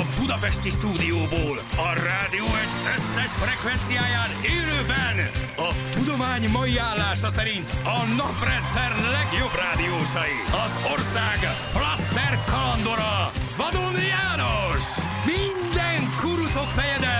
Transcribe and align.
a 0.00 0.02
Budapesti 0.20 0.70
stúdióból, 0.70 1.56
a 1.76 1.88
rádió 2.08 2.44
egy 2.62 2.74
összes 2.94 3.30
frekvenciáján 3.42 4.30
élőben, 4.56 5.16
a 5.56 5.70
tudomány 5.90 6.48
mai 6.50 6.78
állása 6.78 7.28
szerint 7.28 7.70
a 7.84 7.98
naprendszer 8.22 8.92
legjobb 9.16 9.54
rádiósai, 9.64 10.36
az 10.64 10.72
ország 10.92 11.38
Flaster 11.74 12.34
kalandora, 12.52 13.32
Vadon 13.56 13.96
János, 14.14 14.84
minden 15.32 16.02
kurucok 16.20 16.70
fejedelme, 16.78 17.15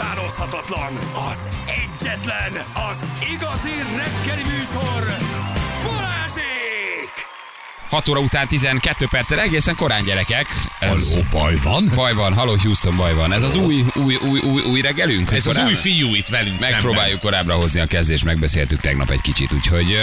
utánozhatatlan, 0.00 0.92
az 1.30 1.48
egyetlen, 1.66 2.52
az 2.90 3.04
igazi 3.32 3.70
reggeli 3.96 4.42
műsor, 4.42 5.16
Balázsék! 5.84 7.10
6 7.90 8.08
óra 8.08 8.20
után 8.20 8.46
12 8.48 9.06
perccel 9.10 9.40
egészen 9.40 9.74
korán 9.76 10.04
gyerekek. 10.04 10.46
Ez 10.78 11.12
Halló, 11.12 11.24
baj 11.30 11.56
van? 11.56 11.92
baj 11.94 12.12
van, 12.14 12.34
haló 12.34 12.56
Houston, 12.62 12.96
baj 12.96 13.14
van. 13.14 13.32
Ez 13.32 13.42
az 13.42 13.54
új, 13.54 13.84
új, 13.94 14.14
új, 14.14 14.40
új, 14.40 14.62
új 14.62 14.80
reggelünk? 14.80 15.30
Ez 15.30 15.36
az 15.36 15.44
Korábban- 15.44 15.68
új 15.70 15.74
fiú 15.74 16.14
itt 16.14 16.28
velünk 16.28 16.60
Megpróbáljuk 16.60 17.20
korábbra 17.20 17.54
hozni 17.54 17.80
a 17.80 17.86
kezdést, 17.86 18.24
megbeszéltük 18.24 18.80
tegnap 18.80 19.10
egy 19.10 19.20
kicsit, 19.20 19.52
úgyhogy 19.52 19.98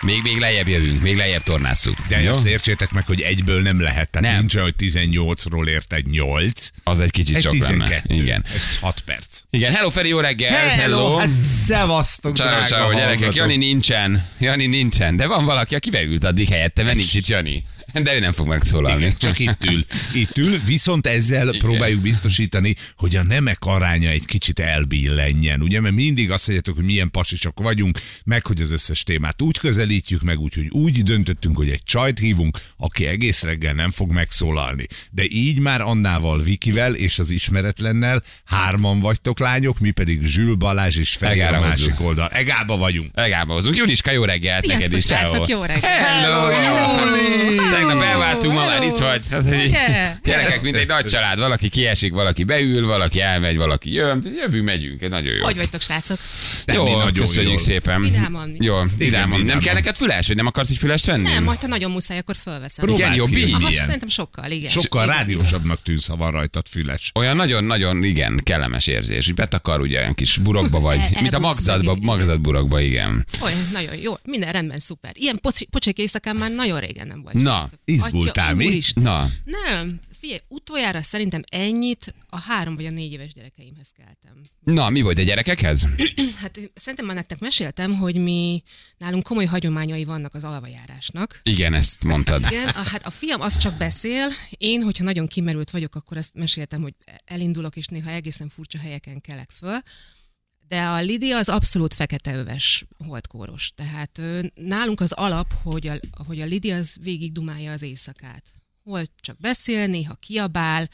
még, 0.00 0.22
még 0.22 0.38
lejjebb 0.38 0.68
jövünk, 0.68 1.02
még 1.02 1.16
lejjebb 1.16 1.42
tornázzuk. 1.42 1.96
De 2.08 2.22
Jó? 2.22 2.32
azt 2.32 2.46
értsétek 2.46 2.90
meg, 2.92 3.06
hogy 3.06 3.20
egyből 3.20 3.62
nem 3.62 3.80
lehet. 3.80 4.10
Tehát 4.10 4.30
Nem. 4.30 4.38
nincs 4.38 4.56
hogy 4.56 4.74
18-ról 4.78 5.68
ért 5.68 5.92
egy 5.92 6.06
8. 6.06 6.68
Az 6.82 7.00
egy 7.00 7.10
kicsit 7.10 7.36
Egy 7.36 7.42
sok 7.42 7.52
12. 7.52 7.84
lenne. 7.84 8.22
Igen. 8.22 8.44
Ez 8.54 8.78
6 8.80 9.00
perc. 9.00 9.40
Igen, 9.50 9.72
hello 9.72 9.90
Feri, 9.90 10.08
jó 10.08 10.20
reggel, 10.20 10.68
hello. 10.68 11.16
Hát 11.16 11.30
szevasztok, 11.66 12.34
drága 12.34 12.66
ciao, 12.66 12.92
gyerekek. 12.92 13.34
Jani 13.34 13.56
nincsen. 13.56 14.28
Jani 14.38 14.66
nincsen, 14.66 15.16
de 15.16 15.26
van 15.26 15.44
valaki, 15.44 15.74
aki 15.74 15.90
beült 15.90 16.24
addig 16.24 16.48
helyette, 16.48 16.82
mert 16.82 16.96
nincs 16.96 17.14
itt 17.14 17.26
Jani. 17.26 17.64
De 18.02 18.14
ő 18.14 18.18
nem 18.18 18.32
fog 18.32 18.46
megszólalni. 18.46 19.00
Igen, 19.04 19.14
csak 19.18 19.38
itt 19.38 19.64
ül. 19.64 19.84
Itt 20.14 20.38
ül, 20.38 20.58
viszont 20.64 21.06
ezzel 21.06 21.48
Igen. 21.48 21.58
próbáljuk 21.60 22.00
biztosítani, 22.00 22.74
hogy 22.96 23.16
a 23.16 23.22
nemek 23.22 23.58
aránya 23.60 24.08
egy 24.08 24.24
kicsit 24.24 24.58
elbillenjen, 24.58 25.62
ugye? 25.62 25.80
Mert 25.80 25.94
mindig 25.94 26.30
azt 26.30 26.44
mondjátok, 26.46 26.74
hogy 26.76 26.84
milyen 26.84 27.10
pasisak 27.10 27.58
vagyunk, 27.60 27.98
meg 28.24 28.46
hogy 28.46 28.60
az 28.60 28.70
összes 28.70 29.02
témát 29.02 29.42
úgy 29.42 29.58
közelítjük 29.58 30.22
meg, 30.22 30.38
úgyhogy 30.40 30.68
úgy 30.70 31.02
döntöttünk, 31.02 31.56
hogy 31.56 31.68
egy 31.68 31.82
csajt 31.82 32.18
hívunk, 32.18 32.58
aki 32.76 33.06
egész 33.06 33.42
reggel 33.42 33.72
nem 33.74 33.90
fog 33.90 34.10
megszólalni. 34.12 34.86
De 35.10 35.22
így 35.28 35.58
már 35.58 35.80
Annával, 35.80 36.42
Vikivel 36.42 36.94
és 36.94 37.18
az 37.18 37.30
ismeretlennel 37.30 38.22
hárman 38.44 39.00
vagytok 39.00 39.38
lányok, 39.38 39.78
mi 39.78 39.90
pedig 39.90 40.22
Zsül 40.26 40.54
Balázs 40.54 40.96
és 40.98 41.14
Feri 41.14 41.40
a 41.40 41.50
másik 41.60 41.84
hozzuk. 41.86 42.00
oldal. 42.06 42.28
Egába 42.28 42.76
vagyunk. 42.76 43.10
Legába 43.14 43.52
hozunk. 43.52 43.76
Juliska, 43.76 44.10
jó 44.10 44.24
reggelt 44.24 44.64
Sziasztok, 44.64 44.82
neked 44.82 44.98
is. 44.98 45.04
ciao. 45.04 45.44
jó 45.48 45.60
reggelt. 45.62 45.84
Hello, 45.84 46.50
Juli! 46.50 47.84
Tegnap 47.86 48.02
elváltunk, 48.04 48.54
ma 48.54 48.64
már 48.64 48.82
itt 48.82 48.96
vagy. 48.96 49.22
Hát, 49.30 49.42
hogy? 49.42 49.76
Gyerekek, 50.24 50.62
mint 50.62 50.76
egy 50.76 50.86
nagy 50.86 51.04
család. 51.04 51.38
Valaki 51.38 51.68
kiesik, 51.68 52.12
valaki 52.12 52.44
beül, 52.44 52.86
valaki 52.86 53.20
elmegy, 53.20 53.56
valaki 53.56 53.92
jön. 53.92 54.22
Jövünk, 54.36 54.64
megyünk. 54.64 55.02
Ez 55.02 55.10
nagyon 55.10 55.34
jó. 55.34 55.44
Hogy 55.44 55.56
vagytok, 55.56 55.80
srácok? 55.80 56.18
Jó, 56.74 56.84
nagyon 56.96 57.12
köszönjük 57.12 57.48
jól. 57.52 57.58
szépen. 57.58 58.00
Vidáman. 58.02 58.56
Jó, 58.58 58.76
vidáman. 58.98 59.40
Nem 59.40 59.58
kell 59.58 59.74
neked 59.74 59.96
füles, 59.96 60.26
vagy 60.26 60.36
nem 60.36 60.46
akarsz 60.46 60.70
egy 60.70 60.76
fülest 60.78 61.06
venni? 61.06 61.22
Nem, 61.22 61.44
majd 61.44 61.58
ha 61.58 61.66
nagyon 61.66 61.90
muszáj, 61.90 62.18
akkor 62.18 62.36
fölveszem. 62.36 62.88
Igen, 62.88 63.14
jobb 63.14 63.36
így? 63.36 63.52
hogy 63.52 63.62
Aha, 63.62 63.72
szerintem 63.72 64.08
sokkal, 64.08 64.50
igen. 64.50 64.70
Sokkal 64.70 65.06
rádiósabbnak 65.06 65.82
tűnsz, 65.82 66.06
ha 66.06 66.16
van 66.16 66.30
rajtad 66.30 66.66
füles. 66.68 67.10
Olyan 67.14 67.36
nagyon-nagyon, 67.36 68.04
igen, 68.04 68.40
kellemes 68.42 68.86
érzés. 68.86 69.26
Hogy 69.26 69.34
betakar 69.34 69.80
ugye 69.80 69.98
olyan 70.00 70.14
kis 70.14 70.36
burokba 70.36 70.80
vagy, 70.80 70.98
El- 70.98 71.22
mint 71.22 71.34
a 71.34 71.38
magzatba, 71.38 71.96
magzatburokba, 72.00 72.80
igen. 72.80 73.26
Olyan, 73.40 73.68
nagyon 73.72 73.96
jó. 73.96 74.14
Minden 74.24 74.52
rendben, 74.52 74.78
szuper. 74.78 75.10
Ilyen 75.14 75.38
poc- 75.42 75.64
pocsék 75.70 75.98
éjszakán 75.98 76.36
már 76.36 76.50
nagyon 76.50 76.80
régen 76.80 77.06
nem 77.06 77.22
volt. 77.22 77.34
Na, 77.34 77.65
Atya, 77.72 77.78
izgultál, 77.84 78.54
mi? 78.54 78.66
úristen. 78.66 79.02
Na, 79.02 79.26
Nem, 79.44 80.00
figyelj, 80.20 80.40
utoljára 80.48 81.02
szerintem 81.02 81.42
ennyit 81.50 82.14
a 82.28 82.40
három 82.40 82.76
vagy 82.76 82.86
a 82.86 82.90
négy 82.90 83.12
éves 83.12 83.32
gyerekeimhez 83.32 83.90
keltem. 83.96 84.44
na, 84.64 84.90
mi 84.90 85.00
volt 85.00 85.18
a 85.18 85.22
gyerekekhez? 85.22 85.86
Hát 86.40 86.58
szerintem 86.74 87.06
már 87.06 87.14
nektek 87.16 87.38
meséltem, 87.38 87.94
hogy 87.94 88.16
mi 88.16 88.62
nálunk 88.98 89.22
komoly 89.22 89.44
hagyományai 89.44 90.04
vannak 90.04 90.34
az 90.34 90.44
alvajárásnak. 90.44 91.40
Igen, 91.42 91.74
ezt 91.74 92.04
mondtad. 92.04 92.46
Igen, 92.50 92.68
a, 92.68 92.82
hát 92.82 93.06
a 93.06 93.10
fiam 93.10 93.40
az 93.40 93.56
csak 93.56 93.76
beszél, 93.76 94.28
én, 94.50 94.82
hogyha 94.82 95.04
nagyon 95.04 95.26
kimerült 95.26 95.70
vagyok, 95.70 95.94
akkor 95.94 96.16
azt 96.16 96.34
meséltem, 96.34 96.82
hogy 96.82 96.94
elindulok, 97.24 97.76
és 97.76 97.86
néha 97.86 98.10
egészen 98.10 98.48
furcsa 98.48 98.78
helyeken 98.78 99.20
kelek 99.20 99.50
föl. 99.50 99.78
De 100.68 100.82
a 100.82 101.00
Lidia 101.00 101.36
az 101.36 101.48
abszolút 101.48 101.94
feketeöves 101.94 102.84
holdkóros. 103.06 103.72
Tehát 103.74 104.20
nálunk 104.54 105.00
az 105.00 105.12
alap, 105.12 105.52
hogy 105.62 105.86
a, 105.86 105.98
hogy 106.26 106.40
a 106.40 106.44
Lidia 106.44 106.76
az 106.76 106.96
végig 107.02 107.32
dumálja 107.32 107.72
az 107.72 107.82
éjszakát. 107.82 108.42
Hol 108.84 109.02
csak 109.20 109.38
beszél, 109.40 109.86
néha 109.86 110.14
kiabál, 110.14 110.90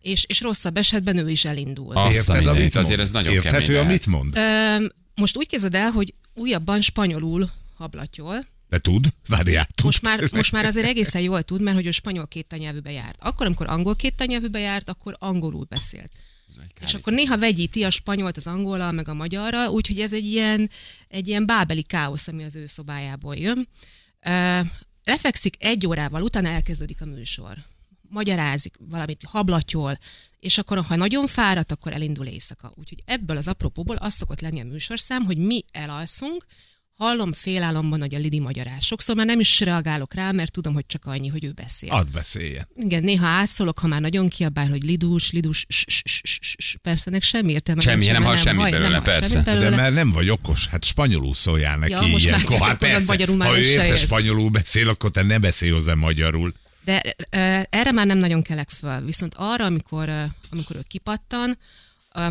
és, 0.00 0.24
és 0.24 0.40
rosszabb 0.40 0.76
esetben 0.76 1.16
ő 1.16 1.30
is 1.30 1.44
elindul. 1.44 1.96
Azt 1.96 2.10
a 2.10 2.12
Érted, 2.12 2.46
amit 2.46 2.74
mond? 2.74 2.86
azért 2.86 3.00
ez 3.00 3.10
nagyon 3.10 3.32
Érted, 3.32 3.50
kemény 3.52 3.68
ő 3.68 3.72
lehet. 3.72 3.86
amit 3.88 4.06
mond? 4.06 4.36
Öm, 4.36 4.88
most 5.14 5.36
úgy 5.36 5.46
képzeld 5.46 5.74
el, 5.74 5.90
hogy 5.90 6.14
újabban 6.34 6.80
spanyolul 6.80 7.50
hablatyol, 7.74 8.46
De 8.68 8.78
tud? 8.78 9.06
Várjál, 9.28 9.66
tud. 9.74 9.84
most 9.84 10.02
már, 10.02 10.28
most 10.32 10.52
már 10.52 10.64
azért 10.64 10.86
egészen 10.86 11.20
jól 11.22 11.42
tud, 11.42 11.60
mert 11.60 11.76
hogy 11.76 11.86
ő 11.86 11.90
spanyol 11.90 12.26
két 12.26 12.54
nyelvűbe 12.58 12.90
járt. 12.90 13.18
Akkor, 13.20 13.46
amikor 13.46 13.66
angol 13.66 13.96
két 13.96 14.26
nyelvűbe 14.26 14.58
járt, 14.58 14.88
akkor 14.88 15.16
angolul 15.18 15.66
beszélt. 15.68 16.12
És 16.80 16.94
akkor 16.94 17.12
néha 17.12 17.38
vegyíti 17.38 17.84
a 17.84 17.90
spanyolt 17.90 18.36
az 18.36 18.46
angolal, 18.46 18.92
meg 18.92 19.08
a 19.08 19.14
magyarra, 19.14 19.70
úgyhogy 19.70 20.00
ez 20.00 20.12
egy 20.12 20.24
ilyen, 20.24 20.70
egy 21.08 21.28
ilyen 21.28 21.46
bábeli 21.46 21.82
káosz, 21.82 22.28
ami 22.28 22.44
az 22.44 22.56
ő 22.56 22.66
szobájából 22.66 23.36
jön. 23.36 23.68
Lefekszik 25.04 25.54
egy 25.58 25.86
órával, 25.86 26.22
utána 26.22 26.48
elkezdődik 26.48 27.00
a 27.00 27.04
műsor. 27.04 27.56
Magyarázik 28.08 28.74
valamit, 28.78 29.24
hablatyol, 29.24 29.98
és 30.38 30.58
akkor, 30.58 30.84
ha 30.84 30.96
nagyon 30.96 31.26
fáradt, 31.26 31.72
akkor 31.72 31.92
elindul 31.92 32.26
éjszaka. 32.26 32.72
Úgyhogy 32.74 33.02
ebből 33.04 33.36
az 33.36 33.48
apropóból 33.48 33.96
az 33.96 34.14
szokott 34.14 34.40
lenni 34.40 34.60
a 34.60 34.64
műsorszám, 34.64 35.24
hogy 35.24 35.38
mi 35.38 35.64
elalszunk, 35.70 36.46
hallom 36.96 37.32
félálomban, 37.32 38.00
hogy 38.00 38.14
a 38.14 38.18
Lidi 38.18 38.38
magyaráz. 38.40 38.84
Sokszor 38.84 39.16
már 39.16 39.26
nem 39.26 39.40
is 39.40 39.60
reagálok 39.60 40.14
rá, 40.14 40.30
mert 40.30 40.52
tudom, 40.52 40.74
hogy 40.74 40.86
csak 40.86 41.04
annyi, 41.04 41.28
hogy 41.28 41.44
ő 41.44 41.50
beszél. 41.50 41.90
Ad 41.90 42.10
beszéljen. 42.10 42.68
Igen, 42.76 43.02
néha 43.02 43.26
átszólok, 43.26 43.78
ha 43.78 43.86
már 43.86 44.00
nagyon 44.00 44.28
kiabál, 44.28 44.68
hogy 44.68 44.82
lidus, 44.82 45.30
lidus, 45.32 45.66
s, 45.68 45.84
s, 45.88 46.20
s, 46.58 46.76
persze 46.82 47.10
ennek 47.10 47.22
semmi 47.22 47.52
értelme. 47.52 47.80
Semmi, 47.80 48.06
nem 48.06 48.22
hall 48.24 48.36
semmit 48.36 48.60
hall- 48.60 48.70
belőle, 48.70 49.00
persze. 49.00 49.42
De 49.42 49.70
mert 49.70 49.94
nem 49.94 50.10
vagy 50.10 50.28
okos, 50.28 50.66
hát 50.66 50.84
spanyolul 50.84 51.34
szóljál 51.34 51.78
neki 51.78 51.92
Ja, 51.92 52.16
ilyenkor. 52.16 52.58
Hát 52.58 52.78
persze, 52.78 53.26
ha 53.38 53.58
ő 53.58 53.62
érte 53.62 53.86
ért. 53.86 53.98
spanyolul 53.98 54.50
beszél, 54.50 54.88
akkor 54.88 55.10
te 55.10 55.22
ne 55.22 55.38
beszélj 55.38 55.72
hozzá 55.72 55.94
magyarul. 55.94 56.54
De 56.84 57.02
erre 57.70 57.92
már 57.92 58.06
nem 58.06 58.18
nagyon 58.18 58.42
kelek 58.42 58.68
föl. 58.68 59.00
Viszont 59.04 59.34
arra, 59.36 59.64
amikor, 59.64 60.08
amikor 60.50 60.76
ő 60.76 60.84
kipattan, 60.88 61.58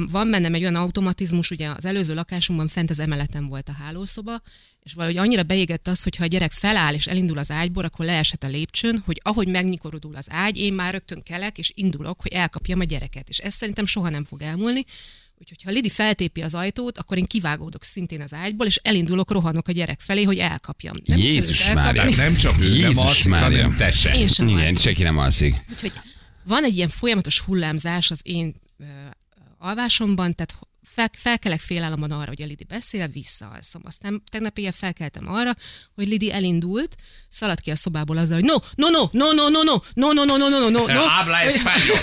van 0.10 0.30
bennem 0.30 0.54
egy 0.54 0.62
olyan 0.62 0.76
automatizmus, 0.76 1.52
ugye 1.52 1.70
az 1.70 1.86
előző 1.86 2.14
lakásunkban 2.14 2.68
fent 2.68 2.90
az 2.90 3.00
emeleten 3.00 3.48
volt 3.48 3.70
a 3.70 3.76
hálószoba, 3.84 4.42
és 4.84 4.94
valahogy 4.94 5.18
annyira 5.18 5.44
beégett 5.44 5.88
az, 5.88 6.04
hogy 6.04 6.16
ha 6.16 6.24
a 6.24 6.28
gyerek 6.28 6.52
feláll 6.52 6.94
és 6.94 7.08
elindul 7.08 7.38
az 7.38 7.52
ágyból, 7.52 7.84
akkor 7.84 8.06
leesett 8.06 8.44
a 8.44 8.48
lépcsőn, 8.48 9.02
hogy 9.06 9.20
ahogy 9.24 9.48
megnyikorudul 9.48 10.16
az 10.16 10.28
ágy, 10.30 10.58
én 10.58 10.74
már 10.74 10.92
rögtön 10.92 11.24
kelek, 11.24 11.58
és 11.58 11.72
indulok, 11.76 12.22
hogy 12.22 12.32
elkapjam 12.32 12.80
a 12.80 12.84
gyereket. 12.84 13.30
És 13.30 13.38
ez 13.38 13.54
szerintem 13.54 13.86
soha 13.86 14.10
nem 14.10 14.24
fog 14.24 14.42
elmúlni. 14.42 14.86
Úgyhogy 15.40 15.62
ha 15.64 15.72
Lidi 15.72 15.90
feltépi 15.90 16.42
az 16.42 16.54
ajtót, 16.54 16.98
akkor 16.98 17.18
én 17.18 17.26
kivágódok 17.26 17.84
szintén 17.84 18.22
az 18.22 18.34
ágyból, 18.34 18.66
és 18.66 18.76
elindulok, 18.84 19.32
rohanok 19.32 19.68
a 19.68 19.72
gyerek 19.72 20.00
felé, 20.00 20.24
hogy 20.24 20.38
elkapjam. 20.38 20.96
Nem 21.06 21.18
Jézus 21.18 21.74
Mária. 21.74 22.16
nem 22.16 22.36
csak 22.36 22.54
ő 22.60 22.68
nem 22.68 22.76
Jézus 22.76 23.02
alszik, 23.02 23.30
Mária. 23.30 23.58
hanem 23.58 23.78
te 23.78 23.92
se. 23.92 24.16
Én 24.18 24.28
sem 24.28 24.48
Igen, 24.48 24.60
alszom. 24.60 24.78
senki 24.78 25.04
nem 25.04 25.18
alszik. 25.18 25.56
Úgyhogy 25.72 25.92
van 26.44 26.64
egy 26.64 26.76
ilyen 26.76 26.90
folyamatos 26.90 27.40
hullámzás 27.40 28.12
az 28.12 28.20
én 28.24 28.56
alvásomban, 29.66 30.36
tehát 30.36 30.58
fel, 30.84 31.10
felkelek 31.14 31.60
félállamban 31.60 32.12
arra, 32.12 32.28
hogy 32.28 32.42
a 32.42 32.46
Lidi 32.46 32.64
beszél, 32.64 33.08
visszaalszom. 33.08 33.82
Aztán 33.86 34.24
tegnap 34.32 34.58
éjjel 34.58 34.72
felkeltem 34.72 35.32
arra, 35.32 35.56
hogy 35.96 36.08
Lidi 36.08 36.32
elindult, 36.32 36.96
szaladt 37.30 37.62
ki 37.62 37.72
a 37.72 37.76
szobából 37.76 38.18
azzal, 38.18 38.40
hogy 38.40 38.50
no, 38.50 38.56
no, 38.76 38.90
no, 38.90 39.10
no, 39.12 39.50
no, 39.50 39.50
no, 39.50 39.64
no, 39.96 40.12
no, 40.12 40.24
no, 40.24 40.24
no, 40.24 40.38
no, 40.38 40.60
no, 40.60 40.70
no, 40.70 40.86
no. 40.94 41.02
Habla 41.02 41.38
español. 41.38 42.00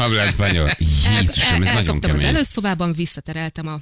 Habla 0.00 0.20
espanyol. 0.20 0.68
El- 0.68 0.76
Jézusom, 1.20 1.62
ez 1.62 1.68
nagyon 1.68 1.76
elkaptam 1.76 2.10
az 2.10 2.18
kemény. 2.18 2.34
előszobában, 2.34 2.92
visszatereltem 2.92 3.66
a, 3.66 3.80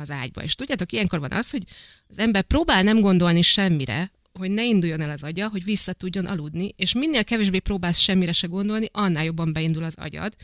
az 0.00 0.10
ágyba. 0.10 0.42
És 0.42 0.54
tudjátok, 0.54 0.92
ilyenkor 0.92 1.20
van 1.20 1.32
az, 1.32 1.50
hogy 1.50 1.62
az 2.08 2.18
ember 2.18 2.42
próbál 2.42 2.82
nem 2.82 3.00
gondolni 3.00 3.42
semmire, 3.42 4.12
hogy 4.32 4.50
ne 4.50 4.64
induljon 4.64 5.00
el 5.00 5.10
az 5.10 5.22
agya, 5.22 5.48
hogy 5.48 5.64
vissza 5.64 5.92
tudjon 5.92 6.26
aludni, 6.26 6.72
és 6.76 6.92
minél 6.92 7.24
kevésbé 7.24 7.58
próbálsz 7.58 7.98
semmire 7.98 8.32
se 8.32 8.46
gondolni, 8.46 8.86
annál 8.92 9.24
jobban 9.24 9.52
beindul 9.52 9.82
az 9.82 9.94
agyad. 9.98 10.34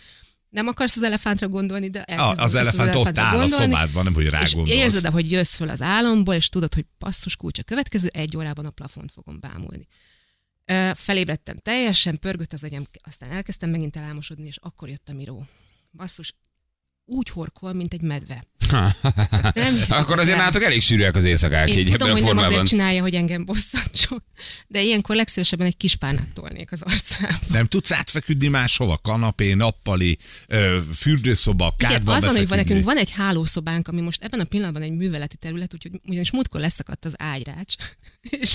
Nem 0.56 0.66
akarsz 0.66 0.96
az 0.96 1.02
elefántra 1.02 1.48
gondolni, 1.48 1.90
de 1.90 2.00
A, 2.00 2.30
az 2.30 2.38
ezt 2.38 2.54
elefánt 2.54 2.94
ott 2.94 3.06
elefántra 3.06 3.22
áll 3.22 3.38
a 3.40 3.48
szobádban, 3.48 4.04
nem 4.04 4.14
hogy 4.14 4.28
rá 4.28 4.40
és 4.40 4.54
gondolsz. 4.54 4.78
érzed, 4.78 5.06
hogy 5.06 5.30
jössz 5.30 5.54
föl 5.54 5.68
az 5.68 5.82
álomból, 5.82 6.34
és 6.34 6.48
tudod, 6.48 6.74
hogy 6.74 6.84
passzus 6.98 7.36
kulcs 7.36 7.58
a 7.58 7.62
következő 7.62 8.08
egy 8.12 8.36
órában 8.36 8.64
a 8.64 8.70
plafont 8.70 9.12
fogom 9.12 9.40
bámulni. 9.40 9.86
Felébredtem 10.94 11.56
teljesen, 11.56 12.18
pörgött 12.18 12.52
az 12.52 12.64
agyam, 12.64 12.82
aztán 13.02 13.30
elkezdtem 13.30 13.70
megint 13.70 13.96
elámosodni, 13.96 14.46
és 14.46 14.56
akkor 14.56 14.88
jött 14.88 15.08
a 15.08 15.12
miró. 15.12 15.46
Basszus, 15.92 16.34
úgy 17.06 17.28
horkol, 17.28 17.72
mint 17.72 17.92
egy 17.92 18.02
medve. 18.02 18.46
Nem 19.54 19.74
hiszem 19.76 20.00
Akkor 20.00 20.18
azért 20.18 20.36
nálatok 20.36 20.62
elég 20.62 20.80
sűrűek 20.80 21.14
az 21.16 21.24
éjszakák, 21.24 21.70
Én 21.70 21.78
így 21.78 21.90
tudom, 21.90 21.94
ebben 21.94 22.10
a 22.10 22.12
hogy 22.12 22.20
nem 22.22 22.26
formában. 22.28 22.52
azért 22.52 22.68
csinálja, 22.68 23.02
hogy 23.02 23.14
engem 23.14 23.44
bosszantson, 23.44 24.24
de 24.66 24.82
ilyenkor 24.82 25.16
legszívesebben 25.16 25.66
egy 25.66 25.76
kis 25.76 25.96
pánát 25.96 26.32
tolnék 26.32 26.72
az 26.72 26.82
arcába. 26.82 27.38
Nem 27.48 27.66
tudsz 27.66 27.92
átfeküdni 27.92 28.48
máshova? 28.48 28.98
Kanapé, 28.98 29.52
nappali, 29.52 30.18
ö, 30.46 30.78
fürdőszoba, 30.94 31.74
Igen, 31.78 31.90
kádba 31.90 32.14
azon, 32.14 32.36
hogy 32.36 32.48
van 32.48 32.58
nekünk 32.58 32.84
van 32.84 32.96
egy 32.96 33.10
hálószobánk, 33.10 33.88
ami 33.88 34.00
most 34.00 34.22
ebben 34.24 34.40
a 34.40 34.44
pillanatban 34.44 34.82
egy 34.82 34.92
műveleti 34.92 35.36
terület, 35.36 35.74
úgyhogy 35.74 36.00
ugyanis 36.06 36.30
múltkor 36.30 36.60
leszakadt 36.60 37.04
az 37.04 37.14
ágyrács, 37.18 37.74
és, 38.30 38.54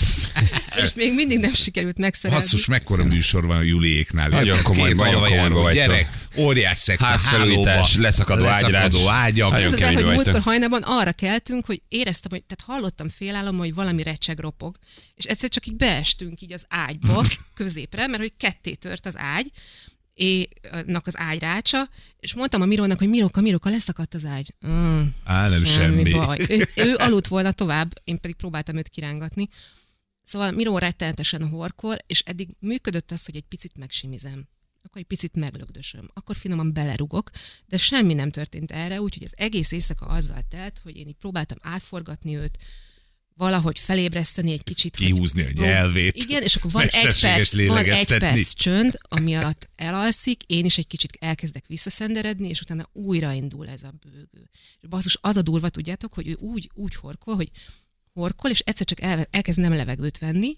és 0.82 0.92
még 0.94 1.14
mindig 1.14 1.38
nem 1.38 1.54
sikerült 1.54 1.98
megszerezni. 1.98 2.42
Basszus, 2.42 2.66
mekkora 2.66 3.04
műsor 3.04 3.46
van 3.46 3.56
a 3.56 3.62
Juliéknál. 3.62 4.28
Nagyon 4.28 4.62
komoly, 4.62 4.92
nagyon 4.92 5.14
alvajáró 5.14 5.42
komolyba 5.42 5.62
vagytok. 5.62 5.86
gyerek, 5.86 6.08
óriás 6.36 6.78
szex 6.78 7.02
a 7.02 7.04
Házfelújítás, 7.04 7.74
hálóba, 7.74 8.02
leszakadó 8.02 8.44
leszakadó 8.44 9.08
ágyak. 9.08 9.50
Nagyon 9.50 9.74
kemény 9.74 10.04
hogy 10.04 10.14
múltkor 10.14 10.40
hajnalban 10.40 10.82
arra 10.82 11.12
keltünk, 11.12 11.66
hogy 11.66 11.82
éreztem, 11.88 12.30
hogy 12.30 12.42
tehát 12.44 12.74
hallottam 12.74 13.08
félállom, 13.08 13.58
hogy 13.58 13.74
valami 13.74 14.02
recseg 14.02 14.38
ropog, 14.38 14.76
és 15.14 15.24
egyszer 15.24 15.48
csak 15.48 15.66
így 15.66 15.76
beestünk 15.76 16.40
így 16.40 16.52
az 16.52 16.64
ágyba 16.68 17.24
középre, 17.54 18.06
mert 18.06 18.22
hogy 18.22 18.32
ketté 18.36 18.74
tört 18.74 19.06
az 19.06 19.18
ágy, 19.18 19.50
énak 20.14 21.06
az 21.06 21.18
ágyrácsa, 21.18 21.88
és 22.16 22.34
mondtam 22.34 22.60
a 22.60 22.66
Mirónak, 22.66 22.98
hogy 22.98 23.08
Miróka, 23.08 23.40
Miróka, 23.40 23.70
leszakadt 23.70 24.14
az 24.14 24.24
ágy. 24.24 24.54
Mm, 24.66 25.02
Á, 25.24 25.48
nem 25.48 25.64
semmi. 25.64 26.12
baj. 26.12 26.38
Ő, 26.48 26.68
ő 26.76 26.94
aludt 26.96 27.26
volna 27.26 27.52
tovább, 27.52 27.92
én 28.04 28.20
pedig 28.20 28.36
próbáltam 28.36 28.76
őt 28.76 28.88
kirángatni. 28.88 29.48
Szóval 30.22 30.50
Miró 30.50 30.78
rettenetesen 30.78 31.48
horkol, 31.48 31.96
és 32.06 32.20
eddig 32.20 32.48
működött 32.58 33.10
az, 33.10 33.24
hogy 33.24 33.36
egy 33.36 33.44
picit 33.48 33.78
megsimizem. 33.78 34.48
Akkor 34.84 35.00
egy 35.00 35.06
picit 35.06 35.36
meglögdösöm. 35.36 36.10
Akkor 36.12 36.36
finoman 36.36 36.72
belerugok, 36.72 37.30
de 37.66 37.76
semmi 37.76 38.14
nem 38.14 38.30
történt 38.30 38.70
erre, 38.70 39.00
úgyhogy 39.00 39.24
az 39.24 39.34
egész 39.36 39.72
éjszaka 39.72 40.06
azzal 40.06 40.40
telt, 40.48 40.80
hogy 40.82 40.96
én 40.96 41.06
így 41.06 41.16
próbáltam 41.18 41.58
átforgatni 41.60 42.36
őt, 42.36 42.58
valahogy 43.36 43.78
felébreszteni 43.78 44.52
egy 44.52 44.62
kicsit. 44.62 44.96
hogy- 44.96 45.06
Kihúzni 45.06 45.42
a 45.42 45.50
nyelvét, 45.52 46.16
Igen, 46.16 46.42
és 46.42 46.56
akkor 46.56 46.70
van 46.70 46.82
egy, 46.82 46.90
perc, 47.20 47.20
van 47.66 47.76
egy 47.94 48.06
perc 48.18 48.52
csönd, 48.54 48.98
ami 49.02 49.36
alatt 49.36 49.68
elalszik, 49.76 50.42
én 50.46 50.64
is 50.64 50.78
egy 50.78 50.86
kicsit 50.86 51.16
elkezdek 51.20 51.64
visszaszenderedni, 51.66 52.48
és 52.48 52.60
utána 52.60 52.88
újraindul 52.92 53.68
ez 53.68 53.82
a 53.82 53.92
bőgő. 54.04 54.48
És 54.80 54.88
basszus, 54.88 55.18
az 55.20 55.36
a 55.36 55.42
durva, 55.42 55.68
tudjátok, 55.68 56.14
hogy 56.14 56.28
ő 56.28 56.36
úgy, 56.40 56.70
úgy 56.74 56.94
horkol, 56.94 57.34
hogy 57.34 57.50
horkol, 58.12 58.50
és 58.50 58.58
egyszer 58.58 58.86
csak 58.86 59.00
el, 59.00 59.26
elkezd 59.30 59.60
nem 59.60 59.72
levegőt 59.74 60.18
venni, 60.18 60.56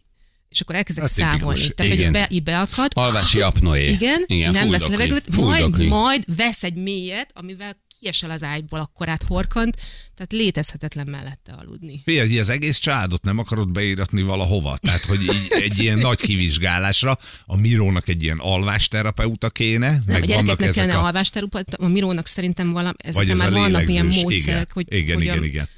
és 0.55 0.61
akkor 0.61 0.75
elkezdek 0.75 1.05
Ez 1.05 1.13
tipikus. 1.13 1.39
számolni. 1.39 1.69
Tehát, 1.69 1.93
Igen. 1.93 2.05
hogy 2.05 2.13
be, 2.13 2.29
így 2.31 2.43
beakad. 2.43 2.91
Alvási 2.95 3.41
apnoé. 3.41 3.91
Igen, 3.91 4.25
Igen, 4.27 4.53
nem 4.53 4.71
vesz 4.71 4.87
levegőt, 4.87 5.37
majd, 5.37 5.87
majd 5.87 6.25
vesz 6.37 6.63
egy 6.63 6.75
mélyet, 6.75 7.31
amivel 7.35 7.83
kiesel 8.01 8.31
az 8.31 8.43
ágyból, 8.43 8.81
akkor 8.81 9.09
át 9.09 9.23
horkant, 9.23 9.77
tehát 10.15 10.33
létezhetetlen 10.33 11.07
mellette 11.07 11.53
aludni. 11.53 12.03
Figyelj, 12.05 12.39
az 12.39 12.49
egész 12.49 12.79
családot 12.79 13.23
nem 13.25 13.39
akarod 13.39 13.69
beíratni 13.69 14.23
valahova. 14.23 14.77
Tehát, 14.77 15.05
hogy 15.05 15.23
így 15.23 15.47
egy 15.67 15.79
ilyen 15.79 15.99
nagy 15.99 16.21
kivizsgálásra 16.21 17.19
a 17.47 17.57
Mirónak 17.57 18.09
egy 18.09 18.23
ilyen 18.23 18.39
alvásterapeuta 18.39 19.51
kéne, 19.51 19.91
Nem, 19.91 20.03
meg 20.07 20.23
a 20.23 20.27
vannak 20.27 20.29
gyerekeknek 20.29 20.69
ezek 20.69 20.85
kellene 20.85 20.99
a... 20.99 21.07
alvásterupot, 21.07 21.75
a 21.75 21.89
Mirónak 21.89 22.27
szerintem 22.27 22.73
valami, 22.73 22.97
ez 22.99 23.15
már 23.15 23.53
vannak 23.53 23.89
ilyen 23.89 24.07
módszerek, 24.07 24.43
igen. 24.43 24.67
hogy 24.73 24.87
igen, 24.89 25.17
hogyan 25.17 25.35
igen, 25.35 25.45
igen. 25.45 25.69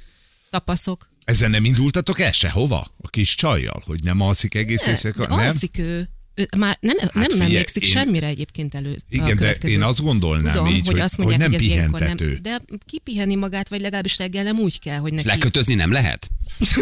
tapaszok. 0.49 1.09
Ezzel 1.27 1.49
nem 1.49 1.65
indultatok 1.65 2.19
el 2.19 2.31
sehova? 2.31 2.85
A 3.01 3.07
kis 3.09 3.35
csajjal? 3.35 3.81
Hogy 3.85 4.03
nem 4.03 4.21
alszik 4.21 4.55
egész 4.55 4.85
Ne, 4.85 4.91
éjszaka? 4.91 5.27
Nem? 5.27 5.39
alszik 5.39 5.77
ő. 5.77 6.09
Már 6.57 6.77
nem, 6.81 6.95
nem 7.13 7.23
figyelj, 7.23 7.41
emlékszik 7.41 7.83
én- 7.85 7.89
semmire 7.91 8.27
egyébként 8.27 8.75
elő. 8.75 8.91
a 8.99 9.03
Igen, 9.09 9.35
de 9.37 9.51
én 9.51 9.81
azt 9.81 10.01
gondolnám 10.01 10.53
Tudom, 10.53 10.67
így, 10.67 10.73
hogy, 10.85 10.85
hogy- 10.91 10.99
azt 10.99 11.17
mondják, 11.17 11.41
hogy 11.41 11.49
hogy, 11.49 11.59
nem 11.59 11.69
ez 11.69 11.75
ilyenkor 11.77 11.99
pihentető. 11.99 12.31
nem. 12.31 12.41
De 12.41 12.75
kipiheni 12.85 13.35
magát, 13.35 13.69
vagy 13.69 13.81
legalábbis 13.81 14.17
reggel 14.17 14.43
nem 14.43 14.59
úgy 14.59 14.79
kell, 14.79 14.97
hogy 14.97 15.13
neki... 15.13 15.27
Lekötözni 15.27 15.73
nem 15.73 15.91
lehet? 15.91 16.29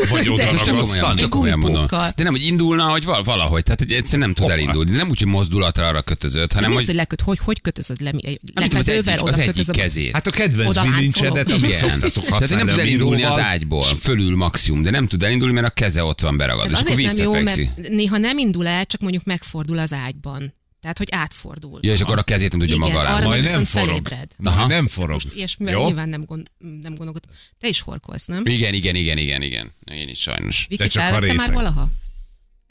Vagy 0.10 0.30
oda 0.30 0.44
De- 0.44 0.52
Most 0.52 0.64
tök 0.64 0.76
komolyan, 0.80 1.16
tök 1.18 1.30
komolyan 1.30 1.60
mondom. 1.60 1.86
De 1.90 2.24
nem, 2.24 2.32
hogy 2.32 2.46
indulna, 2.46 2.84
hogy 2.90 3.04
val- 3.04 3.26
valahogy. 3.26 3.64
Tehát 3.64 3.80
hogy 3.80 3.92
egyszerűen 3.92 4.28
nem 4.28 4.34
tud 4.38 4.50
elindulni. 4.50 4.92
De 4.92 4.98
nem 4.98 5.10
úgy, 5.10 5.20
hogy 5.20 5.28
mozdulatra 5.28 5.88
arra 5.88 6.02
kötözött, 6.02 6.52
hanem 6.54 6.64
nem 6.64 6.72
hogy, 6.72 6.82
az, 6.82 6.88
hogy 6.88 6.96
leköt, 6.96 7.22
hogy, 7.22 7.40
hogy 7.44 7.62
kötözöd 7.62 8.02
le, 8.02 8.10
egy 8.10 8.40
egyik, 8.56 9.22
oda 9.22 9.44
kötözöd. 9.44 9.76
kezét. 9.76 10.12
Hát 10.12 10.28
a 10.28 10.32
kedvenc 10.32 10.82
bilincsedet, 10.82 11.52
amit 11.52 11.76
szoktatok 11.76 12.14
Tehát 12.14 12.30
hogy 12.30 12.30
használni 12.30 12.64
nem 12.66 12.76
tud 12.76 12.80
elindulni 12.86 13.24
az 13.24 13.38
ágyból, 13.38 13.84
fölül 13.84 14.36
maximum, 14.36 14.84
de 14.84 14.90
nem 14.90 15.08
tud 15.08 15.24
elindulni, 15.24 15.54
mert 15.54 15.68
a 15.68 15.70
keze 15.70 16.04
ott 16.04 16.22
van 16.22 16.38
beragadva. 16.38 16.78
Ez 16.78 16.86
azért 16.86 17.16
nem 17.16 17.26
jó, 17.26 17.34
mert 17.42 17.90
néha 17.90 18.18
nem 18.18 18.38
indul 18.38 18.68
el, 18.68 18.86
csak 18.86 19.02
mondjuk 19.02 19.24
megfordul 19.46 19.78
az 19.80 19.94
ágyban. 19.94 20.54
Tehát, 20.82 20.98
hogy 20.98 21.08
átfordul. 21.12 21.80
Ja, 21.82 21.92
és 21.92 22.02
akkor 22.02 22.18
a 22.18 22.24
kezét 22.24 22.52
nem 22.52 22.60
tudja 22.60 22.76
Igen, 22.76 22.88
maga 22.88 23.00
alá. 23.00 23.16
arra 23.18 23.28
Majd 23.28 23.44
nem 23.44 23.64
forog. 23.64 23.88
felébred. 23.88 24.32
Aha. 24.44 24.56
Majd 24.58 24.70
nem 24.70 24.88
forog. 24.88 25.22
Ilyesmivel 25.36 25.74
Jó? 25.74 25.86
nyilván 25.86 26.10
nem, 26.10 26.26
gond, 26.26 26.48
nem 26.58 26.96
gondolkodom. 26.96 27.32
Te 27.60 27.68
is 27.68 27.80
horkolsz, 27.82 28.26
nem? 28.26 28.46
Igen, 28.46 28.74
igen, 28.74 28.96
igen, 28.96 29.18
igen, 29.18 29.42
igen. 29.42 29.72
Én 29.92 30.10
is 30.10 30.20
sajnos. 30.20 30.66
Viki, 30.70 30.88
csak 30.88 31.14
a 31.24 31.34
már 31.34 31.54
valaha? 31.54 31.90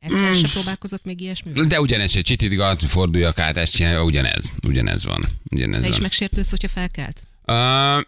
Egyszer 0.00 0.30
Mm. 0.30 0.34
se 0.34 0.48
próbálkozott 0.48 1.04
még 1.04 1.20
ilyesmivel? 1.20 1.64
De 1.64 1.80
ugyanez, 1.80 2.16
egy 2.16 2.24
csitigat, 2.24 2.82
forduljak 2.84 3.38
át, 3.38 3.56
ezt 3.56 3.72
csinálja, 3.74 4.02
ugyanez. 4.04 4.52
Ugyanez 4.66 5.04
van. 5.04 5.24
Ugyanez 5.50 5.80
Te 5.80 5.86
is 5.86 5.92
van. 5.92 6.02
megsértődsz, 6.02 6.50
hogyha 6.50 6.68
felkelt? 6.68 7.22
Uh, 7.46 8.00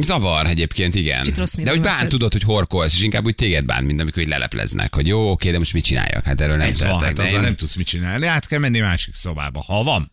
zavar 0.08 0.46
egyébként, 0.46 0.94
igen. 0.94 1.22
De 1.56 1.70
hogy 1.70 1.80
bán 1.80 1.92
veszed. 1.92 2.08
tudod, 2.08 2.32
hogy 2.32 2.42
horkolsz, 2.42 2.94
és 2.94 3.02
inkább 3.02 3.24
úgy 3.24 3.34
téged 3.34 3.64
bán, 3.64 3.84
mint 3.84 4.00
amikor 4.00 4.22
így 4.22 4.28
lelepleznek, 4.28 4.94
hogy 4.94 5.06
jó, 5.06 5.30
oké, 5.30 5.50
de 5.50 5.58
most 5.58 5.72
mit 5.72 5.84
csináljak? 5.84 6.24
Hát 6.24 6.40
erről 6.40 6.56
nem 6.56 6.68
Ez 6.68 6.78
van, 6.78 6.86
tehetek, 6.88 7.06
hát 7.06 7.16
de 7.16 7.22
azzal 7.22 7.34
én- 7.36 7.40
nem 7.42 7.56
tudsz 7.56 7.74
mit 7.74 7.86
csinálni. 7.86 8.26
Át 8.26 8.46
kell 8.46 8.58
menni 8.58 8.78
másik 8.80 9.14
szobába. 9.14 9.62
Ha 9.66 9.82
van. 9.82 10.12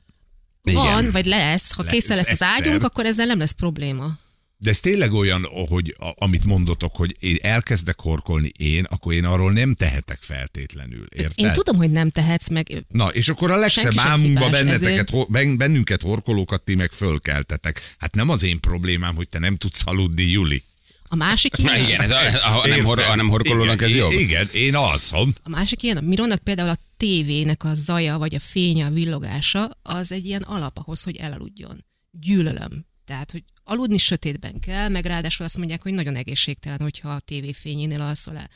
Igen. 0.63 0.81
Van, 0.83 1.11
vagy 1.11 1.25
lesz. 1.25 1.71
Ha 1.73 1.83
Lesz 1.83 1.91
készen 1.91 2.15
lesz 2.15 2.25
az 2.25 2.41
egyszer. 2.41 2.67
ágyunk, 2.67 2.83
akkor 2.83 3.05
ezzel 3.05 3.25
nem 3.25 3.37
lesz 3.39 3.51
probléma. 3.51 4.17
De 4.61 4.69
ez 4.69 4.79
tényleg 4.79 5.13
olyan, 5.13 5.47
hogy 5.69 5.95
a, 5.99 6.13
amit 6.15 6.45
mondotok, 6.45 6.95
hogy 6.95 7.15
én 7.19 7.37
elkezdek 7.41 7.99
horkolni 7.99 8.51
én, 8.57 8.83
akkor 8.83 9.13
én 9.13 9.25
arról 9.25 9.51
nem 9.51 9.75
tehetek 9.75 10.17
feltétlenül. 10.21 11.05
Érted? 11.15 11.45
Én 11.45 11.53
tudom, 11.53 11.75
hogy 11.75 11.91
nem 11.91 12.09
tehetsz 12.09 12.49
meg. 12.49 12.83
Na, 12.87 13.07
és 13.07 13.29
akkor 13.29 13.51
a 13.51 13.55
legszebb 13.57 13.93
álmunkba 13.95 14.49
benneteket, 14.49 15.09
ezért- 15.13 15.57
bennünket 15.57 16.01
horkolókat 16.01 16.61
ti 16.61 16.75
meg 16.75 16.91
fölkeltetek. 16.91 17.95
Hát 17.97 18.15
nem 18.15 18.29
az 18.29 18.43
én 18.43 18.59
problémám, 18.59 19.15
hogy 19.15 19.29
te 19.29 19.39
nem 19.39 19.55
tudsz 19.55 19.81
aludni, 19.85 20.23
Juli. 20.23 20.63
A 21.11 21.15
másik 21.15 21.57
Na 21.57 21.75
ilyen, 21.75 21.87
igen, 21.87 22.01
ez 22.01 22.09
a, 22.11 22.39
ha 22.41 22.67
nem, 22.67 22.83
hor, 22.83 23.03
ha 23.03 23.15
nem 23.15 23.27
horkolónak, 23.27 23.81
ez 23.81 23.89
igen, 23.89 24.01
jobb. 24.01 24.11
Igen, 24.11 24.49
én 24.53 24.75
alszom. 24.75 25.33
a 25.43 25.49
másik 25.49 25.83
ilyen, 25.83 25.97
a 25.97 26.01
Mirónak 26.01 26.39
például 26.39 26.69
a 26.69 26.77
tévének 26.97 27.63
a 27.63 27.73
zaja, 27.73 28.17
vagy 28.17 28.35
a 28.35 28.39
fénye, 28.39 28.85
a 28.85 28.89
villogása, 28.89 29.69
az 29.81 30.11
egy 30.11 30.25
ilyen 30.25 30.41
alap 30.41 30.77
ahhoz, 30.77 31.03
hogy 31.03 31.15
elaludjon. 31.15 31.85
Gyűlölöm. 32.11 32.85
Tehát, 33.09 33.31
hogy 33.31 33.43
aludni 33.63 33.97
sötétben 33.97 34.59
kell, 34.59 34.89
meg 34.89 35.05
ráadásul 35.05 35.45
azt 35.45 35.57
mondják, 35.57 35.81
hogy 35.81 35.93
nagyon 35.93 36.15
egészségtelen, 36.15 36.79
hogyha 36.81 37.09
a 37.09 37.19
tévéfényénél 37.19 38.01
alszol 38.01 38.37
el. 38.37 38.49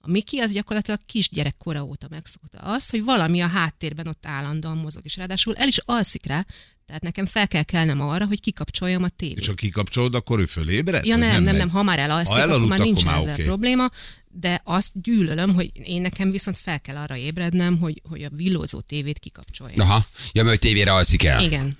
A 0.00 0.10
Miki 0.10 0.38
az 0.38 0.52
gyakorlatilag 0.52 1.00
kisgyerekkora 1.06 1.82
óta 1.82 2.06
megszokta 2.10 2.58
azt, 2.58 2.90
hogy 2.90 3.04
valami 3.04 3.40
a 3.40 3.46
háttérben 3.46 4.06
ott 4.06 4.26
állandóan 4.26 4.76
mozog, 4.76 5.04
és 5.04 5.16
ráadásul 5.16 5.54
el 5.54 5.68
is 5.68 5.78
alszik 5.78 6.26
rá, 6.26 6.46
tehát 6.86 7.02
nekem 7.02 7.26
fel 7.26 7.48
kell 7.48 7.62
kelnem 7.62 8.00
arra, 8.00 8.26
hogy 8.26 8.40
kikapcsoljam 8.40 9.02
a 9.02 9.08
tévét. 9.08 9.38
És 9.38 9.46
ha 9.46 9.54
kikapcsolod, 9.54 10.14
akkor 10.14 10.40
ő 10.40 10.46
fölébred? 10.46 11.04
Ja 11.04 11.16
nem, 11.16 11.30
nem, 11.30 11.42
nem, 11.42 11.56
megy? 11.56 11.70
ha 11.70 11.82
már 11.82 11.98
elalszik, 11.98 12.34
Ha 12.34 12.40
akkor 12.40 12.50
elaludt, 12.50 12.68
már 12.68 12.80
akkor 12.80 12.92
nincs 12.92 13.04
már 13.04 13.18
ezzel 13.18 13.32
oké. 13.32 13.42
probléma, 13.42 13.90
de 14.28 14.60
azt 14.64 15.02
gyűlölöm, 15.02 15.54
hogy 15.54 15.70
én 15.74 16.00
nekem 16.00 16.30
viszont 16.30 16.58
fel 16.58 16.80
kell 16.80 16.96
arra 16.96 17.16
ébrednem, 17.16 17.78
hogy, 17.78 18.02
hogy 18.08 18.22
a 18.22 18.28
villózó 18.32 18.80
tévét 18.80 19.18
kikapcsolja. 19.18 19.82
Aha, 19.82 20.06
ja, 20.32 20.44
mert 20.44 20.60
tévére 20.60 20.92
alszik 20.92 21.24
el. 21.24 21.42
Igen. 21.42 21.76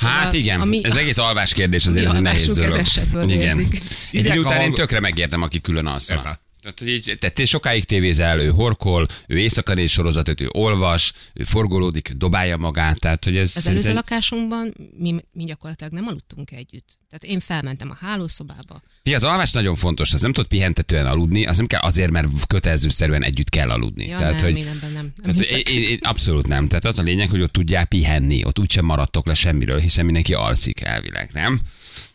Hát 0.00 0.32
igen, 0.32 0.60
ami- 0.60 0.80
ez 0.84 0.96
egész 0.96 1.18
alvás 1.18 1.52
kérdés 1.52 1.86
azért 1.86 2.06
ez 2.06 2.14
egy 2.14 2.20
nehéz 2.20 2.48
ez 2.50 2.56
dolog. 2.56 2.78
esetből 2.78 3.30
Igen. 3.30 3.58
Egy 3.58 3.80
idő 4.10 4.38
után 4.40 4.60
én 4.60 4.72
tökre 4.72 5.00
megértem, 5.00 5.42
aki 5.42 5.60
külön 5.60 5.86
alszol. 5.86 6.38
Tehát, 6.64 6.78
hogy 6.78 6.88
így, 6.88 7.16
te, 7.20 7.28
te 7.28 7.44
sokáig 7.44 7.84
tévézel, 7.84 8.40
ő 8.40 8.48
horkol, 8.48 9.06
ő 9.26 9.38
éjszaka 9.38 9.74
néz 9.74 9.90
sorozatot, 9.90 10.40
ő 10.40 10.48
olvas, 10.52 11.12
ő 11.34 11.42
forgolódik, 11.44 12.10
dobálja 12.16 12.56
magát, 12.56 12.98
tehát 13.00 13.24
hogy 13.24 13.36
ez 13.36 13.42
Az 13.56 13.62
szerintem- 13.62 13.72
előző 13.76 13.94
lakásunkban 13.94 14.74
mi, 14.98 15.14
mi 15.32 15.44
gyakorlatilag 15.44 15.92
nem 15.92 16.06
aludtunk 16.06 16.50
együtt. 16.50 16.98
Tehát 17.10 17.24
én 17.34 17.40
felmentem 17.40 17.90
a 17.90 17.96
hálószobába. 18.00 18.82
Fia, 19.02 19.16
az 19.16 19.24
alvás 19.24 19.50
nagyon 19.52 19.74
fontos, 19.74 20.12
az 20.12 20.20
nem 20.20 20.32
tud 20.32 20.46
pihentetően 20.46 21.06
aludni, 21.06 21.46
az 21.46 21.56
nem 21.56 21.66
kell 21.66 21.80
azért, 21.80 22.10
mert 22.10 22.46
kötelezőszerűen 22.46 23.24
együtt 23.24 23.48
kell 23.48 23.70
aludni. 23.70 24.06
Ja, 24.06 24.16
tehát, 24.18 24.34
nem, 24.34 24.42
hogy, 24.42 24.56
én 24.58 24.66
ebben 24.66 24.92
nem, 24.92 25.12
nem 25.22 25.34
tehát, 25.34 25.68
én, 25.68 25.82
én, 25.82 25.98
abszolút 26.02 26.46
nem. 26.48 26.68
Tehát 26.68 26.84
az 26.84 26.98
a 26.98 27.02
lényeg, 27.02 27.28
hogy 27.30 27.40
ott 27.40 27.52
tudják 27.52 27.88
pihenni, 27.88 28.44
ott 28.44 28.58
úgysem 28.58 28.84
maradtok 28.84 29.26
le 29.26 29.34
semmiről, 29.34 29.78
hiszen 29.78 30.04
mindenki 30.04 30.34
alszik 30.34 30.80
elvileg, 30.80 31.30
nem? 31.32 31.60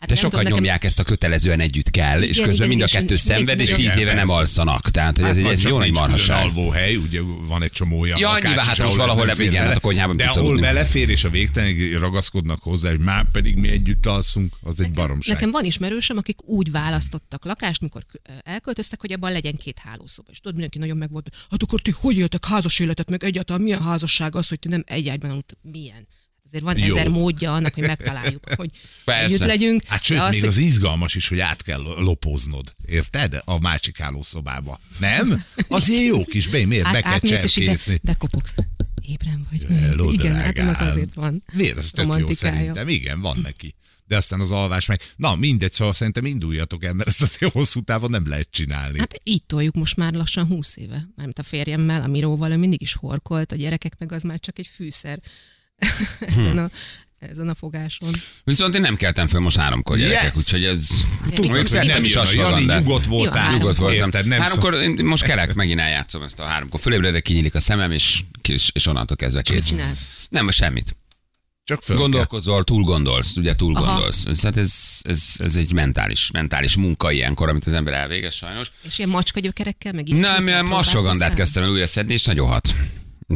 Hát 0.00 0.08
De 0.08 0.14
sokan 0.14 0.30
tudom, 0.30 0.42
nekem- 0.44 0.58
nyomják 0.58 0.84
ezt 0.84 0.98
a 0.98 1.02
kötelezően 1.02 1.60
együtt 1.60 1.90
kell, 1.90 2.22
és 2.22 2.36
Igen, 2.36 2.48
közben 2.48 2.66
igen, 2.66 2.68
mind 2.68 2.80
a 2.80 2.84
és 2.84 2.90
kettő 2.92 3.16
szenved, 3.16 3.60
és 3.60 3.70
tíz 3.70 3.96
éve 3.96 4.14
nem. 4.14 4.26
Alszanak. 4.40 4.90
Tehát, 4.90 5.16
hogy 5.16 5.24
ez 5.24 5.36
egy, 5.36 5.42
vagy 5.42 5.52
ez 5.52 5.58
egy 5.58 5.68
jó 5.70 5.78
nagy 5.78 5.92
marhaság. 5.92 6.44
alvóhely, 6.44 6.96
ugye 6.96 7.20
van 7.46 7.62
egy 7.62 7.70
csomó 7.70 7.98
olyan 7.98 8.18
Ja, 8.18 8.38
nyilván, 8.42 8.64
hát 8.64 8.78
most 8.78 8.96
valahol 8.96 9.26
nem 9.26 9.34
fér 9.34 9.46
igen, 9.46 9.66
hát 9.66 9.76
a 9.76 9.80
konyhában 9.80 10.16
De 10.16 10.26
ahol 10.26 10.60
belefér, 10.60 11.08
és 11.08 11.24
a 11.24 11.30
végtelenig 11.30 11.94
ragaszkodnak 11.96 12.62
hozzá, 12.62 12.90
hogy 12.90 12.98
már 12.98 13.30
pedig 13.30 13.56
mi 13.56 13.68
együtt 13.68 14.06
alszunk, 14.06 14.54
az 14.62 14.80
egy 14.80 14.92
baromság. 14.92 15.34
Nekem 15.34 15.50
van 15.50 15.64
ismerősöm, 15.64 16.16
akik 16.16 16.48
úgy 16.48 16.70
választottak 16.70 17.44
lakást, 17.44 17.80
mikor 17.80 18.02
kö- 18.06 18.42
elköltöztek, 18.42 19.00
hogy 19.00 19.12
abban 19.12 19.32
legyen 19.32 19.56
két 19.56 19.78
hálószoba. 19.78 20.28
És 20.30 20.36
tudod, 20.36 20.52
mindenki 20.52 20.78
nagyon 20.78 20.96
meg 20.96 21.10
volt, 21.10 21.28
hát 21.50 21.62
akkor 21.62 21.80
ti 21.80 21.94
hogy 22.00 22.16
éltek 22.18 22.46
házas 22.46 22.78
életet, 22.78 23.10
meg 23.10 23.24
egyáltalán 23.24 23.62
milyen 23.62 23.82
házasság 23.82 24.34
az, 24.34 24.48
hogy 24.48 24.58
ti 24.58 24.68
nem 24.68 24.82
egy 24.86 25.08
ágyban. 25.08 25.44
Milyen? 25.62 26.06
Azért 26.50 26.64
van 26.64 26.78
Jó. 26.78 26.96
ezer 26.96 27.08
módja 27.08 27.54
annak, 27.54 27.74
hogy 27.74 27.86
megtaláljuk, 27.86 28.44
hogy 28.56 28.70
Persze. 29.04 29.24
együtt 29.24 29.38
legyünk. 29.46 29.82
Hát 29.86 30.02
sőt, 30.02 30.18
De 30.18 30.28
még 30.28 30.40
hogy- 30.40 30.48
az 30.48 30.56
izgalmas 30.56 31.14
is, 31.14 31.28
hogy 31.28 31.38
át 31.40 31.62
kell 31.62 31.80
lopóznod. 31.80 32.74
Érted? 32.86 33.40
A 33.44 33.58
másik 33.58 33.98
hálószobába. 33.98 34.80
Nem? 34.98 35.44
Azért 35.68 36.04
jó 36.04 36.24
kis 36.24 36.48
bé, 36.48 36.64
miért 36.64 36.92
be 36.92 37.00
kell 37.00 37.18
cserkészni? 37.18 38.00
bekopogsz. 38.02 38.54
Ébren 39.06 39.46
vagy. 39.50 39.66
Hello. 39.78 40.10
Igen, 40.10 40.34
hát 40.34 40.58
annak 40.58 40.80
azért 40.80 41.14
van. 41.14 41.42
Miért? 41.52 41.78
Ez 41.78 41.90
tök 41.90 42.18
jó 42.18 42.30
szerintem. 42.30 42.88
Igen, 42.88 43.20
van 43.20 43.38
neki. 43.42 43.74
De 44.06 44.16
aztán 44.16 44.40
az 44.40 44.50
alvás 44.50 44.86
meg... 44.86 45.00
Na, 45.16 45.34
mindegy, 45.34 45.72
szóval 45.72 45.94
szerintem 45.94 46.24
induljatok 46.24 46.84
el, 46.84 46.92
mert 46.92 47.08
ezt 47.08 47.22
azért 47.22 47.52
hosszú 47.52 47.80
távon 47.80 48.10
nem 48.10 48.28
lehet 48.28 48.48
csinálni. 48.50 48.98
Hát 48.98 49.20
így 49.24 49.42
toljuk 49.46 49.74
most 49.74 49.96
már 49.96 50.12
lassan 50.12 50.46
20 50.46 50.76
éve. 50.76 51.08
Mármint 51.16 51.38
a 51.38 51.42
férjemmel, 51.42 52.02
a 52.02 52.06
Miróval, 52.06 52.50
ő 52.50 52.56
mindig 52.56 52.82
is 52.82 52.92
horkolt, 52.94 53.52
a 53.52 53.56
gyerekek 53.56 53.98
meg 53.98 54.12
az 54.12 54.22
már 54.22 54.40
csak 54.40 54.58
egy 54.58 54.66
fűszer 54.74 55.20
ezen, 56.20 56.58
a, 56.58 56.70
ezen 57.18 57.48
a 57.48 57.54
fogáson. 57.54 58.10
Viszont 58.44 58.74
én 58.74 58.80
nem 58.80 58.96
keltem 58.96 59.26
föl 59.26 59.40
most 59.40 59.56
háromkor 59.56 59.96
gyerekek, 59.96 60.22
Yes! 60.22 60.36
úgyhogy 60.36 60.64
ez... 60.64 60.88
Mondjuk 61.30 61.68
hogy 61.68 61.86
nem 61.86 62.04
is 62.04 62.14
jön 62.14 62.24
a 62.24 62.28
Jani, 62.30 62.40
asfagandát. 62.42 62.80
nyugodt 62.80 63.06
voltál. 63.06 63.52
Nyugodt 63.52 63.76
voltam. 63.76 64.04
Érted, 64.04 64.26
nem 64.26 64.40
háromkor, 64.40 64.74
én 64.74 65.04
most 65.04 65.22
kelek, 65.22 65.54
megint 65.54 65.80
eljátszom 65.80 66.22
ezt 66.22 66.40
a 66.40 66.44
háromkor. 66.44 66.80
Fölébredek, 66.80 67.22
kinyílik 67.22 67.54
a 67.54 67.60
szemem, 67.60 67.92
és, 67.92 68.20
és, 68.48 68.70
és 68.72 68.86
onnantól 68.86 69.16
kezdve 69.16 69.42
kész. 69.42 69.66
csinálsz? 69.66 70.08
Nem, 70.28 70.50
semmit. 70.50 70.94
Csak 71.64 71.82
föl 71.82 71.96
Gondolkozol, 71.96 72.64
túl 72.64 72.82
gondolsz, 72.82 73.36
ugye 73.36 73.54
túl 73.54 73.76
Aha. 73.76 73.86
gondolsz. 73.86 74.26
Ez, 74.26 74.42
hát 74.42 74.56
ez, 74.56 74.98
ez, 75.02 75.34
ez, 75.38 75.56
egy 75.56 75.72
mentális, 75.72 76.30
mentális 76.30 76.76
munka 76.76 77.12
ilyenkor, 77.12 77.48
amit 77.48 77.64
az 77.64 77.72
ember 77.72 77.94
elvégez 77.94 78.34
sajnos. 78.34 78.70
És 78.82 78.98
ilyen 78.98 79.10
macska 79.10 79.40
gyökerekkel, 79.40 79.92
meg 79.92 80.08
Nem, 80.08 80.16
ilyesmikkel 80.18 80.46
ilyen 80.48 80.64
masogandát 80.64 81.34
kezdtem 81.34 81.62
el 81.62 81.70
újra 81.70 81.86
szedni, 81.86 82.12
és 82.12 82.24
nagyon 82.24 82.48
hat. 82.48 82.74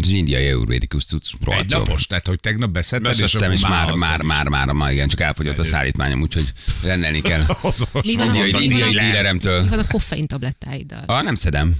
Az 0.00 0.08
indiai 0.08 0.46
eurédikus 0.46 1.04
cucc. 1.04 1.30
Egy 1.46 1.70
napos, 1.70 2.06
tehát 2.06 2.26
hogy 2.26 2.40
tegnap 2.40 2.70
beszedted, 2.70 3.12
és 3.12 3.20
Beszedtem, 3.20 3.42
akkor 3.50 3.54
és 3.54 3.62
már, 3.62 3.84
már, 3.94 4.20
is. 4.20 4.26
már, 4.26 4.48
már, 4.48 4.66
már, 4.72 4.92
igen, 4.92 5.08
csak 5.08 5.20
elfogyott 5.20 5.58
a 5.58 5.64
szállítmányom, 5.64 6.20
úgyhogy 6.22 6.52
rendelni 6.82 7.20
kell. 7.20 7.44
Mi 7.92 8.10
Indiai, 8.10 8.30
mi 8.30 8.50
van 8.52 8.60
a- 8.60 8.62
indiai 8.62 8.92
mi 8.92 8.98
díleremtől. 9.00 9.68
van 9.68 9.78
a 9.78 9.86
koffein 9.86 10.26
tablettáiddal? 10.26 11.02
Ah, 11.06 11.22
nem 11.22 11.34
szedem. 11.34 11.74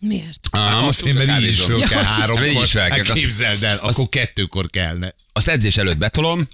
Miért? 0.00 0.48
Ah, 0.50 0.86
Azért, 0.86 1.16
mert 1.26 1.40
így 1.40 1.46
is 1.48 1.60
föl 1.60 1.80
kell 1.80 2.02
háromkor. 2.02 2.46
így 2.46 2.60
is 2.62 2.70
fel 2.70 2.88
kell. 2.88 3.04
Hát 3.04 3.12
képzeld 3.12 3.62
el, 3.62 3.76
akkor 3.78 4.08
kettőkor 4.08 4.70
kellene. 4.70 5.14
Azt 5.32 5.48
edzés 5.48 5.76
előtt 5.76 5.98
betolom, 5.98 6.48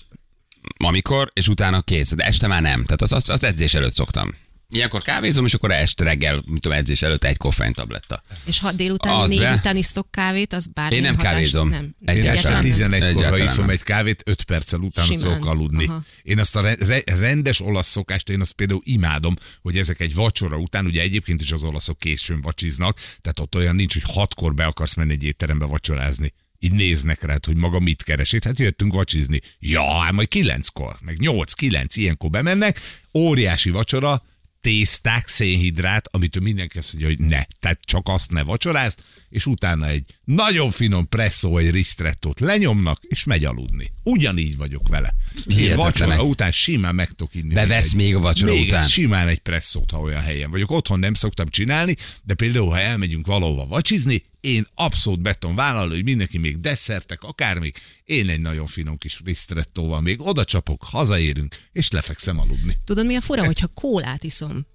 amikor, 0.76 1.30
és 1.32 1.48
utána 1.48 1.80
kész. 1.82 2.14
De 2.14 2.24
este 2.24 2.46
már 2.46 2.62
nem. 2.62 2.84
Tehát 2.84 3.02
azt, 3.02 3.12
azt, 3.12 3.30
azt 3.30 3.42
edzés 3.44 3.74
előtt 3.74 3.92
szoktam. 3.92 4.34
Ilyenkor 4.74 5.02
kávézom, 5.02 5.44
és 5.44 5.54
akkor 5.54 5.70
este 5.70 6.04
reggel, 6.04 6.42
mint 6.46 6.60
tudom, 6.60 6.78
edzés 6.78 7.02
előtt 7.02 7.24
egy 7.24 7.36
koffein 7.36 7.72
tabletta. 7.72 8.22
És 8.44 8.58
ha 8.60 8.72
délután, 8.72 9.14
Az 9.16 9.28
négy 9.28 9.38
be. 9.38 9.52
után 9.54 9.76
isztok 9.76 10.10
kávét, 10.10 10.52
az 10.52 10.66
bármi 10.66 10.96
Én 10.96 11.02
nem 11.02 11.16
hatás, 11.16 11.32
kávézom. 11.32 11.68
Nem. 11.68 11.82
Én 11.82 11.94
Egyáltalán 12.08 12.62
nem. 12.62 12.72
11-kor, 12.72 13.00
ha 13.00 13.06
Egyáltalán 13.06 13.46
iszom 13.46 13.70
egy 13.70 13.82
kávét, 13.82 14.22
5 14.26 14.42
perccel 14.42 14.80
utána 14.80 15.06
Simán. 15.06 15.22
tudok 15.22 15.46
aludni. 15.46 15.86
Aha. 15.86 16.02
Én 16.22 16.38
azt 16.38 16.56
a 16.56 16.60
re- 16.60 16.76
re- 16.78 17.02
rendes 17.04 17.60
olasz 17.60 17.88
szokást, 17.88 18.28
én 18.28 18.40
azt 18.40 18.52
például 18.52 18.80
imádom, 18.84 19.34
hogy 19.62 19.76
ezek 19.78 20.00
egy 20.00 20.14
vacsora 20.14 20.56
után, 20.56 20.86
ugye 20.86 21.00
egyébként 21.00 21.40
is 21.40 21.52
az 21.52 21.62
olaszok 21.62 21.98
későn 21.98 22.40
vacsiznak, 22.40 22.96
tehát 22.98 23.40
ott 23.40 23.54
olyan 23.54 23.74
nincs, 23.74 23.92
hogy 23.92 24.14
hatkor 24.14 24.54
be 24.54 24.64
akarsz 24.64 24.94
menni 24.94 25.12
egy 25.12 25.24
étterembe 25.24 25.64
vacsorázni. 25.64 26.32
Így 26.58 26.72
néznek 26.72 27.22
rád, 27.22 27.44
hogy 27.44 27.56
maga 27.56 27.78
mit 27.78 28.02
keres. 28.02 28.34
Hát 28.44 28.58
jöttünk 28.58 28.92
vacsizni. 28.92 29.40
Ja, 29.58 30.00
hát 30.00 30.12
majd 30.12 30.28
kilenckor, 30.28 30.96
meg 31.00 31.18
nyolc, 31.18 31.52
kilenc, 31.52 31.96
ilyenkor 31.96 32.30
bemennek. 32.30 32.80
Óriási 33.14 33.70
vacsora, 33.70 34.22
tészták, 34.62 35.28
szénhidrát, 35.28 36.08
amitől 36.10 36.42
mindenki 36.42 36.78
azt 36.78 36.92
mondja, 36.92 37.16
hogy 37.16 37.28
ne. 37.28 37.44
Tehát 37.60 37.80
csak 37.84 38.08
azt 38.08 38.30
ne 38.30 38.42
vacsorázd, 38.42 38.98
és 39.28 39.46
utána 39.46 39.86
egy 39.86 40.04
nagyon 40.24 40.70
finom 40.70 41.08
presszó 41.08 41.50
vagy 41.50 41.70
ristrettót 41.70 42.40
lenyomnak, 42.40 42.98
és 43.02 43.24
megy 43.24 43.44
aludni. 43.44 43.92
Ugyanígy 44.02 44.56
vagyok 44.56 44.88
vele. 44.88 45.14
Én 45.46 45.76
vacsora 45.76 46.24
után 46.24 46.52
simán 46.52 46.94
meg 46.94 47.08
tudok 47.08 47.34
inni. 47.34 47.54
Bevesz 47.54 47.92
még 47.92 48.14
a 48.14 48.20
vacsora 48.20 48.52
még 48.52 48.66
után? 48.66 48.82
Egy, 48.82 48.88
simán 48.88 49.28
egy 49.28 49.38
presszót, 49.38 49.90
ha 49.90 49.98
olyan 49.98 50.22
helyen 50.22 50.50
vagyok. 50.50 50.70
Otthon 50.70 50.98
nem 50.98 51.14
szoktam 51.14 51.48
csinálni, 51.48 51.96
de 52.22 52.34
például, 52.34 52.68
ha 52.68 52.80
elmegyünk 52.80 53.26
valahova 53.26 53.66
vacsizni, 53.66 54.22
én 54.42 54.66
abszolút 54.74 55.20
beton 55.20 55.54
vállaló, 55.54 55.90
hogy 55.90 56.04
mindenki 56.04 56.38
még 56.38 56.60
desszertek, 56.60 57.22
akármik, 57.22 57.80
én 58.04 58.28
egy 58.28 58.40
nagyon 58.40 58.66
finom 58.66 58.96
kis 58.96 59.20
ristrettóval 59.24 60.00
még 60.00 60.20
oda 60.20 60.44
csapok, 60.44 60.84
hazaérünk, 60.84 61.56
és 61.72 61.90
lefekszem 61.90 62.38
aludni. 62.38 62.78
Tudod, 62.84 63.06
mi 63.06 63.14
a 63.14 63.20
fura, 63.20 63.44
hogyha 63.44 63.66
kólát 63.66 64.24
iszom 64.24 64.66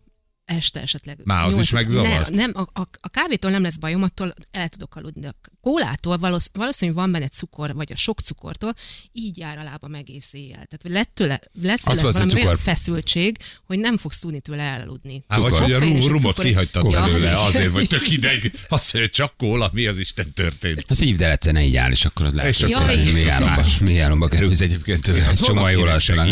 este 0.48 0.82
esetleg. 0.82 1.18
Már 1.24 1.46
az 1.46 1.58
is 1.58 1.70
megzavar? 1.70 2.08
Nem, 2.08 2.26
nem 2.30 2.52
a, 2.54 2.80
a, 2.80 2.90
a 3.02 3.10
kávétól 3.10 3.52
nem 3.52 3.62
lesz 3.62 3.78
bajom, 3.78 4.04
attól 4.04 4.34
el 4.52 4.70
tudok 4.70 4.96
aludni. 4.96 5.26
A 5.26 5.36
kólától 5.62 6.18
valósz, 6.18 6.50
valószínűleg 6.54 7.02
van 7.02 7.12
benne 7.12 7.28
cukor, 7.28 7.74
vagy 7.74 7.92
a 7.92 7.96
sok 7.96 8.20
cukortól, 8.20 8.74
így 9.12 9.38
jár 9.38 9.58
a 9.58 9.64
lábam 9.64 9.94
egész 9.96 10.34
éjjel. 10.34 10.66
Tehát 10.66 10.82
lett 10.84 11.10
tőle, 11.14 11.40
lesz 11.62 11.84
tőle 11.84 12.02
valami 12.02 12.34
olyan 12.34 12.44
cukor. 12.44 12.58
feszültség, 12.60 13.38
hogy 13.66 13.80
nem 13.80 13.98
fogsz 13.98 14.20
tudni 14.20 14.40
tőle 14.40 14.62
elaludni. 14.64 15.24
Hát, 15.28 15.40
vagy 15.40 15.52
Cukor. 15.52 15.64
hogy 15.64 15.74
a 15.74 15.80
rum, 15.80 15.96
a 16.02 16.08
rumot 16.08 16.22
cukor- 16.22 16.46
kihagytad 16.46 16.92
Ja, 16.92 17.02
belőle, 17.02 17.42
azért 17.42 17.72
vagy 17.72 17.88
tök 17.88 18.12
ideg. 18.12 18.52
Azt 18.68 18.94
mondja, 18.94 19.12
csak 19.12 19.38
kóla, 19.38 19.70
mi 19.74 19.86
az 19.86 19.98
Isten 19.98 20.34
történt? 20.34 20.86
Az 20.88 21.00
hívd 21.00 21.22
el 21.22 21.32
egyszer, 21.32 21.54
ne 21.54 21.64
így 21.64 21.76
áll, 21.76 21.92
és 21.92 22.06
akkor 22.06 22.26
az 22.26 22.34
lehet, 22.34 22.54
És 22.54 22.62
hogy 22.62 22.76
mély 23.82 24.02
álomba, 24.02 24.28
kerülsz 24.28 24.62
egyébként 24.62 25.02
tőle. 25.02 25.34
Csomó 25.34 25.68
jól 25.68 25.88
alszanak. 25.88 26.28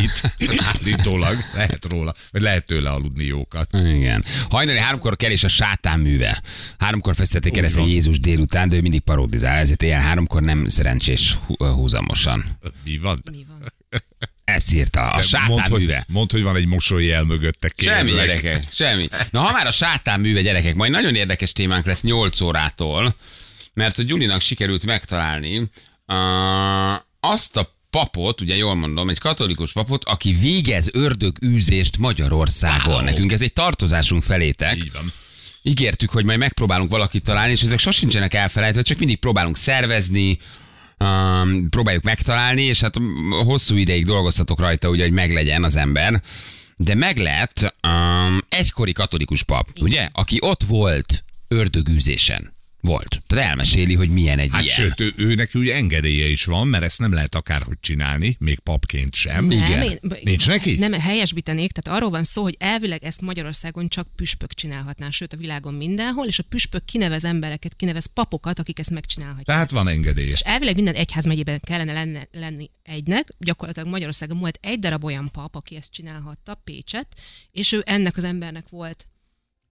Állítólag 0.58 1.38
lehet 1.54 1.86
róla, 1.86 2.14
vagy 2.32 2.42
lehet 2.42 2.66
tőle 2.66 2.90
aludni 2.90 3.24
jókat. 3.24 3.74
Igen. 3.74 4.05
Hajnali 4.50 4.78
háromkor 4.78 5.16
kell 5.16 5.32
és 5.32 5.44
a 5.44 5.48
sátán 5.48 6.00
műve. 6.00 6.42
Háromkor 6.78 7.16
keresztül 7.16 7.82
van. 7.82 7.92
Jézus 7.92 8.20
délután, 8.20 8.68
de 8.68 8.76
ő 8.76 8.82
mindig 8.82 9.02
parodizál, 9.02 9.58
ezért 9.58 9.84
ilyen 9.84 10.02
háromkor 10.02 10.42
nem 10.42 10.68
szerencsés 10.68 11.34
hú- 11.46 11.64
húzamosan. 11.64 12.60
Mi 12.84 12.98
van? 12.98 13.24
Mi 13.32 13.46
van? 13.48 13.74
Ezt 14.44 14.74
írta, 14.74 15.08
a 15.08 15.22
sátán 15.22 15.48
mondd, 15.48 15.70
hogy, 15.70 15.80
műve. 15.80 16.06
mondd, 16.08 16.32
hogy 16.32 16.44
van 16.44 16.56
egy 16.56 16.66
mosolyjel 16.66 17.24
mögötte. 17.24 17.72
Semmi 17.76 18.10
kérlek. 18.10 18.26
gyerekek, 18.26 18.64
semmi. 18.72 19.08
Na 19.32 19.42
ha 19.42 19.52
már 19.52 19.68
a 19.68 19.72
sátán 19.72 20.20
műve 20.20 20.42
gyerekek, 20.42 20.76
majd 20.76 20.92
nagyon 20.92 21.16
érdekes 21.16 21.52
témánk 21.52 21.86
lesz 21.86 22.02
8 22.02 22.42
órától, 22.42 23.16
mert 23.74 23.98
a 23.98 24.04
Gyulinak 24.04 24.42
sikerült 24.42 24.86
megtalálni 24.86 25.58
uh, 25.58 26.94
azt 27.20 27.58
a 27.58 27.75
papot, 27.96 28.42
ugye 28.42 28.56
jól 28.56 28.76
mondom, 28.76 29.10
egy 29.10 29.20
katolikus 29.20 29.72
papot, 29.72 30.06
aki 30.06 30.34
végez 30.34 30.90
ördögűzést 30.94 31.98
Magyarországon. 31.98 32.94
Wow. 32.94 33.04
Nekünk 33.04 33.32
ez 33.32 33.42
egy 33.42 33.54
tartozásunk 33.54 34.24
felétek. 34.24 34.76
Így 34.76 34.92
van. 34.92 35.04
Ígértük, 35.62 36.10
hogy 36.10 36.26
majd 36.26 36.40
megpróbálunk 36.40 36.90
valakit 36.90 37.24
találni, 37.24 37.52
és 37.52 37.62
ezek 37.62 37.80
sosincsenek 37.80 38.34
elfelejtve, 38.34 38.82
csak 38.82 38.98
mindig 38.98 39.18
próbálunk 39.18 39.58
szervezni, 39.58 40.38
um, 40.98 41.70
próbáljuk 41.70 42.04
megtalálni, 42.04 42.62
és 42.62 42.82
hát 42.82 42.96
hosszú 43.30 43.76
ideig 43.76 44.06
dolgoztatok 44.06 44.60
rajta, 44.60 44.90
ugye, 44.90 45.04
hogy 45.04 45.14
meglegyen 45.14 45.64
az 45.64 45.76
ember. 45.76 46.22
De 46.76 46.96
meg 46.96 47.18
lett 47.18 47.76
um, 47.88 48.40
egykori 48.50 48.92
katolikus 48.92 49.44
pap, 49.44 49.70
ugye, 49.82 50.10
aki 50.12 50.38
ott 50.42 50.64
volt 50.64 51.24
ördögűzésen. 51.48 52.54
Volt. 52.86 53.22
Tehát 53.28 53.50
elmeséli, 53.50 53.94
hogy 53.94 54.10
milyen 54.10 54.40
egy 54.40 54.50
Hát 54.52 54.64
ilyen. 54.64 54.76
sőt, 54.76 55.00
ő, 55.00 55.14
őnek 55.18 55.50
ugye 55.54 55.76
engedélye 55.76 56.28
is 56.28 56.46
van, 56.46 56.68
mert 56.68 56.84
ezt 56.84 57.00
nem 57.00 57.14
lehet 57.14 57.36
akárhogy 57.36 57.80
csinálni, 57.80 58.36
még 58.40 58.60
papként 58.60 59.16
sem. 59.16 59.46
Nem, 59.46 59.58
Igen. 59.58 59.82
én, 59.82 60.00
Nincs 60.24 60.48
neki? 60.48 60.76
Nem, 60.76 60.94
helyesbítenék, 60.94 61.72
tehát 61.72 62.00
arról 62.00 62.10
van 62.10 62.24
szó, 62.24 62.44
hogy 62.44 62.56
elvileg 62.60 63.04
ezt 63.04 63.22
Magyarországon 63.22 63.88
csak 63.88 64.08
püspök 64.16 64.54
csinálhatná, 64.54 65.10
sőt 65.10 65.34
a 65.34 65.38
világon 65.38 65.74
mindenhol, 65.74 66.26
és 66.26 66.40
a 66.40 66.44
püspök 66.44 66.86
kinevez 66.86 67.24
embereket, 67.26 67.76
kinevez 67.76 68.06
papokat, 68.06 68.60
akik 68.60 68.80
ezt 68.80 68.90
megcsinálhatják. 68.90 69.46
Tehát 69.46 69.72
van 69.72 69.88
engedélye. 69.88 70.32
És 70.32 70.40
elvileg 70.40 70.76
minden 70.76 70.94
egyházmegyében 70.96 71.60
kellene 71.64 71.94
lenne, 71.94 72.28
lenni 72.32 72.70
egynek, 72.84 73.28
gyakorlatilag 73.38 73.90
Magyarországon 73.90 74.40
volt 74.40 74.60
egy 74.62 74.80
darab 74.80 75.04
olyan 75.04 75.30
pap, 75.32 75.56
aki 75.56 75.76
ezt 75.76 75.92
csinálhatta, 75.92 76.62
Pécset, 76.64 77.08
és 77.52 77.72
ő 77.72 77.84
ennek 77.86 78.18
az 78.18 78.24
embernek 78.24 78.70
volt 78.70 79.08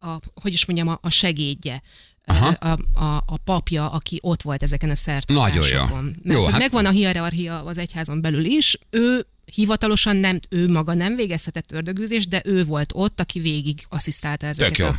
a, 0.04 0.20
hogy 0.34 0.52
is 0.52 0.66
mondjam, 0.66 0.88
a, 0.88 0.98
a 1.00 1.10
segédje. 1.10 1.82
Aha. 2.26 2.46
A, 2.48 2.78
a, 3.04 3.22
a, 3.26 3.36
papja, 3.36 3.90
aki 3.90 4.18
ott 4.22 4.42
volt 4.42 4.62
ezeken 4.62 4.90
a 4.90 4.94
szertartásokon. 4.94 5.62
Nagyon 5.64 5.68
jó. 5.68 5.94
Mert 6.22 6.38
Jó, 6.38 6.44
hát- 6.44 6.58
megvan 6.58 6.86
a 6.86 6.90
hierarchia 6.90 7.64
az 7.64 7.78
egyházon 7.78 8.20
belül 8.20 8.44
is, 8.44 8.78
ő 8.90 9.26
hivatalosan 9.44 10.16
nem, 10.16 10.40
ő 10.48 10.68
maga 10.70 10.94
nem 10.94 11.16
végezhetett 11.16 11.72
ördögűzést, 11.72 12.28
de 12.28 12.42
ő 12.44 12.64
volt 12.64 12.92
ott, 12.94 13.20
aki 13.20 13.40
végig 13.40 13.86
asszisztálta 13.88 14.46
ezeket 14.46 14.78
jó. 14.78 14.86
a 14.86 14.96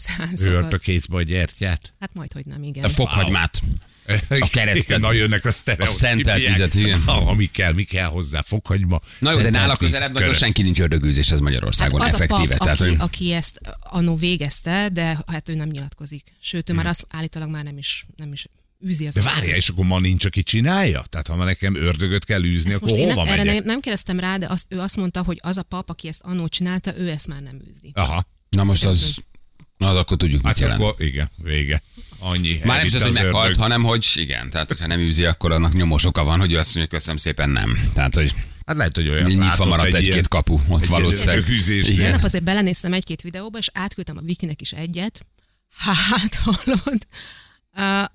szánszokott. 0.00 0.52
Őrt 0.52 0.72
a 0.72 0.78
kézbe 0.78 1.16
a 1.16 1.22
gyertyát. 1.22 1.92
Hát 2.00 2.10
majd, 2.14 2.32
hogy 2.32 2.46
nem, 2.46 2.62
igen. 2.62 2.84
A 2.84 2.88
fokhagymát. 2.88 3.62
A 4.28 4.48
keresztet. 4.50 5.00
Na 5.00 5.12
jönnek 5.12 5.44
a 5.44 5.50
sztereotípiák. 5.50 6.12
szentelt 6.12 6.46
vizet, 6.46 6.74
igen. 6.74 7.02
Ha, 7.02 7.12
ami 7.12 7.46
kell, 7.46 7.72
mi 7.72 7.82
kell 7.82 8.08
hozzá, 8.08 8.40
fokhagyma. 8.42 9.00
Na 9.18 9.32
jó, 9.32 9.40
de 9.40 9.50
nála 9.50 9.76
közelebb 9.76 10.12
nagyon 10.12 10.34
senki 10.34 10.62
nincs 10.62 10.80
ördögűzés, 10.80 11.30
ez 11.30 11.40
Magyarországon 11.40 12.00
hát 12.00 12.08
az 12.08 12.20
effektíve. 12.20 12.54
a 12.54 12.56
pap, 12.56 12.66
tehát, 12.66 12.80
aki, 12.80 12.90
hogy... 12.90 12.98
aki 13.00 13.32
ezt 13.32 13.60
annó 13.80 14.16
végezte, 14.16 14.88
de 14.92 15.18
hát 15.26 15.48
ő 15.48 15.54
nem 15.54 15.68
nyilatkozik. 15.68 16.32
Sőt, 16.40 16.70
ő 16.70 16.72
már 16.72 16.86
azt 16.86 17.06
állítólag 17.10 17.48
már 17.48 17.64
nem 17.64 17.78
is, 17.78 18.06
nem 18.16 18.32
is 18.32 18.46
űzi 18.86 19.06
az 19.06 19.14
De 19.14 19.22
várjál, 19.22 19.56
és 19.56 19.68
akkor 19.68 19.84
ma 19.84 20.00
nincs, 20.00 20.24
aki 20.24 20.42
csinálja? 20.42 21.04
Tehát 21.08 21.26
ha 21.26 21.36
ma 21.36 21.44
nekem 21.44 21.74
ördögöt 21.74 22.24
kell 22.24 22.42
űzni, 22.42 22.70
Ezt 22.70 22.76
akkor 22.76 22.88
most 22.88 23.00
én 23.00 23.08
hova 23.08 23.24
nem, 23.24 23.32
erre 23.32 23.44
megyek? 23.44 23.54
nem, 23.54 23.64
nem 23.64 23.80
kérdeztem 23.80 24.20
rá, 24.20 24.36
de 24.36 24.46
azt, 24.46 24.66
ő 24.68 24.80
azt 24.80 24.96
mondta, 24.96 25.22
hogy 25.22 25.38
az 25.42 25.56
a 25.56 25.62
pap, 25.62 25.90
aki 25.90 26.08
ezt 26.08 26.20
annó 26.22 26.48
csinálta, 26.48 26.98
ő 26.98 27.08
ezt 27.08 27.26
már 27.26 27.42
nem 27.42 27.60
űzi. 27.68 27.90
Aha. 27.94 28.26
Na 28.48 28.64
most 28.64 28.84
az... 28.84 29.16
Na, 29.80 29.88
az 29.88 29.96
akkor 29.96 30.16
tudjuk, 30.16 30.42
mit 30.42 30.46
Hát 30.52 30.60
jelent. 30.60 30.80
akkor 30.80 30.94
igen, 31.04 31.30
vége. 31.36 31.82
Annyi. 32.18 32.60
Már 32.64 32.76
nem 32.76 32.86
is 32.86 32.94
az, 32.94 33.02
hogy 33.02 33.12
meghalt, 33.12 33.46
ördög. 33.48 33.60
hanem 33.62 33.82
hogy 33.82 34.06
igen. 34.14 34.50
Tehát, 34.50 34.68
hogyha 34.68 34.86
nem 34.86 34.98
űzi, 35.00 35.24
akkor 35.24 35.52
annak 35.52 35.72
nyomós 35.72 36.04
oka 36.04 36.24
van, 36.24 36.38
hogy 36.38 36.52
ő 36.52 36.58
azt 36.58 36.74
mondja, 36.74 36.96
köszönöm 36.96 37.16
szépen, 37.16 37.50
nem. 37.50 37.78
Tehát, 37.94 38.14
hogy 38.14 38.34
Hát 38.66 38.76
lehet, 38.76 38.94
hogy 38.94 39.08
olyan 39.08 39.30
nyitva 39.30 39.64
maradt 39.64 39.88
egy 39.88 39.94
egy-két 39.94 40.12
ilyen- 40.12 40.26
kapu, 40.28 40.58
ott 40.68 40.82
egy 40.82 40.88
valószínűleg. 40.88 41.44
Igen. 41.68 41.96
Tegnap 41.96 42.22
azért 42.22 42.44
belenéztem 42.44 42.92
egy-két 42.92 43.20
videóba, 43.22 43.58
és 43.58 43.70
átküldtem 43.72 44.16
a 44.16 44.20
Vikinek 44.20 44.60
is 44.60 44.72
egyet. 44.72 45.26
Hát, 45.76 46.34
hallod? 46.34 47.06
Uh, 47.76 48.08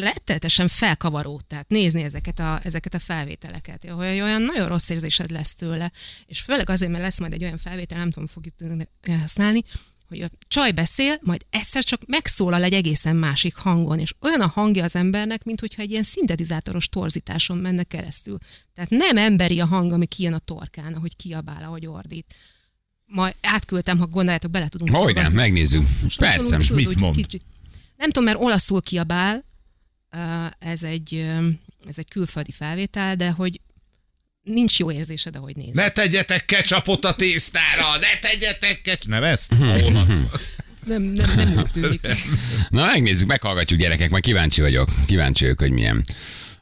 rettenetesen 0.00 0.68
felkavaró, 0.68 1.40
tehát 1.46 1.68
nézni 1.68 2.02
ezeket 2.02 2.38
a, 2.38 2.60
ezeket 2.62 2.94
a 2.94 2.98
felvételeket. 2.98 3.84
Olyan, 3.98 4.24
olyan 4.24 4.42
nagyon 4.42 4.68
rossz 4.68 4.88
érzésed 4.88 5.30
lesz 5.30 5.54
tőle, 5.54 5.92
és 6.26 6.40
főleg 6.40 6.70
azért, 6.70 6.90
mert 6.90 7.02
lesz 7.02 7.20
majd 7.20 7.32
egy 7.32 7.42
olyan 7.44 7.58
felvétel, 7.58 7.98
nem 7.98 8.10
tudom, 8.10 8.26
fogjuk 8.26 8.54
tudni 8.56 8.88
használni, 9.20 9.64
hogy 10.08 10.20
a 10.20 10.30
csaj 10.48 10.70
beszél, 10.70 11.18
majd 11.22 11.46
egyszer 11.50 11.84
csak 11.84 12.00
megszólal 12.06 12.62
egy 12.62 12.72
egészen 12.72 13.16
másik 13.16 13.54
hangon, 13.56 13.98
és 13.98 14.14
olyan 14.20 14.40
a 14.40 14.46
hangja 14.46 14.84
az 14.84 14.96
embernek, 14.96 15.44
mint 15.44 15.60
hogyha 15.60 15.82
egy 15.82 15.90
ilyen 15.90 16.02
szintetizátoros 16.02 16.88
torzításon 16.88 17.56
menne 17.58 17.82
keresztül. 17.82 18.38
Tehát 18.74 18.90
nem 18.90 19.16
emberi 19.16 19.60
a 19.60 19.66
hang, 19.66 19.92
ami 19.92 20.06
kijön 20.06 20.32
a 20.32 20.38
torkán, 20.38 20.94
ahogy 20.94 21.16
kiabál, 21.16 21.62
ahogy 21.62 21.86
ordít. 21.86 22.34
Majd 23.06 23.34
átküldtem, 23.42 23.98
ha 23.98 24.06
gondoljátok, 24.06 24.50
bele 24.50 24.68
tudunk. 24.68 24.90
Hogy 24.96 25.14
nem, 25.14 25.32
megnézzük. 25.32 25.86
Persze. 26.16 26.56
Tudod, 26.58 26.86
mit 26.86 26.98
mond? 26.98 27.14
kicsit- 27.16 27.44
Nem 27.96 28.10
tudom, 28.10 28.24
mert 28.24 28.38
olaszul 28.40 28.80
kiabál, 28.80 29.44
ez 30.58 30.82
egy, 30.82 31.14
ez 31.86 31.98
egy 31.98 32.08
külföldi 32.08 32.52
felvétel, 32.52 33.16
de 33.16 33.30
hogy 33.30 33.60
nincs 34.48 34.78
jó 34.78 34.90
érzésed, 34.92 35.36
ahogy 35.36 35.56
nézed. 35.56 35.74
Ne 35.74 35.88
tegyetek 35.88 36.44
ketchupot 36.44 37.04
a 37.04 37.14
tésztára, 37.14 37.96
ne 38.00 38.28
tegyetek 38.28 38.80
ketchup. 38.82 39.10
Nem 39.10 39.22
ez? 39.22 39.46
Olasz. 39.60 40.24
Nem, 40.86 41.02
nem, 41.02 41.30
nem 41.36 41.56
úgy 41.56 41.70
tűnik. 41.70 42.06
Na 42.68 42.84
megnézzük, 42.84 43.26
meghallgatjuk 43.26 43.80
gyerekek, 43.80 44.10
majd 44.10 44.22
kíváncsi 44.22 44.60
vagyok. 44.60 44.88
Kíváncsi 45.06 45.42
vagyok, 45.42 45.60
hogy 45.60 45.70
milyen 45.70 46.04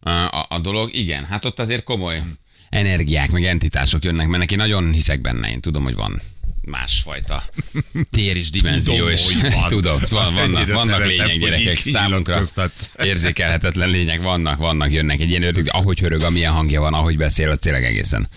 a, 0.01 0.11
a, 0.11 0.47
a 0.49 0.59
dolog. 0.59 0.95
Igen, 0.95 1.25
hát 1.25 1.45
ott 1.45 1.59
azért 1.59 1.83
komoly 1.83 2.23
energiák, 2.69 3.31
meg 3.31 3.45
entitások 3.45 4.05
jönnek, 4.05 4.27
mert 4.27 4.41
neki 4.41 4.55
nagyon 4.55 4.93
hiszek 4.93 5.21
benne, 5.21 5.51
én 5.51 5.61
tudom, 5.61 5.83
hogy 5.83 5.95
van 5.95 6.21
másfajta 6.67 7.43
tér 8.11 8.37
és 8.37 8.51
dimenzió, 8.51 9.09
és 9.09 9.37
van. 9.43 9.69
tudom, 9.77 9.99
van, 10.09 10.35
vannak, 10.35 10.73
vannak 10.73 11.07
lények, 11.07 11.39
gyerekek, 11.39 11.77
számunkra 11.77 12.43
érzékelhetetlen 13.03 13.89
lények 13.89 14.23
vannak, 14.23 14.59
vannak, 14.59 14.93
jönnek 14.93 15.21
egy 15.21 15.29
ilyen 15.29 15.43
ördög, 15.43 15.67
ahogy 15.71 15.99
hörög, 15.99 16.23
amilyen 16.23 16.53
hangja 16.53 16.81
van, 16.81 16.95
ahogy 16.95 17.17
beszél, 17.17 17.51
az 17.51 17.59
tényleg 17.59 17.85
egészen 17.85 18.29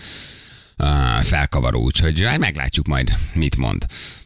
uh, 0.78 1.22
felkavaró, 1.22 1.82
úgyhogy 1.82 2.22
hát 2.22 2.38
meglátjuk 2.38 2.86
majd, 2.86 3.12
mit 3.34 3.56
mond. 3.56 3.84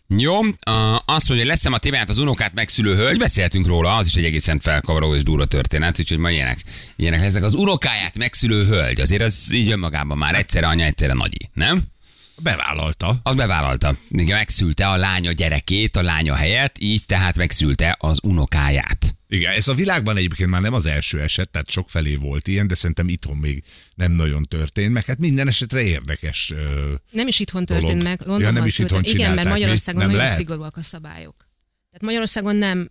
Jó, 0.08 0.38
uh, 0.40 0.54
azt 0.94 1.28
mondja, 1.28 1.36
hogy 1.36 1.46
leszem 1.46 1.72
a 1.72 1.78
témáját 1.78 2.08
az 2.08 2.18
unokát 2.18 2.54
megszülő 2.54 2.94
hölgy, 2.94 3.18
beszéltünk 3.18 3.66
róla, 3.66 3.96
az 3.96 4.06
is 4.06 4.14
egy 4.14 4.24
egészen 4.24 4.58
felkavaró 4.58 5.14
és 5.14 5.22
durva 5.22 5.44
történet, 5.44 5.98
úgyhogy 5.98 6.18
ma 6.18 6.30
ilyenek, 6.30 6.58
ilyenek 6.96 7.20
lesznek. 7.20 7.42
Az 7.42 7.54
unokáját 7.54 8.18
megszülő 8.18 8.64
hölgy, 8.64 9.00
azért 9.00 9.22
az 9.22 9.52
így 9.52 9.70
önmagában 9.70 10.18
már 10.18 10.34
egyszerre 10.34 10.66
anya, 10.66 10.84
egyszerre 10.84 11.12
nagyi, 11.12 11.50
nem? 11.52 11.93
Bevállalta. 12.42 13.20
Az 13.22 13.34
bevállalta. 13.34 13.96
Igen, 14.10 14.36
megszülte 14.36 14.88
a 14.88 14.96
lánya 14.96 15.32
gyerekét 15.32 15.96
a 15.96 16.02
lánya 16.02 16.34
helyett, 16.34 16.78
így 16.78 17.06
tehát 17.06 17.36
megszülte 17.36 17.96
az 17.98 18.18
unokáját. 18.22 19.14
Igen, 19.28 19.52
ez 19.52 19.68
a 19.68 19.74
világban 19.74 20.16
egyébként 20.16 20.50
már 20.50 20.60
nem 20.60 20.72
az 20.74 20.86
első 20.86 21.20
eset, 21.20 21.48
tehát 21.50 21.70
sok 21.70 21.90
felé 21.90 22.14
volt 22.14 22.48
ilyen, 22.48 22.66
de 22.66 22.74
szerintem 22.74 23.08
itthon 23.08 23.36
még 23.36 23.62
nem 23.94 24.12
nagyon 24.12 24.44
történt, 24.44 24.92
meg 24.92 25.04
hát 25.04 25.18
minden 25.18 25.48
esetre 25.48 25.82
érdekes. 25.82 26.50
ö, 26.50 26.94
Nem 27.10 27.26
is 27.26 27.38
itthon 27.40 27.64
Dolog. 27.64 27.82
történt 27.82 28.02
meg, 28.02 28.20
Ja, 28.20 28.26
Londonban 28.26 28.54
nem 28.54 28.66
is 28.66 28.78
itthon 28.78 29.02
Igen, 29.04 29.32
mert 29.34 29.46
mi? 29.46 29.52
Magyarországon 29.52 30.00
Nem 30.00 30.10
nagyon 30.10 30.24
lehet? 30.24 30.38
szigorúak 30.38 30.76
a 30.76 30.82
szabályok. 30.82 31.36
Tehát 31.90 32.02
Magyarországon 32.02 32.56
nem, 32.56 32.90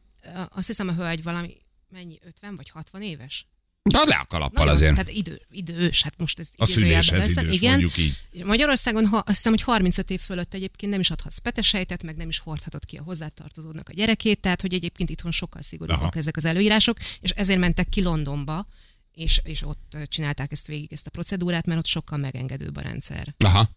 azt 0.50 0.68
hiszem 0.68 0.88
a 0.88 0.94
hölgy 0.94 1.24
valami, 1.24 1.58
mennyi, 1.90 2.20
50 2.26 2.56
vagy 2.56 2.70
60 2.70 3.02
éves? 3.02 3.48
Az 3.92 4.08
le 4.08 4.16
a 4.16 4.26
kalappal 4.26 4.66
Nagyon, 4.66 4.74
azért. 4.74 4.94
Tehát 4.94 5.12
idő, 5.12 5.42
idős, 5.52 6.04
hát 6.04 6.14
most 6.18 6.40
ez 6.40 6.50
A 6.56 6.66
szüléshez 6.66 7.28
veszem, 7.28 7.44
idős, 7.44 7.56
igen. 7.56 7.72
mondjuk 7.72 7.98
így. 7.98 8.16
Magyarországon 8.44 9.06
ha, 9.06 9.18
azt 9.18 9.36
hiszem, 9.36 9.52
hogy 9.52 9.62
35 9.62 10.10
év 10.10 10.20
fölött 10.20 10.54
egyébként 10.54 10.92
nem 10.92 11.02
is 11.02 11.10
adhatsz 11.12 11.38
petesejtet, 11.38 12.04
meg 12.04 12.16
nem 12.16 12.30
is 12.30 12.40
hordhatod 12.40 12.86
ki 12.86 12.98
a 12.98 13.04
hozzátartozódnak 13.04 13.90
a 13.90 13.94
gyerekét, 13.94 14.40
tehát 14.40 14.62
hogy 14.62 14.74
egyébként 14.74 15.10
itthon 15.10 15.32
sokkal 15.32 15.62
szigorúbbak 15.62 16.02
Aha. 16.02 16.12
ezek 16.16 16.38
az 16.38 16.46
előírások, 16.46 16.98
és 17.22 17.30
ezért 17.30 17.60
mentek 17.60 17.90
ki 17.90 18.02
Londonba, 18.02 18.68
és, 19.16 19.42
és 19.44 19.64
ott 19.64 19.98
csinálták 20.06 20.52
ezt 20.52 20.68
végig, 20.68 20.94
ezt 20.94 21.08
a 21.08 21.10
procedúrát, 21.10 21.66
mert 21.66 21.80
ott 21.80 21.86
sokkal 21.86 22.18
megengedőbb 22.18 22.78
a 22.78 22.82
rendszer. 22.82 23.34
Aha. 23.38 23.70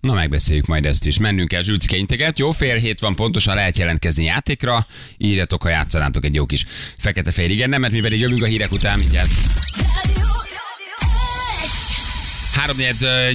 Na, 0.00 0.14
megbeszéljük 0.14 0.66
majd 0.66 0.86
ezt 0.86 1.06
is. 1.06 1.18
Mennünk 1.18 1.48
kell 1.48 1.62
Zsülcike 1.62 1.96
integet. 1.96 2.38
Jó, 2.38 2.52
fél 2.52 2.76
hét 2.76 3.00
van 3.00 3.14
pontosan, 3.14 3.54
lehet 3.54 3.78
jelentkezni 3.78 4.24
játékra. 4.24 4.86
Írjatok, 5.16 5.62
ha 5.62 5.68
játszanátok 5.68 6.24
egy 6.24 6.34
jó 6.34 6.46
kis 6.46 6.66
fekete-fehér. 6.98 7.50
Igen, 7.50 7.68
nem, 7.68 7.80
mert 7.80 7.92
mi 7.92 8.00
pedig 8.00 8.20
jövünk 8.20 8.42
a 8.42 8.46
hírek 8.46 8.70
után 8.70 8.98
mindjárt. 8.98 9.30
Három 12.60 12.76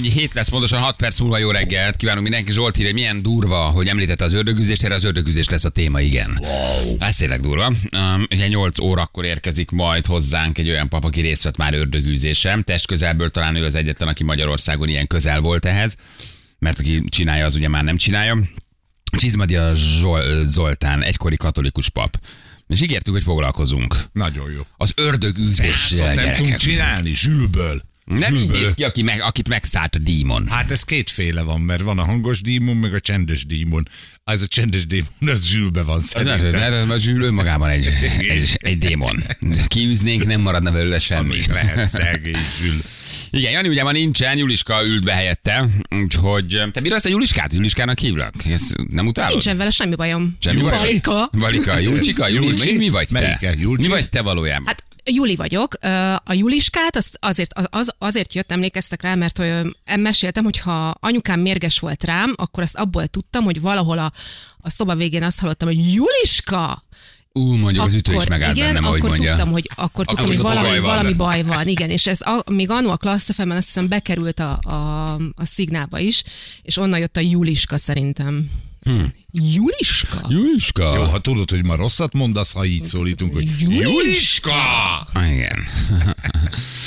hét 0.02 0.34
lesz, 0.34 0.48
pontosan 0.48 0.80
6 0.80 0.96
perc 0.96 1.20
múlva 1.20 1.38
jó 1.38 1.50
reggelt. 1.50 1.96
Kívánunk 1.96 2.22
mindenki. 2.22 2.52
Zsolt 2.52 2.76
hogy 2.76 2.92
milyen 2.92 3.22
durva, 3.22 3.56
hogy 3.56 3.88
említette 3.88 4.24
az 4.24 4.32
ördögüzést, 4.32 4.84
erre 4.84 4.94
az 4.94 5.04
ördögüzés 5.04 5.48
lesz 5.48 5.64
a 5.64 5.68
téma, 5.68 6.00
igen. 6.00 6.38
Wow. 6.40 6.96
Ez 6.98 7.16
tényleg 7.16 7.40
durva. 7.40 7.66
Um, 7.66 8.26
ugye 8.30 8.48
8 8.48 8.80
órakor 8.80 9.24
érkezik 9.24 9.70
majd 9.70 10.06
hozzánk 10.06 10.58
egy 10.58 10.68
olyan 10.68 10.88
pap, 10.88 11.04
aki 11.04 11.20
részt 11.20 11.42
vett 11.42 11.56
már 11.56 11.74
ördögűzésen. 11.74 12.64
Test 12.64 12.86
közelből 12.86 13.30
talán 13.30 13.56
ő 13.56 13.64
az 13.64 13.74
egyetlen, 13.74 14.08
aki 14.08 14.24
Magyarországon 14.24 14.88
ilyen 14.88 15.06
közel 15.06 15.40
volt 15.40 15.64
ehhez, 15.64 15.96
mert 16.58 16.78
aki 16.78 17.04
csinálja, 17.08 17.44
az 17.44 17.54
ugye 17.54 17.68
már 17.68 17.84
nem 17.84 17.96
csinálja. 17.96 18.38
Csizmadia 19.18 19.74
Zsol- 19.74 20.46
Zoltán, 20.46 21.02
egykori 21.02 21.36
katolikus 21.36 21.88
pap. 21.88 22.20
És 22.68 22.82
ígértük, 22.82 23.12
hogy 23.14 23.22
foglalkozunk. 23.22 23.96
Nagyon 24.12 24.50
jó. 24.50 24.60
Az 24.76 24.92
ördögűzéssel, 24.96 25.98
Százat 25.98 26.14
nem 26.14 26.34
tudunk 26.34 26.56
csinálni, 26.56 27.14
zsülből. 27.14 27.82
Nem 28.06 28.34
így 28.34 28.50
néz 28.50 28.74
ki, 28.74 28.84
aki 28.84 29.02
meg, 29.02 29.20
akit 29.20 29.48
megszállt 29.48 29.94
a 29.94 29.98
dímon. 29.98 30.46
Hát 30.48 30.70
ez 30.70 30.82
kétféle 30.82 31.42
van, 31.42 31.60
mert 31.60 31.82
van 31.82 31.98
a 31.98 32.04
hangos 32.04 32.40
dímon, 32.40 32.76
meg 32.76 32.94
a 32.94 33.00
csendes 33.00 33.46
dímon. 33.46 33.88
Ez 34.24 34.42
a 34.42 34.46
csendes 34.46 34.86
dímon, 34.86 35.08
az 35.20 35.44
zsülbe 35.44 35.82
van 35.82 35.96
Az 35.96 36.12
nem, 36.14 36.38
szerintem. 36.38 36.70
nem, 36.70 36.90
a 36.90 36.98
zsűl 36.98 37.22
önmagában 37.22 37.68
egy, 37.68 37.86
egy, 38.28 38.56
egy 38.60 38.78
démon. 38.78 39.24
Kiűznénk, 39.66 40.26
nem 40.26 40.40
maradna 40.40 40.70
belőle 40.72 40.98
semmi. 40.98 41.20
Amíg 41.20 41.48
lehet 41.48 41.86
szegény 41.88 42.36
zsül. 42.62 42.80
Igen, 43.30 43.50
Jani 43.52 43.68
ugye 43.68 43.82
ma 43.82 43.92
nincsen, 43.92 44.38
Juliska 44.38 44.84
ült 44.84 45.04
be 45.04 45.12
helyette, 45.12 45.64
úgyhogy 46.02 46.62
te 46.72 46.80
bírod 46.80 46.96
ezt 46.96 47.06
a 47.06 47.08
Juliskát? 47.08 47.52
Juliskának 47.52 47.98
hívlak? 47.98 48.34
Ezt 48.50 48.76
nem 48.88 49.06
utálod? 49.06 49.30
Nincsen 49.32 49.56
vele 49.56 49.70
semmi 49.70 49.94
bajom. 49.94 50.36
Semmi 50.40 50.60
baj? 50.60 50.76
Balika. 50.76 51.30
Balika, 51.38 51.78
Julcsika, 51.78 52.28
Juli, 52.28 52.54
mi, 52.64 52.76
mi 52.76 52.88
vagy 52.88 53.06
te? 53.08 53.20
Melyike? 53.20 53.54
Julcsi? 53.58 53.82
Mi 53.82 53.88
vagy 53.88 54.08
te 54.08 54.20
valójában? 54.22 54.66
Hát 54.66 54.84
Juli 55.10 55.36
vagyok. 55.36 55.74
A 56.24 56.32
Juliskát 56.32 56.96
azt 56.96 57.16
azért, 57.20 57.52
az- 57.54 57.68
az, 57.70 57.94
azért 57.98 58.34
jött, 58.34 58.50
emlékeztek 58.52 59.02
rá, 59.02 59.14
mert 59.14 59.38
hogy 59.38 59.76
meséltem, 59.96 60.44
hogy 60.44 60.58
ha 60.58 60.88
anyukám 61.00 61.40
mérges 61.40 61.78
volt 61.78 62.04
rám, 62.04 62.32
akkor 62.36 62.62
azt 62.62 62.74
abból 62.76 63.06
tudtam, 63.06 63.44
hogy 63.44 63.60
valahol 63.60 63.98
a, 63.98 64.12
a 64.58 64.70
szoba 64.70 64.94
végén 64.94 65.22
azt 65.22 65.40
hallottam, 65.40 65.68
hogy 65.68 65.94
Juliska! 65.94 66.84
Ú, 67.32 67.54
mondjuk 67.56 67.84
az 67.84 67.94
ütő 67.94 68.10
is 68.12 68.16
Akkor- 68.16 68.28
megállt 68.28 68.56
igen, 68.56 68.66
bennem, 68.66 68.84
ahogy 68.84 68.98
akkor 68.98 69.10
mondja. 69.10 69.30
tudtam, 69.30 69.52
hogy, 69.52 69.70
akkor 69.74 70.04
tudtam, 70.04 70.26
hogy 70.26 70.36
tudod, 70.36 70.52
valami, 70.52 70.68
baj 70.68 70.80
van. 70.80 70.88
valami 70.96 71.12
baj 71.12 71.42
van. 71.42 71.68
Igen, 71.68 71.90
és 71.90 72.06
ez 72.06 72.20
a, 72.20 72.42
még 72.50 72.70
annó 72.70 72.90
a 72.90 72.96
klasszafemben 72.96 73.56
azt 73.56 73.66
hiszem 73.66 73.88
bekerült 73.88 74.40
a, 74.40 74.58
a, 74.62 75.12
a 75.14 75.44
szignába 75.44 75.98
is, 75.98 76.22
és 76.62 76.76
onnan 76.76 76.98
jött 76.98 77.16
a 77.16 77.20
Juliska 77.20 77.78
szerintem. 77.78 78.50
Juliska? 79.32 80.20
Juliska? 80.28 80.94
Jó, 80.94 81.02
ha 81.02 81.18
tudod, 81.18 81.50
hogy 81.50 81.64
ma 81.64 81.76
rosszat 81.76 82.12
mondasz, 82.12 82.52
ha 82.52 82.64
így 82.64 82.82
szólítunk, 82.84 83.32
hogy 83.32 83.48
Juliska! 83.58 84.52
Ah, 85.12 85.32
Igen. 85.32 85.64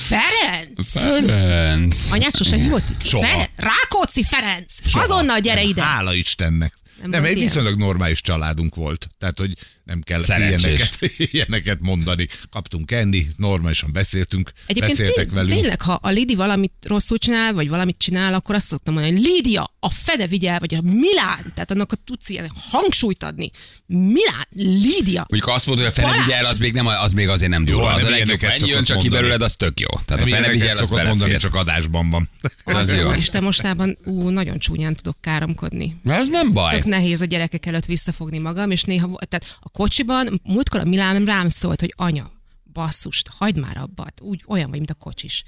Ferenc! 0.08 0.90
Ferenc. 0.90 2.12
Anyád 2.12 2.36
sose 2.36 2.56
hívott 2.56 2.90
itt? 2.90 3.06
Soha. 3.06 3.26
Ferenc! 3.28 3.50
Rákóczi 3.56 4.24
Ferenc! 4.24 4.74
Soha. 4.90 5.04
Azonnal 5.04 5.40
gyere 5.40 5.64
ide! 5.64 5.82
Hála 5.82 6.14
Istennek. 6.14 6.78
Nem 7.02 7.10
Nem, 7.10 7.24
egy 7.24 7.40
viszonylag 7.40 7.78
normális 7.78 8.22
családunk 8.22 8.76
volt. 8.76 9.08
Tehát, 9.20 9.38
hogy 9.40 9.54
nem 9.90 10.02
kellett 10.02 10.26
Szerencsés. 10.26 10.64
ilyeneket, 10.64 11.12
ilyeneket 11.34 11.78
mondani. 11.82 12.28
Kaptunk 12.50 12.92
enni, 12.92 13.28
normálisan 13.38 13.92
beszéltünk, 13.92 14.52
Egyébként 14.66 14.98
beszéltek 14.98 15.26
tény, 15.26 15.34
velünk. 15.36 15.60
tényleg, 15.60 15.82
ha 15.82 15.94
a 15.94 16.10
Lidi 16.10 16.36
valamit 16.36 16.74
rosszul 16.82 17.18
csinál, 17.18 17.54
vagy 17.54 17.70
valamit 17.70 17.98
csinál, 17.98 18.34
akkor 18.34 18.56
azt 18.56 18.66
szoktam 18.66 18.94
mondani, 18.94 19.16
hogy 19.16 19.26
Lídia, 19.26 19.74
a 19.80 19.90
Fede 19.90 20.28
vigyel, 20.28 20.60
vagy 20.60 20.76
a 20.76 20.82
Milán, 20.82 21.52
tehát 21.54 21.72
annak 21.72 21.92
a 21.92 21.96
tudsz 22.06 22.30
ilyen 22.30 22.52
hangsúlyt 22.72 23.24
adni. 23.24 23.52
Milán, 23.86 24.48
Lídia. 24.56 25.26
Mondjuk 25.30 25.56
azt 25.56 25.66
mondod, 25.66 25.86
hogy 25.94 26.04
a 26.04 26.08
Balázs! 26.08 26.26
vigyel, 26.26 26.46
az 26.46 26.58
még, 26.58 26.74
nem, 26.74 26.86
az 26.86 27.14
még 27.14 27.28
azért 27.28 27.52
nem 27.52 27.66
durva. 27.66 27.92
Az 27.94 28.02
nem 28.02 28.12
a 28.12 28.16
legjobb, 28.16 28.44
ennyi 28.44 28.70
jön 28.70 28.84
csak 28.84 29.00
ki 29.00 29.10
belőled, 29.10 29.42
az 29.42 29.56
tök 29.56 29.80
jó. 29.80 29.90
Tehát 30.06 30.10
a 30.10 30.16
Nem 30.16 30.28
fene 30.28 30.54
ilyeneket 30.54 30.80
vigyel, 30.90 31.04
az 31.04 31.08
mondani, 31.08 31.36
csak 31.36 31.56
adásban 31.56 32.10
van. 32.10 32.30
Az 32.64 32.94
jó. 32.94 33.12
Isten 33.12 33.44
mostában 33.44 33.98
ú, 34.06 34.30
nagyon 34.30 34.60
csúnyán 34.60 34.96
tudok 34.96 35.18
káromkodni. 35.22 35.96
Ez 36.06 36.30
nem 36.30 36.52
baj. 36.52 36.76
Tök 36.76 36.86
nehéz 36.86 37.22
a 37.22 37.26
gyerekek 37.26 37.66
előtt 37.66 37.86
visszafogni 37.86 38.38
magam, 38.38 38.72
és 38.72 38.84
néha, 38.84 39.20
tehát 39.30 39.58
a 39.60 39.70
kocsiban, 39.80 40.42
múltkor 40.44 40.80
a 40.80 40.84
Milán 40.84 41.26
rám 41.26 41.50
szólt, 41.50 41.80
hogy 41.80 41.94
anya, 41.98 42.32
basszust, 42.74 43.30
hagyd 43.38 43.60
már 43.60 43.78
abba, 43.78 44.04
hát 44.04 44.22
úgy 44.22 44.44
olyan 44.48 44.70
vagy, 44.70 44.78
mint 44.78 44.90
a 44.90 44.94
kocsis. 44.94 45.44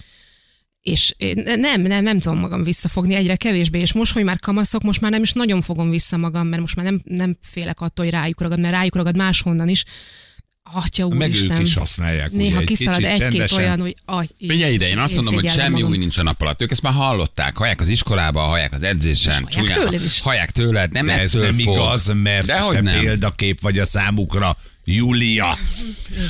És 0.82 1.16
nem, 1.44 1.82
nem, 1.82 2.04
nem 2.04 2.20
tudom 2.20 2.40
magam 2.40 2.64
visszafogni 2.64 3.14
egyre 3.14 3.36
kevésbé, 3.36 3.80
és 3.80 3.94
most, 3.94 4.14
hogy 4.14 4.24
már 4.24 4.40
kamaszok, 4.40 4.82
most 4.82 5.02
már 5.02 5.12
nem 5.12 5.22
is 5.22 5.34
nagyon 5.34 5.62
fogom 5.62 5.90
vissza 5.90 6.18
magam, 6.18 6.48
mert 6.48 6.62
most 6.62 6.76
már 6.76 6.86
nem, 6.86 7.02
nem 7.04 7.38
félek 7.42 7.82
attól, 7.82 8.06
hogy 8.06 8.14
rájuk 8.14 8.42
ragad, 8.42 8.60
mert 8.60 8.74
rájuk 8.74 8.96
ragad 8.96 9.16
máshonnan 9.16 9.68
is. 9.68 9.84
Atya 10.74 11.08
Meg 11.08 11.30
úristen. 11.30 11.58
ők 11.58 11.64
is 11.64 11.74
használják. 11.74 12.28
ugye, 12.34 12.38
Néha 12.44 12.60
egy 12.60 12.66
kiszalad 12.66 13.04
egy-két 13.04 13.22
csendesen. 13.22 13.58
olyan, 13.58 13.80
hogy 13.80 13.96
aj, 14.06 14.28
Figyelj 14.48 14.74
ide, 14.74 14.88
én 14.88 14.98
azt 14.98 15.16
mondom, 15.16 15.34
hogy 15.34 15.50
semmi 15.50 15.74
magam. 15.74 15.90
új 15.90 15.98
nincs 15.98 16.18
a 16.18 16.24
nap 16.24 16.42
alatt. 16.42 16.62
Ők 16.62 16.72
ezt 16.72 16.82
már 16.82 16.94
hallották. 16.94 17.58
Hallják 17.58 17.80
az 17.82 17.88
iskolában, 17.88 18.48
hallják 18.50 18.74
az 18.74 18.84
edzésen. 18.84 19.34
hallják 19.34 19.50
csúnyán- 19.52 19.74
tőlem 19.90 20.06
is. 20.06 20.20
Hallják 20.20 20.52
tőled, 20.52 20.92
nem 20.92 21.06
De 21.06 21.20
ez 21.20 21.34
nem 21.34 21.58
fog. 21.58 21.76
igaz, 21.76 22.12
mert 22.14 22.46
Dehogy 22.46 22.76
te 22.76 22.82
nem. 22.82 23.00
példakép 23.00 23.62
vagy 23.62 23.80
a 23.80 23.86
számukra. 23.86 24.58
Júlia. 24.92 25.58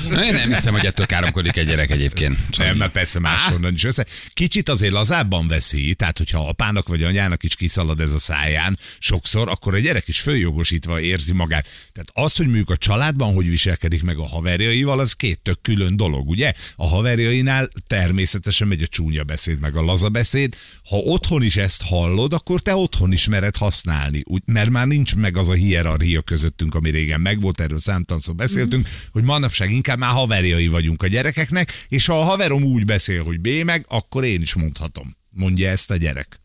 Na, 0.09 0.25
Én 0.25 0.33
nem 0.33 0.53
hiszem, 0.53 0.73
hogy 0.73 0.85
ettől 0.85 1.05
káromkodik 1.05 1.57
egy 1.57 1.67
gyerek 1.67 1.89
egyébként. 1.89 2.57
Nem, 2.57 2.77
mert 2.77 2.91
persze 2.91 3.19
máshonnan 3.19 3.73
is 3.73 3.83
össze. 3.83 4.05
Kicsit 4.33 4.69
azért 4.69 4.91
lazábban 4.93 5.47
veszi, 5.47 5.93
tehát 5.93 6.17
hogyha 6.17 6.47
apának 6.47 6.87
vagy 6.87 7.03
anyának 7.03 7.43
is 7.43 7.55
kiszalad 7.55 7.99
ez 7.99 8.11
a 8.11 8.19
száján 8.19 8.79
sokszor, 8.99 9.49
akkor 9.49 9.73
a 9.73 9.79
gyerek 9.79 10.07
is 10.07 10.19
följogosítva 10.19 10.99
érzi 10.99 11.33
magát. 11.33 11.67
Tehát 11.93 12.09
az, 12.13 12.35
hogy 12.35 12.45
mondjuk 12.45 12.69
a 12.69 12.77
családban 12.77 13.33
hogy 13.33 13.49
viselkedik 13.49 14.03
meg 14.03 14.17
a 14.17 14.27
haverjaival, 14.27 14.99
az 14.99 15.13
két 15.13 15.39
tök 15.39 15.61
külön 15.61 15.95
dolog, 15.95 16.29
ugye? 16.29 16.53
A 16.75 16.87
haverjainál 16.87 17.69
természetesen 17.87 18.67
megy 18.67 18.81
a 18.81 18.87
csúnya 18.87 19.23
beszéd, 19.23 19.59
meg 19.59 19.75
a 19.75 19.81
laza 19.81 20.09
beszéd. 20.09 20.55
Ha 20.89 20.97
otthon 20.97 21.43
is 21.43 21.57
ezt 21.57 21.83
hallod, 21.83 22.33
akkor 22.33 22.61
te 22.61 22.75
otthon 22.75 23.11
is 23.11 23.27
mered 23.27 23.57
használni, 23.57 24.21
úgy, 24.23 24.41
mert 24.45 24.69
már 24.69 24.87
nincs 24.87 25.15
meg 25.15 25.37
az 25.37 25.49
a 25.49 25.53
hierarchia 25.53 26.21
közöttünk, 26.21 26.75
ami 26.75 26.89
régen 26.89 27.21
megvolt, 27.21 27.59
erről 27.59 27.79
számtalanszor 27.79 28.35
beszéltünk, 28.53 28.87
hogy 29.11 29.23
manapság 29.23 29.71
inkább 29.71 29.97
már 29.97 30.11
haverjai 30.11 30.67
vagyunk 30.67 31.03
a 31.03 31.07
gyerekeknek, 31.07 31.85
és 31.87 32.05
ha 32.05 32.19
a 32.19 32.23
haverom 32.23 32.63
úgy 32.63 32.85
beszél, 32.85 33.23
hogy 33.23 33.39
B 33.39 33.47
meg, 33.65 33.85
akkor 33.89 34.23
én 34.23 34.41
is 34.41 34.53
mondhatom. 34.53 35.15
Mondja 35.29 35.69
ezt 35.69 35.91
a 35.91 35.95
gyerek. 35.97 36.39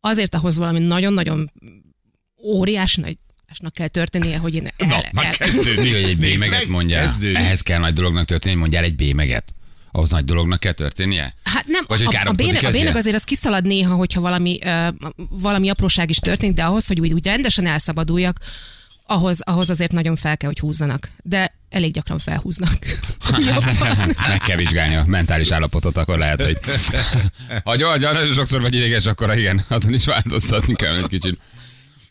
azért 0.00 0.34
ahhoz 0.34 0.56
valami 0.56 0.78
nagyon-nagyon 0.78 1.52
óriási 2.44 3.00
nagynak 3.00 3.72
kell 3.72 3.88
történnie, 3.88 4.38
hogy 4.38 4.54
én 4.54 4.68
el, 4.76 4.86
Na, 4.86 4.94
el, 4.94 5.10
már 5.12 5.36
kezdődik. 5.36 5.78
Mi, 5.78 5.92
hogy 5.92 6.24
egy 6.24 6.38
meg, 6.38 6.68
mondjál? 6.68 7.02
kezdődik. 7.04 7.36
Ehhez 7.36 7.60
kell 7.60 7.78
nagy 7.78 7.92
dolognak 7.92 8.24
történni, 8.24 8.54
mondjál 8.54 8.84
egy 8.84 8.96
B-meget. 8.96 9.44
Ahhoz 9.92 10.10
nagy 10.10 10.24
dolognak 10.24 10.60
kell 10.60 10.72
történnie? 10.72 11.34
Hát 11.42 11.66
nem, 11.66 11.84
Vagy 11.88 12.04
hogy 12.04 12.16
a, 12.16 12.28
a, 12.28 12.32
bének, 12.32 12.62
a 12.62 12.66
ezért? 12.66 12.94
azért 12.94 13.14
az 13.16 13.24
kiszalad 13.24 13.64
néha, 13.64 13.94
hogyha 13.94 14.20
valami, 14.20 14.58
uh, 14.64 14.88
valami 15.30 15.68
apróság 15.68 16.10
is 16.10 16.18
történik, 16.18 16.54
de 16.54 16.64
ahhoz, 16.64 16.86
hogy 16.86 17.00
úgy, 17.00 17.12
úgy 17.12 17.24
rendesen 17.24 17.66
elszabaduljak, 17.66 18.38
ahhoz, 19.10 19.40
ahhoz 19.40 19.70
azért 19.70 19.92
nagyon 19.92 20.16
fel 20.16 20.36
kell, 20.36 20.48
hogy 20.48 20.58
húzzanak. 20.58 21.08
De 21.22 21.52
elég 21.70 21.92
gyakran 21.92 22.18
felhúznak. 22.18 22.78
Meg 24.28 24.38
kell 24.46 24.56
vizsgálni 24.56 24.94
a 24.94 25.04
mentális 25.06 25.50
állapotot, 25.50 25.96
akkor 25.96 26.18
lehet, 26.18 26.42
hogy 26.42 26.58
ha 27.64 27.76
gyal, 27.76 27.98
gyal, 27.98 28.12
nagyon 28.12 28.32
sokszor 28.32 28.60
vagy 28.60 28.74
ideges, 28.74 29.06
akkor 29.06 29.36
igen, 29.36 29.64
azon 29.68 29.92
is 29.92 30.04
változtatni 30.06 30.74
kell 30.74 30.96
egy 30.96 31.06
kicsit. 31.06 31.38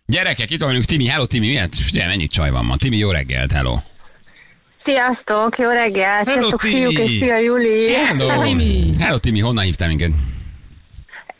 Gyerekek, 0.05 0.51
itt 0.51 0.59
van 0.59 0.67
velünk 0.67 0.85
Timi. 0.85 1.05
Hello 1.07 1.25
Timi, 1.25 1.47
miért? 1.47 1.75
Figyelj, 1.75 2.07
mennyi 2.07 2.27
csaj 2.27 2.49
van 2.51 2.65
ma. 2.65 2.77
Timi, 2.77 2.97
jó 2.97 3.11
reggelt, 3.11 3.51
hello. 3.51 3.77
Sziasztok, 4.85 5.57
jó 5.57 5.69
reggelt! 5.69 6.27
Hello, 6.27 6.39
Sziasztok, 6.39 6.61
Timi! 6.61 6.95
fiúk 6.95 7.07
és 7.07 7.17
szia, 7.17 7.39
Juli! 7.39 7.93
Hello. 7.93 8.43
Timi. 8.43 8.91
Hello 8.99 9.17
Timi, 9.17 9.39
honnan 9.39 9.63
hívtál 9.63 9.87
minket? 9.87 10.11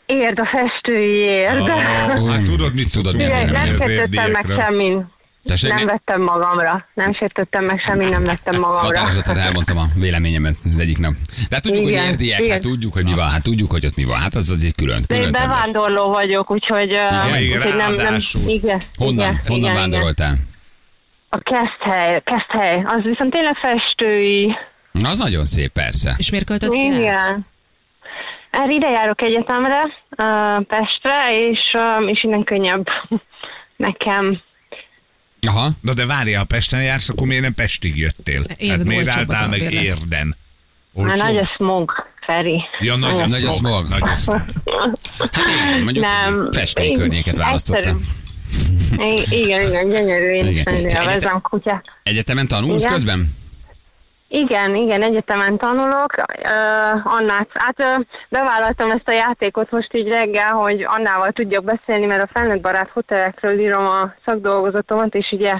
Érd 0.06 0.38
a 0.40 0.48
festői 0.56 1.16
érd. 1.16 1.60
Oh, 1.60 2.28
hát 2.30 2.42
tudod, 2.42 2.74
mit 2.74 2.92
Tudod, 2.92 3.16
mondani 3.16 3.50
nem 3.50 3.64
sértettem 3.64 3.86
meg 3.86 4.14
érdiekről? 4.14 4.58
semmin. 4.60 5.06
Tessék, 5.44 5.72
Nem 5.72 5.86
vettem 5.86 6.22
magamra. 6.22 6.86
Nem 6.94 7.14
sértettem 7.14 7.64
meg 7.64 7.80
semmit, 7.86 8.10
nem 8.10 8.24
vettem 8.24 8.60
magamra. 8.60 8.84
Határozottan 8.84 9.36
elmondtam 9.36 9.78
a 9.78 9.84
véleményemet 9.94 10.56
az 10.64 10.78
egyik 10.78 10.98
nap. 10.98 11.12
De 11.48 11.54
hát 11.54 11.62
tudjuk, 11.62 11.86
Igen, 11.86 12.00
hogy 12.00 12.10
érdiek, 12.10 12.38
igen. 12.38 12.50
hát 12.50 12.60
tudjuk, 12.60 12.92
hogy 12.92 13.04
mi 13.04 13.14
van, 13.14 13.28
hát 13.30 13.42
tudjuk, 13.42 13.70
hogy 13.70 13.86
ott 13.86 13.96
mi 13.96 14.04
van. 14.04 14.18
Hát 14.18 14.34
az 14.34 14.50
az 14.50 14.62
egy 14.64 14.74
külön. 14.74 15.02
De 15.08 15.14
én 15.14 15.20
külön 15.20 15.32
bevándorló 15.32 16.12
vagyok, 16.12 16.50
úgyhogy, 16.50 16.90
Igen, 16.90 17.42
úgyhogy 17.42 17.76
nem, 17.76 17.94
nem, 17.94 17.96
ráadásul. 17.96 18.48
igen, 18.48 18.80
Honnan, 18.96 19.14
igen, 19.14 19.40
honnan 19.46 19.62
igen, 19.70 19.74
vándoroltál? 19.74 20.32
Igen. 20.32 20.48
A 21.28 21.38
Keszthely, 21.38 22.22
Keszthely, 22.24 22.82
az 22.86 23.02
viszont 23.02 23.32
tényleg 23.32 23.56
festői. 23.56 24.56
Na, 24.92 25.08
az 25.08 25.18
nagyon 25.18 25.44
szép, 25.44 25.72
persze. 25.72 26.14
És 26.18 26.30
miért 26.30 26.46
költöztél 26.46 26.92
el? 26.92 27.00
Igen. 27.00 27.46
Erre 28.50 28.72
ide 28.72 28.90
járok 28.90 29.22
egyetemre, 29.24 29.80
uh, 29.82 30.62
Pestre, 30.62 31.34
és, 31.36 31.58
um, 31.96 32.08
és 32.08 32.24
innen 32.24 32.44
könnyebb 32.44 32.86
nekem. 33.86 34.40
Aha. 35.46 35.70
Na 35.80 35.94
de 35.94 36.06
várjál, 36.06 36.38
ha 36.38 36.44
Pesten 36.44 36.82
jársz, 36.82 37.08
akkor 37.08 37.26
miért 37.26 37.42
nem 37.42 37.54
Pestig 37.54 37.96
jöttél? 37.96 38.42
Érden 38.56 38.78
hát 38.78 38.86
miért 38.86 39.08
álltál 39.08 39.48
meg 39.48 39.60
albérlet. 39.60 39.82
Érden? 39.84 40.36
Már 40.92 41.06
Olcsó? 41.06 41.24
nagy 41.24 41.36
a 41.38 41.52
smog, 41.56 41.92
Feri. 42.26 42.62
Ja, 42.80 42.96
nagy 42.96 43.10
a 43.12 43.26
Nagy 43.26 43.44
a 43.44 43.50
smog. 43.50 43.52
smog. 43.52 43.88
Nagy 43.88 44.02
a 44.02 44.14
smog. 44.14 44.42
Hát 45.18 45.82
mondjuk 45.84 46.04
Nem. 46.04 46.48
Én- 46.80 46.94
környéket 46.94 47.36
választottam. 47.36 48.00
I- 48.98 49.24
Igen, 49.30 49.62
igen, 49.62 49.88
gyönyörű, 49.88 50.32
én 50.32 50.46
Igen. 50.46 50.66
egyetem- 50.66 51.42
kutyát. 51.42 51.84
Egyetemen 52.02 52.46
tanulsz 52.48 52.82
Igen. 52.82 52.92
közben? 52.94 53.34
Igen, 54.32 54.74
igen, 54.74 55.02
egyetemen 55.02 55.58
tanulok. 55.58 56.14
Uh, 56.16 57.14
Annát, 57.14 57.48
hát 57.54 57.84
uh, 57.84 58.04
bevállaltam 58.28 58.90
ezt 58.90 59.08
a 59.08 59.12
játékot 59.12 59.70
most 59.70 59.94
így 59.94 60.08
reggel, 60.08 60.52
hogy 60.52 60.86
Annával 60.88 61.32
tudjak 61.32 61.64
beszélni, 61.64 62.06
mert 62.06 62.22
a 62.22 62.28
felnőtt 62.32 62.62
barát 62.62 62.90
hotelekről 62.92 63.60
írom 63.60 63.86
a 63.86 64.14
szakdolgozatomat, 64.24 65.14
és 65.14 65.30
ugye 65.30 65.50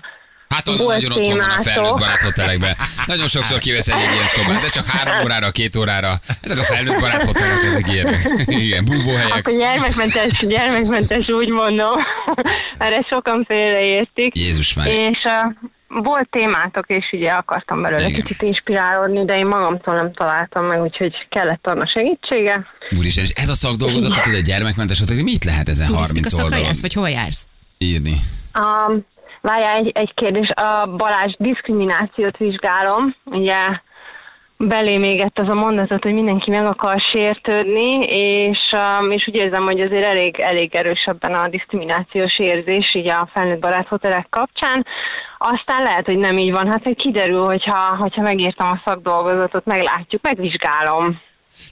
Hát 0.54 0.66
Volt 0.66 0.78
nagyon 0.78 1.12
otthon 1.12 1.36
van 1.36 1.50
a 1.50 1.62
felnőtt 1.62 1.98
barát 1.98 2.22
hotelekben. 2.22 2.76
Nagyon 3.06 3.26
sokszor 3.26 3.58
kivesz 3.58 3.88
egy, 3.88 4.00
egy 4.00 4.12
ilyen 4.12 4.26
szobát, 4.26 4.60
de 4.60 4.68
csak 4.68 4.86
három 4.86 5.22
órára, 5.24 5.50
két 5.50 5.76
órára. 5.76 6.12
Ezek 6.40 6.58
a 6.58 6.62
felnőtt 6.62 6.98
barát 6.98 7.24
hotelek, 7.24 7.62
ezek 7.62 7.88
ilyenek. 7.88 8.20
Igen, 8.64 8.84
búvóhelyek. 8.84 9.34
akkor 9.34 9.54
gyermekmentes, 9.54 10.46
gyermekmentes 10.46 11.28
úgy 11.28 11.48
mondom, 11.48 11.96
mert 12.78 12.94
ezt 12.94 13.08
sokan 13.10 13.44
félreértik. 13.48 14.38
Jézus 14.38 14.74
már. 14.74 14.86
És 14.86 15.22
uh, 15.24 15.52
volt 15.90 16.28
témátok, 16.30 16.84
és 16.88 17.08
ugye 17.12 17.28
akartam 17.28 17.82
belőle 17.82 18.08
Igen. 18.08 18.20
kicsit 18.20 18.42
inspirálódni, 18.42 19.24
de 19.24 19.38
én 19.38 19.46
magamtól 19.46 19.94
nem 19.94 20.12
találtam 20.12 20.66
meg, 20.66 20.82
úgyhogy 20.82 21.26
kellett 21.28 21.66
anna 21.66 21.86
segítsége. 21.86 22.66
Úristen, 22.98 23.24
és 23.24 23.30
ez 23.30 23.48
a 23.48 23.54
szakdolgozat, 23.54 24.20
tudod, 24.22 24.38
egy 24.38 24.44
gyermekmentes 24.44 24.98
hotel, 24.98 25.22
mit 25.22 25.44
lehet 25.44 25.68
ezen 25.68 25.86
Turisztika 25.86 26.28
30 26.28 26.28
szakra 26.28 26.44
oldalon 26.44 26.64
jársz, 26.64 26.80
vagy 26.80 26.92
hova 26.92 27.08
jársz? 27.08 27.46
írni? 27.78 28.16
Um, 28.58 29.06
várjál, 29.40 29.76
egy, 29.76 29.92
egy 29.94 30.14
kérdés. 30.14 30.48
A 30.48 30.86
Balázs 30.86 31.34
diszkriminációt 31.38 32.36
vizsgálom. 32.36 33.16
Ugye 33.24 33.80
belém 34.68 35.02
égett 35.02 35.38
az 35.38 35.52
a 35.52 35.54
mondatot, 35.54 36.02
hogy 36.02 36.12
mindenki 36.12 36.50
meg 36.50 36.66
akar 36.68 37.00
sértődni, 37.12 38.04
és, 38.06 38.58
um, 39.00 39.10
és 39.10 39.28
úgy 39.28 39.40
érzem, 39.40 39.64
hogy 39.64 39.80
azért 39.80 40.04
elég, 40.04 40.40
elég 40.40 40.74
erős 40.74 41.04
ebben 41.04 41.32
a 41.32 41.48
diszkriminációs 41.48 42.38
érzés 42.38 42.94
így 42.94 43.08
a 43.08 43.28
felnőtt 43.34 43.60
barát 43.60 43.88
hotelek 43.88 44.26
kapcsán. 44.30 44.86
Aztán 45.38 45.82
lehet, 45.82 46.04
hogy 46.04 46.18
nem 46.18 46.36
így 46.36 46.50
van. 46.50 46.66
Hát 46.66 46.82
hogy 46.82 46.96
kiderül, 46.96 47.44
hogyha, 47.44 47.96
hogyha 47.96 48.22
megírtam 48.22 48.70
a 48.70 48.82
szakdolgozatot, 48.84 49.64
meglátjuk, 49.64 50.22
megvizsgálom. 50.22 51.20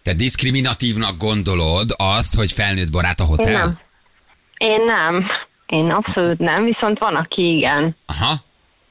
Te 0.03 0.15
diszkriminatívnak 0.15 1.17
gondolod 1.19 1.91
azt, 1.97 2.35
hogy 2.35 2.53
felnőtt 2.53 2.93
barát 2.93 3.21
a 3.21 3.23
Én 3.23 3.29
hotel? 3.29 3.53
nem. 3.53 3.79
Én 4.57 4.85
nem. 4.85 5.27
Én 5.67 5.91
abszolút 5.91 6.39
nem, 6.39 6.65
viszont 6.65 6.99
van, 6.99 7.15
aki 7.15 7.57
igen. 7.57 7.97
Aha. 8.07 8.35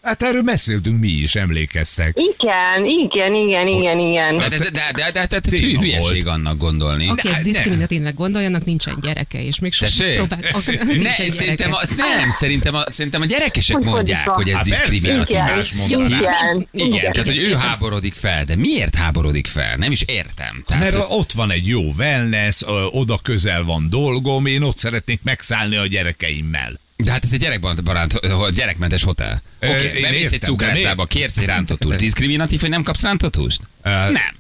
Hát 0.08 0.22
erről 0.24 0.42
beszéltünk 0.42 1.00
mi 1.00 1.08
is, 1.10 1.36
emlékeztek. 1.36 2.18
Igen, 2.20 2.86
igen, 2.86 3.34
igen, 3.34 3.68
igen, 3.68 4.00
igen. 4.00 4.38
De, 4.38 4.48
de, 4.50 4.58
de, 4.58 4.70
de, 4.70 4.92
de, 4.96 5.12
de, 5.12 5.26
de 5.28 5.40
ez 5.52 5.60
hű- 5.60 5.78
hülyeség 5.78 6.24
volt. 6.24 6.36
annak 6.36 6.58
gondolni. 6.58 7.08
Aki 7.08 7.28
ezt 7.28 7.38
ne. 7.38 7.44
diszkriminatívnek 7.44 8.14
gondolja, 8.14 8.48
annak 8.48 8.66
nincsen 8.66 8.96
gyereke, 9.02 9.44
és 9.44 9.60
még 9.60 9.74
sosem 9.74 9.98
Tessék? 10.08 10.16
próbál. 10.18 10.40
ak- 10.54 11.02
Ne, 11.02 11.12
szerintem, 11.12 11.74
az, 11.74 11.90
nem, 11.98 12.30
szerintem 12.30 12.76
a, 12.76 12.84
szerintem 12.92 13.22
a 13.22 13.26
gyerekesek 13.26 13.76
Hogy 13.76 13.86
mondják, 13.86 14.28
hogy 14.28 14.50
ez 14.50 14.56
Hát 14.56 14.64
diszkriminatív. 14.66 15.36
Igen, 15.36 15.64
mondaná. 15.78 16.06
igen, 16.18 16.68
Igen, 16.72 16.88
igen. 16.88 17.12
tehát 17.12 17.28
hogy 17.28 17.38
ő 17.38 17.54
háborodik 17.54 18.14
fel, 18.14 18.44
de 18.46 18.56
miért 18.56 18.96
háborodik 18.96 19.48
fel? 19.48 19.76
Nem 19.76 19.92
is 19.92 20.02
értem. 20.06 20.64
Tehát, 20.66 20.84
Mert 20.84 20.96
hogy- 20.96 21.18
ott 21.20 21.32
van 21.32 21.52
egy 21.52 21.68
jó 21.68 21.82
wellness, 21.98 22.62
oda 22.92 23.18
közel 23.24 23.64
van 23.64 23.88
dolgom, 23.90 24.46
én 24.46 24.62
ott 24.62 24.78
szeretnék 24.78 25.20
megszállni 25.24 25.76
a 25.76 25.86
gyerekeimmel. 25.88 26.80
De 26.98 27.12
hát 27.12 27.24
ez 27.24 27.34
egy 27.34 27.40
gyerekbarát, 27.40 28.20
gyerekmentes 28.54 29.04
hotel. 29.04 29.42
Oké, 29.62 29.88
okay, 29.88 30.02
bemész 30.02 30.32
egy 30.32 30.42
cukrászdába, 30.42 31.06
kérsz 31.06 31.38
egy 31.38 31.46
rántott 31.46 31.84
húst. 31.84 31.98
Diszkriminatív, 31.98 32.60
hogy 32.60 32.70
nem 32.70 32.84
kapsz 32.84 33.04
rántott 33.04 33.36
húst? 33.36 33.62
Nem. 33.84 34.36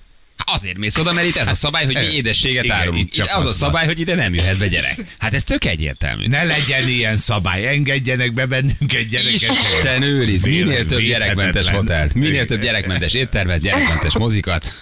Azért 0.53 0.77
mész 0.77 0.97
oda, 0.97 1.13
mert 1.13 1.27
itt 1.27 1.35
ez 1.35 1.47
a 1.47 1.53
szabály, 1.53 1.85
hogy 1.85 1.93
mi 1.93 2.05
édességet 2.15 2.63
igen, 2.63 2.77
árulunk. 2.77 3.01
itt 3.03 3.11
csak 3.11 3.27
Az 3.35 3.43
a 3.43 3.47
az 3.47 3.55
szabály, 3.57 3.85
hogy 3.85 3.99
ide 3.99 4.15
nem 4.15 4.33
jöhet 4.33 4.57
be 4.57 4.67
gyerek. 4.67 4.99
Hát 5.19 5.33
ez 5.33 5.43
tök 5.43 5.65
egyértelmű. 5.65 6.27
Ne 6.27 6.43
legyen 6.43 6.87
ilyen 6.87 7.17
szabály, 7.17 7.67
engedjenek 7.67 8.33
be 8.33 8.45
bennünket 8.45 9.07
gyerekeket. 9.09 9.55
Isten 9.75 10.01
őriz, 10.01 10.43
minél 10.43 10.85
több 10.85 10.99
gyerekmentes 10.99 11.69
hotelt, 11.69 12.13
minél 12.13 12.45
több 12.45 12.61
gyerekmentes 12.61 13.13
éttermet, 13.13 13.61
gyerekmentes 13.61 14.17
mozikat, 14.17 14.73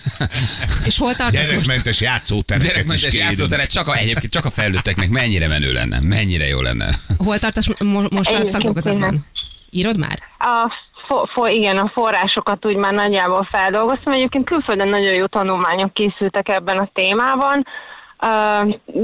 És 0.86 0.98
hol 0.98 1.16
tartasz? 1.16 1.48
Gyerekmentes 1.48 2.02
játszótereket 2.02 2.68
gyerekmentes 2.68 3.14
játszóteret, 3.14 3.72
csak 3.72 3.88
a, 3.88 3.98
egyébként 3.98 4.32
csak 4.32 4.46
a 4.46 4.52
felnőtteknek 4.52 5.10
mennyire 5.10 5.48
menő 5.48 5.72
lenne, 5.74 6.00
mennyire 6.00 6.48
jó 6.48 6.62
lenne. 6.62 6.90
Hol 7.18 7.40
tartasz 7.40 7.68
mo- 7.80 8.12
most 8.14 8.30
a 8.30 8.46
szakdolgozatban? 8.46 9.26
Írod 9.70 9.98
már? 9.98 10.20
A 10.40 10.72
fo- 11.08 11.30
fo- 11.30 11.56
igen, 11.56 11.78
a 11.78 11.92
forrásokat 11.94 12.66
úgy 12.66 12.76
már 12.76 12.94
nagyjából 12.94 13.48
feldolgoztam. 13.52 14.14
Egyébként 14.14 14.50
külföldön 14.50 14.88
nagyon 14.88 15.14
jó 15.14 15.26
tanulmányok 15.26 15.94
készültek 15.94 16.50
ebben 16.50 16.78
a 16.78 16.90
témában. 16.94 17.66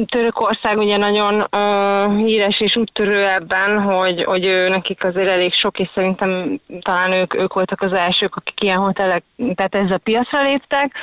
Törökország 0.06 0.78
ugye 0.78 0.98
nagyon 0.98 1.48
híres 2.24 2.60
és 2.60 2.76
úttörő 2.76 3.20
ebben, 3.20 3.82
hogy, 3.82 4.24
hogy 4.24 4.48
ő, 4.48 4.68
nekik 4.68 5.04
azért 5.04 5.30
elég 5.30 5.54
sok, 5.54 5.80
és 5.80 5.90
szerintem 5.94 6.60
talán 6.82 7.12
ők, 7.12 7.36
ők 7.36 7.54
voltak 7.54 7.82
az 7.82 8.00
elsők, 8.00 8.36
akik 8.36 8.64
ilyen 8.64 8.78
hotelek, 8.78 9.24
tehát 9.56 9.76
ezzel 9.76 9.98
piacra 9.98 10.42
léptek. 10.42 10.94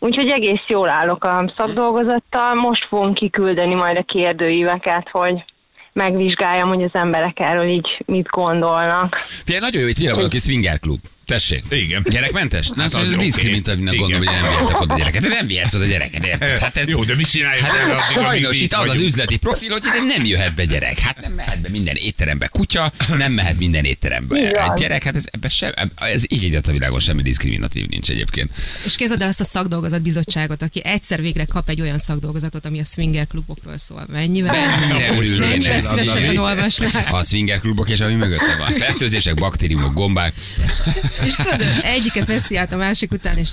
Úgyhogy 0.00 0.30
egész 0.30 0.64
jól 0.66 0.90
állok 0.90 1.24
a 1.24 1.52
szakdolgozattal. 1.56 2.54
Most 2.54 2.86
fogom 2.88 3.12
kiküldeni 3.14 3.74
majd 3.74 3.98
a 3.98 4.12
kérdőíveket, 4.12 5.08
hogy 5.10 5.44
megvizsgáljam, 5.98 6.68
hogy 6.68 6.82
az 6.82 6.90
emberek 6.92 7.40
erről 7.40 7.68
így 7.68 8.02
mit 8.06 8.26
gondolnak. 8.26 9.14
Figyelj, 9.44 9.60
nagyon 9.60 9.80
jó, 9.80 9.86
hogy 9.86 10.00
írja 10.00 10.14
valaki 10.14 10.38
swinger 10.38 10.78
klub. 10.80 11.00
Tessék. 11.28 11.62
Igen. 11.70 12.06
Gyerekmentes? 12.08 12.68
Nem, 12.68 12.78
Hát 12.78 12.92
hát 12.92 13.02
az 13.02 13.08
az 13.08 13.14
oké. 13.14 13.24
diszkriminatív, 13.24 13.82
Igen. 13.82 13.96
gondolom, 13.98 14.26
hogy 14.26 14.34
nem 14.40 14.48
vihetek 14.50 14.80
oda 14.80 14.96
gyereket. 14.96 15.22
De 15.22 15.28
nem 15.28 15.46
vihetsz 15.46 15.74
oda 15.74 15.84
gyereket, 15.84 16.24
érted? 16.26 16.58
Hát 16.58 16.76
ez... 16.76 16.88
Jó, 16.88 17.04
de 17.04 17.14
mit 17.14 17.30
csináljuk? 17.30 17.64
Hát 17.64 17.76
ez 17.76 17.90
addig, 17.90 18.22
sajnos 18.24 18.60
itt 18.60 18.72
az 18.72 18.88
az 18.88 18.98
üzleti 18.98 19.36
profil, 19.36 19.70
hogy 19.70 19.82
ide 19.84 20.14
nem 20.16 20.24
jöhet 20.24 20.54
be 20.54 20.64
gyerek. 20.64 20.98
Hát 20.98 21.20
nem 21.20 21.32
mehet 21.32 21.60
be 21.60 21.68
minden 21.68 21.94
étterembe 21.96 22.46
kutya, 22.46 22.92
nem 23.16 23.32
mehet 23.32 23.58
minden 23.58 23.84
étterembe. 23.84 24.38
Igen. 24.38 24.62
Egy 24.62 24.72
gyerek, 24.76 25.02
hát 25.02 25.16
ez, 25.16 25.24
ebbe 25.30 25.48
sem, 25.48 25.72
ez 25.94 26.22
így 26.28 26.54
a 26.54 26.72
világon 26.72 27.00
semmi 27.00 27.22
diszkriminatív 27.22 27.86
nincs 27.86 28.10
egyébként. 28.10 28.50
És 28.84 28.96
képzeld 28.96 29.22
el 29.22 29.28
azt 29.28 29.40
a 29.40 29.44
szakdolgozat 29.44 30.02
bizottságot, 30.02 30.62
aki 30.62 30.84
egyszer 30.84 31.20
végre 31.20 31.44
kap 31.44 31.68
egy 31.68 31.80
olyan 31.80 31.98
szakdolgozatot, 31.98 32.66
ami 32.66 32.80
a 32.80 32.84
swinger 32.84 33.26
klubokról 33.26 33.78
szól. 33.78 34.06
Mennyivel? 34.12 34.78
Mennyire. 34.78 35.38
Mennyire 35.38 35.80
szívesen 35.80 36.36
olvasnák. 36.36 37.12
A 37.12 37.22
swinger 37.22 37.60
klubok 37.60 37.90
és 37.90 38.00
ami 38.00 38.14
mögötte 38.14 38.56
van. 38.58 38.72
Fertőzések, 38.72 39.34
baktériumok, 39.34 39.94
gombák. 39.94 40.32
És 41.24 41.34
tudod, 41.34 41.62
egyiket 41.82 42.26
veszi 42.26 42.56
át 42.56 42.72
a 42.72 42.76
másik 42.76 43.12
után, 43.12 43.36
és 43.38 43.48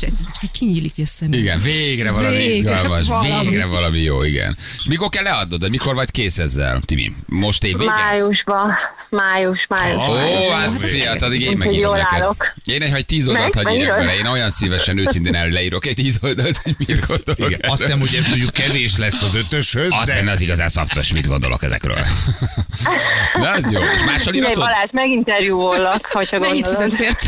kinyílik 0.52 0.94
a 0.98 1.06
szemem. 1.06 1.40
Igen, 1.40 1.60
végre 1.62 2.12
valami 2.12 2.36
Végre 2.36 2.54
izgalmas, 2.54 3.08
valami. 3.08 3.50
végre 3.50 3.66
valami 3.66 4.00
jó, 4.02 4.24
igen. 4.24 4.58
Mikor 4.90 5.10
kell 5.10 5.24
leadnod, 5.24 5.60
de 5.60 5.70
mikor 5.70 5.94
vagy 5.96 6.12
kész 6.12 6.38
ezzel, 6.38 6.80
Timi? 6.80 7.12
Most 7.26 7.64
év? 7.64 7.76
Májusban, 7.76 8.72
május, 9.16 9.66
május. 9.70 9.98
Ó, 10.10 10.50
hát 10.50 10.78
szia, 10.78 11.10
hát 11.10 11.22
addig 11.22 11.42
én 11.42 11.58
megírom 11.58 11.82
jól 11.82 11.98
neked. 11.98 12.22
állok. 12.22 12.54
Én 12.66 12.82
egy, 12.82 12.92
hogy 12.92 13.06
tíz 13.06 13.28
oldalt 13.28 13.54
hagy 13.56 13.74
írjak 13.76 13.98
bele, 13.98 14.16
én 14.16 14.26
olyan 14.26 14.50
szívesen 14.50 14.98
őszintén 14.98 15.36
el 15.36 15.50
leírok 15.50 15.86
egy 15.86 15.94
tíz 15.94 16.20
oldalt, 16.22 16.58
hogy 16.64 16.76
mit 16.88 17.08
gondolok. 17.08 17.50
Igen, 17.52 17.60
azt 17.72 17.82
hiszem, 17.84 18.00
hogy 18.00 18.16
ez 18.20 18.28
mondjuk 18.28 18.52
kevés 18.52 18.98
lesz 18.98 19.22
az 19.22 19.36
ötöshöz, 19.36 19.88
Azt 19.92 20.24
de 20.24 20.32
az 20.32 20.42
igazán 20.42 20.70
szaftos, 20.70 21.12
mit 21.14 21.28
gondolok 21.28 21.64
ezekről. 21.64 21.98
De 23.42 23.50
az 23.50 23.72
jó. 23.72 23.82
És 23.82 24.04
máshol 24.04 24.34
iratod? 24.34 24.56
Balázs, 24.64 24.90
meginterjúollak, 24.92 26.06
hogyha 26.06 26.40
Mennyit 26.40 26.64
gondolod. 26.64 26.92
fizetsz? 26.96 27.28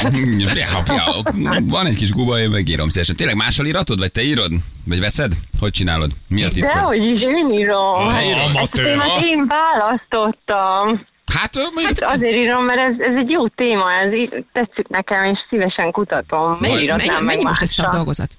Fia, 0.53 0.81
fia, 0.85 1.23
van 1.61 1.85
egy 1.85 1.95
kis 1.95 2.11
guba, 2.11 2.39
én 2.39 2.49
megírom 2.49 2.89
szívesen. 2.89 3.15
Tényleg 3.15 3.35
máshol 3.35 3.65
iratod, 3.65 3.99
vagy 3.99 4.11
te 4.11 4.21
írod? 4.23 4.51
Vagy 4.85 4.99
veszed? 4.99 5.33
Hogy 5.59 5.71
csinálod? 5.71 6.11
Mi 6.27 6.43
a 6.43 6.49
titkod? 6.49 6.73
Dehogy 6.73 7.03
is, 7.03 7.21
én 7.21 7.49
írom. 7.51 8.09
Ezt 8.09 8.33
a 8.33 8.43
Amatőr. 8.43 8.83
témát 8.83 9.21
én 9.23 9.47
választottam. 9.47 11.05
Hát 11.35 11.55
mondjuk 11.55 12.03
Hát 12.03 12.15
azért 12.15 12.33
írom, 12.33 12.63
mert 12.63 12.81
ez, 12.81 13.07
ez 13.07 13.15
egy 13.15 13.31
jó 13.31 13.47
téma, 13.47 13.93
ez 13.93 14.13
így 14.13 14.45
tetszik 14.53 14.87
nekem, 14.87 15.23
és 15.23 15.39
szívesen 15.49 15.91
kutatom. 15.91 16.57
Mennyi, 16.59 16.85
mennyi, 16.85 17.07
meg 17.07 17.23
mennyi 17.23 17.43
most 17.43 17.61
egy 17.61 17.69
szakdolgozat? 17.69 18.29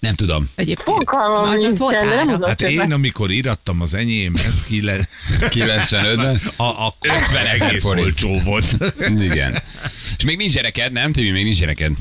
nem 0.00 0.14
tudom. 0.14 0.44
Egyébként. 0.56 0.96
Fogalmam 0.96 1.50
Az 1.50 1.62
ott 1.62 1.76
volt 1.76 1.94
ára. 1.94 2.48
Hát 2.48 2.60
én, 2.60 2.92
amikor 2.92 3.30
írattam 3.30 3.80
az 3.80 3.94
enyémet, 3.94 4.64
ki 4.66 4.84
le... 4.84 4.96
95-ben? 5.40 6.40
A, 6.56 6.62
akkor 6.62 7.10
50 7.20 7.46
ezer 7.46 7.68
egész 7.68 7.84
olcsó 7.84 8.28
volt. 8.44 8.64
Igen. 9.30 9.52
És 10.16 10.24
még 10.24 10.36
nincs 10.36 10.52
gyereked, 10.52 10.92
nem? 10.92 11.12
Tibi, 11.12 11.30
még 11.30 11.44
nincs 11.44 11.58
gyereked. 11.58 11.92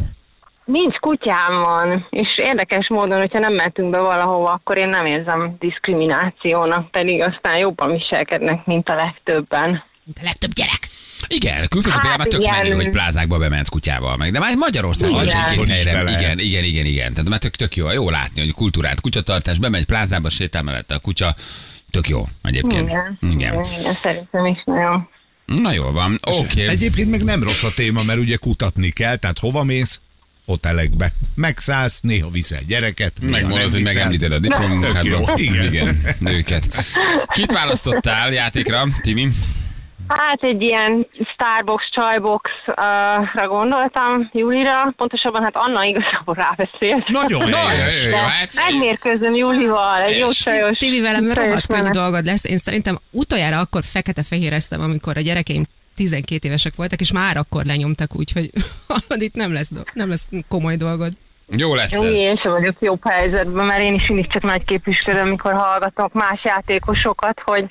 Nincs 0.65 0.95
kutyám 0.95 1.61
van, 1.63 2.07
és 2.09 2.27
érdekes 2.35 2.87
módon, 2.89 3.19
hogyha 3.19 3.39
nem 3.39 3.53
mehetünk 3.53 3.89
be 3.89 3.99
valahova, 3.99 4.51
akkor 4.51 4.77
én 4.77 4.89
nem 4.89 5.05
érzem 5.05 5.55
diszkriminációnak, 5.59 6.91
pedig 6.91 7.23
aztán 7.23 7.57
jobban 7.57 7.91
viselkednek, 7.91 8.65
mint 8.65 8.89
a 8.89 8.95
legtöbben. 8.95 9.83
Mint 10.09 10.21
a 10.21 10.23
legtöbb 10.23 10.53
gyerek. 10.53 10.89
Igen, 11.27 11.67
külföldön 11.67 11.91
Hát 11.91 12.01
például 12.01 12.17
már 12.17 12.27
tök 12.27 12.41
igen. 12.41 12.55
menő, 12.61 12.75
hogy 12.75 12.89
plázákba 12.89 13.37
bementsz 13.37 13.69
kutyával 13.69 14.17
meg. 14.17 14.31
De 14.31 14.39
már 14.39 14.55
Magyarországon 14.55 15.23
is 15.23 15.33
is 15.33 15.83
helyre. 15.83 16.11
Igen, 16.11 16.39
igen, 16.39 16.63
igen, 16.63 16.85
igen. 16.85 17.13
Tehát 17.13 17.29
már 17.29 17.39
tök, 17.39 17.55
tök 17.55 17.75
jó, 17.75 17.91
jó 17.91 18.09
látni, 18.09 18.41
hogy 18.41 18.51
kultúrát, 18.51 19.01
kutyatartás, 19.01 19.57
bemegy 19.57 19.85
plázába, 19.85 20.29
sétál 20.29 20.63
mellette 20.63 20.95
a 20.95 20.99
kutya. 20.99 21.35
Tök 21.91 22.09
jó 22.09 22.27
egyébként. 22.41 22.87
Igen, 22.87 23.17
Igen. 23.21 23.37
igen, 23.37 23.65
igen 23.79 23.93
szerintem 23.93 24.45
is 24.45 24.61
nagyon. 24.65 25.09
Na 25.45 25.71
jól 25.71 25.91
van, 25.91 26.17
oké. 26.21 26.39
Okay. 26.39 26.67
Egyébként 26.67 27.09
meg 27.09 27.23
nem 27.23 27.43
rossz 27.43 27.63
a 27.63 27.73
téma, 27.75 28.03
mert 28.03 28.19
ugye 28.19 28.35
kutatni 28.35 28.89
kell, 28.89 29.15
tehát 29.15 29.39
hova 29.39 29.63
mész? 29.63 30.01
Hotelekbe. 30.45 31.13
Megszállsz, 31.35 31.99
néha 32.01 32.29
viszel 32.29 32.61
gyereket. 32.67 33.13
Megmondod, 33.21 33.71
hogy 33.71 33.83
megemlíted 33.83 34.31
a 34.31 34.39
jó, 35.03 35.23
igen. 35.35 35.65
igen. 35.65 36.01
Nőket. 36.19 36.85
Kit 37.27 37.51
választottál 37.51 38.31
játékra, 38.31 38.87
Timi? 39.01 39.31
Hát 40.17 40.41
egy 40.43 40.61
ilyen 40.61 41.07
Starbucks, 41.33 41.89
Chaibox-ra 41.91 43.47
gondoltam, 43.47 44.29
Julira, 44.31 44.93
pontosabban 44.97 45.43
hát 45.43 45.55
Anna 45.55 45.83
igazából 45.83 46.35
rábeszélt. 46.35 47.07
Nagyon 47.07 47.49
Na, 47.49 47.57
helyes. 47.57 48.07
hát 48.07 48.53
megmérkőzöm 48.53 49.33
Julival, 49.35 50.01
egy 50.01 50.17
jó 50.17 50.27
csajos. 50.29 50.77
Tibi 50.77 51.01
velem 51.01 51.31
rohadt 51.31 51.67
könnyű 51.67 51.89
dolgod 51.89 52.25
lesz. 52.25 52.45
Én 52.45 52.57
szerintem 52.57 52.97
utoljára 53.11 53.59
akkor 53.59 53.83
fekete-fehéreztem, 53.83 54.81
amikor 54.81 55.17
a 55.17 55.21
gyerekeim 55.21 55.65
12 55.95 56.47
évesek 56.47 56.75
voltak, 56.75 56.99
és 56.99 57.11
már 57.11 57.37
akkor 57.37 57.65
lenyomtak, 57.65 58.15
úgyhogy 58.15 58.49
itt 59.17 59.35
nem 59.35 59.53
lesz, 59.53 59.71
do- 59.71 59.93
nem 59.93 60.09
lesz 60.09 60.27
komoly 60.47 60.75
dolgod. 60.75 61.13
Jó 61.57 61.75
lesz 61.75 61.93
Jó, 61.93 62.03
ez. 62.03 62.11
én 62.11 62.37
sem 62.37 62.51
vagyok 62.51 62.75
jobb 62.79 63.01
helyzetben, 63.09 63.65
mert 63.65 63.81
én 63.87 63.93
is 63.93 64.07
mindig 64.07 64.31
csak 64.31 64.41
nagy 64.43 64.63
képüsködöm, 64.65 65.27
amikor 65.27 65.53
hallgatok 65.53 66.13
más 66.13 66.39
játékosokat, 66.43 67.41
hogy 67.45 67.65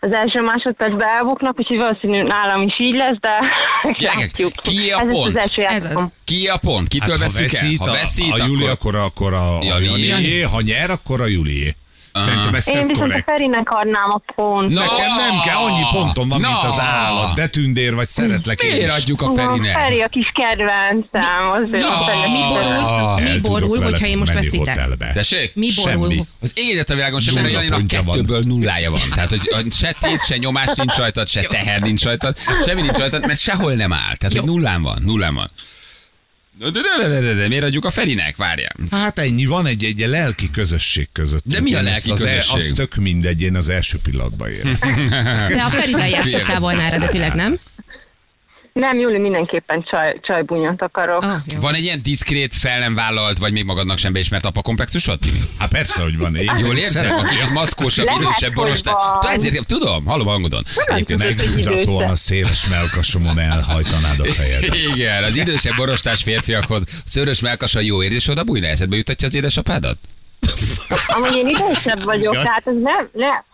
az 0.00 0.14
első 0.14 0.40
másodpercben 0.42 1.08
elbuknak, 1.08 1.58
úgyhogy 1.58 1.76
valószínű 1.76 2.22
nálam 2.22 2.62
is 2.62 2.80
így 2.80 2.94
lesz, 2.94 3.16
de 3.20 3.38
Gyerekek, 3.98 4.30
ki 4.62 4.90
a 4.90 5.00
Ez 5.00 5.10
pont? 5.10 5.28
az 5.28 5.38
első 5.38 5.62
Ez 5.62 5.84
az. 5.94 6.06
Ki 6.24 6.46
a 6.48 6.56
pont? 6.56 6.88
Kitől 6.88 7.08
Hát, 7.08 7.16
ha 7.18 7.22
veszük 7.24 7.52
el? 7.54 7.60
veszít, 7.62 7.78
Ha 7.78 7.92
veszít, 7.92 8.32
a, 8.32 8.42
a 8.42 8.46
Júli, 8.46 8.66
akkor... 8.66 8.94
akkor, 8.94 8.94
akkor 8.94 9.32
a, 9.34 9.58
a 9.58 9.62
Jani. 9.64 10.06
Janié, 10.06 10.40
ha 10.40 10.60
nyer, 10.60 10.90
akkor 10.90 11.20
a 11.20 11.26
Julié. 11.26 11.74
Szerintem 12.14 12.54
ez 12.54 12.68
Én 12.68 12.86
viszont 12.86 13.12
a. 13.12 13.22
Ferinek 13.26 13.70
adnám 13.70 14.10
a 14.10 14.20
pont. 14.34 14.70
Na, 14.70 14.80
Nekem 14.80 15.14
nem 15.16 15.40
kell, 15.44 15.56
annyi 15.56 15.82
pontom 15.92 16.28
van, 16.28 16.40
mint 16.40 16.52
Na. 16.52 16.60
az 16.60 16.78
állat. 16.80 17.34
De 17.34 17.46
tündér 17.48 17.94
vagy, 17.94 18.08
szeretlek 18.08 18.62
én 18.62 18.70
Miért 18.76 18.96
is. 18.96 19.02
adjuk 19.02 19.22
a 19.22 19.30
Feri 19.30 19.46
Ferinek? 19.46 19.76
Feri 19.76 20.00
a 20.00 20.08
kis 20.08 20.32
kedvencem. 20.34 21.50
Azért 21.50 21.82
Na. 21.84 22.04
Feri- 22.04 22.30
Mi 22.30 22.38
borul, 22.38 22.84
Ah, 22.84 23.20
mi 23.22 23.40
borul 23.40 23.82
hogyha 23.82 24.06
én 24.06 24.18
most 24.18 24.56
hotelbe. 24.56 25.10
Tessék? 25.12 25.54
Mi 25.54 25.68
borul? 25.76 25.90
Semmi. 26.10 26.24
Az 26.40 26.52
éget 26.54 26.90
a 26.90 26.94
világon 26.94 27.20
sem, 27.20 27.34
mert 27.34 27.50
Janinak 27.52 27.78
pontja 27.78 28.02
van. 28.02 28.14
kettőből 28.14 28.42
nullája 28.46 28.90
van. 28.90 29.00
Tehát, 29.14 29.30
hogy 29.30 29.72
se 29.72 29.94
tét, 30.00 30.24
se 30.26 30.36
nyomás 30.36 30.68
nincs 30.76 30.94
rajtad, 30.96 31.28
se 31.28 31.42
teher 31.42 31.80
nincs 31.80 32.04
rajtad, 32.04 32.36
semmi 32.66 32.80
nincs 32.80 32.96
rajtad, 32.96 33.26
mert 33.26 33.38
sehol 33.40 33.72
nem 33.72 33.92
áll. 33.92 34.16
Tehát, 34.16 34.34
hogy 34.36 34.44
nullán 34.44 34.82
van, 34.82 34.98
nullán 35.04 35.34
van. 35.34 35.50
De, 36.58 36.70
de, 36.70 36.80
de, 36.98 37.08
de, 37.08 37.20
de, 37.20 37.34
de, 37.34 37.48
miért 37.48 37.64
adjuk 37.64 37.84
a 37.84 37.90
Ferinek? 37.90 38.36
Várjál. 38.36 38.74
Hát 38.90 39.18
ennyi, 39.18 39.44
van 39.44 39.66
egy, 39.66 39.84
egy 39.84 40.06
lelki 40.06 40.50
közösség 40.50 41.08
között. 41.12 41.42
De 41.44 41.60
mi 41.60 41.74
a 41.74 41.82
lelki 41.82 42.10
az, 42.10 42.20
közösség? 42.20 42.56
Az 42.56 42.72
tök 42.74 42.94
mindegy, 42.94 43.42
én 43.42 43.56
az 43.56 43.68
első 43.68 43.98
pillanatban 44.02 44.50
éreztem. 44.50 45.08
De 45.56 45.62
a 45.66 45.70
Ferivel 45.70 46.08
játszottál 46.08 46.60
volna 46.60 46.82
eredetileg, 46.82 47.34
nem? 47.34 47.58
Nem, 48.72 48.98
Júli, 48.98 49.18
mindenképpen 49.18 49.84
csaj, 49.90 50.20
csajbunyot 50.22 50.82
akarok. 50.82 51.22
Ah, 51.22 51.36
jó. 51.54 51.60
Van 51.60 51.74
egy 51.74 51.82
ilyen 51.82 52.00
diszkrét, 52.02 52.54
fel 52.54 52.78
nem 52.78 52.94
vállalt, 52.94 53.38
vagy 53.38 53.52
még 53.52 53.64
magadnak 53.64 53.98
sem 53.98 54.12
beismert 54.12 54.44
apa 54.44 54.62
komplexusod? 54.62 55.18
Timi? 55.18 55.38
Hát 55.58 55.68
persze, 55.68 56.02
hogy 56.02 56.18
van. 56.18 56.34
Én 56.36 56.52
Jól 56.58 56.76
érzem? 56.76 57.14
A 57.14 57.22
kicsit 57.22 57.50
mackósabb, 57.50 58.04
Lehet, 58.06 58.20
idősebb. 58.22 58.54
Te 59.20 59.28
Ezért 59.28 59.66
tudom, 59.66 60.06
hallom 60.06 60.26
a 60.26 60.30
hangodon. 60.30 60.62
Egyébként 60.86 61.20
tudjuk, 61.20 61.38
meg- 61.38 61.46
hogy 61.48 61.64
Megmutatóan 61.64 61.96
a 61.96 62.04
idősebb. 62.04 62.16
széles 62.16 62.66
melkasomon 62.68 63.38
elhajtanád 63.38 64.20
a 64.20 64.24
fejedet. 64.24 64.74
Igen, 64.94 65.22
az 65.24 65.36
idősebb 65.36 65.76
borostás 65.76 66.22
férfiakhoz 66.22 66.82
szörös 67.04 67.40
melkasa 67.40 67.80
jó 67.80 68.02
érzés 68.02 68.28
oda 68.28 68.44
bújna 68.44 68.66
eszedbe 68.66 68.96
jutatja 68.96 69.28
az 69.28 69.34
édesapádat? 69.34 69.98
Amúgy 71.06 71.36
én 71.36 71.48
idősebb 71.48 72.04
vagyok, 72.04 72.32
tehát 72.34 72.66
ez 72.66 72.74
nem, 72.82 73.08
nem. 73.12 73.44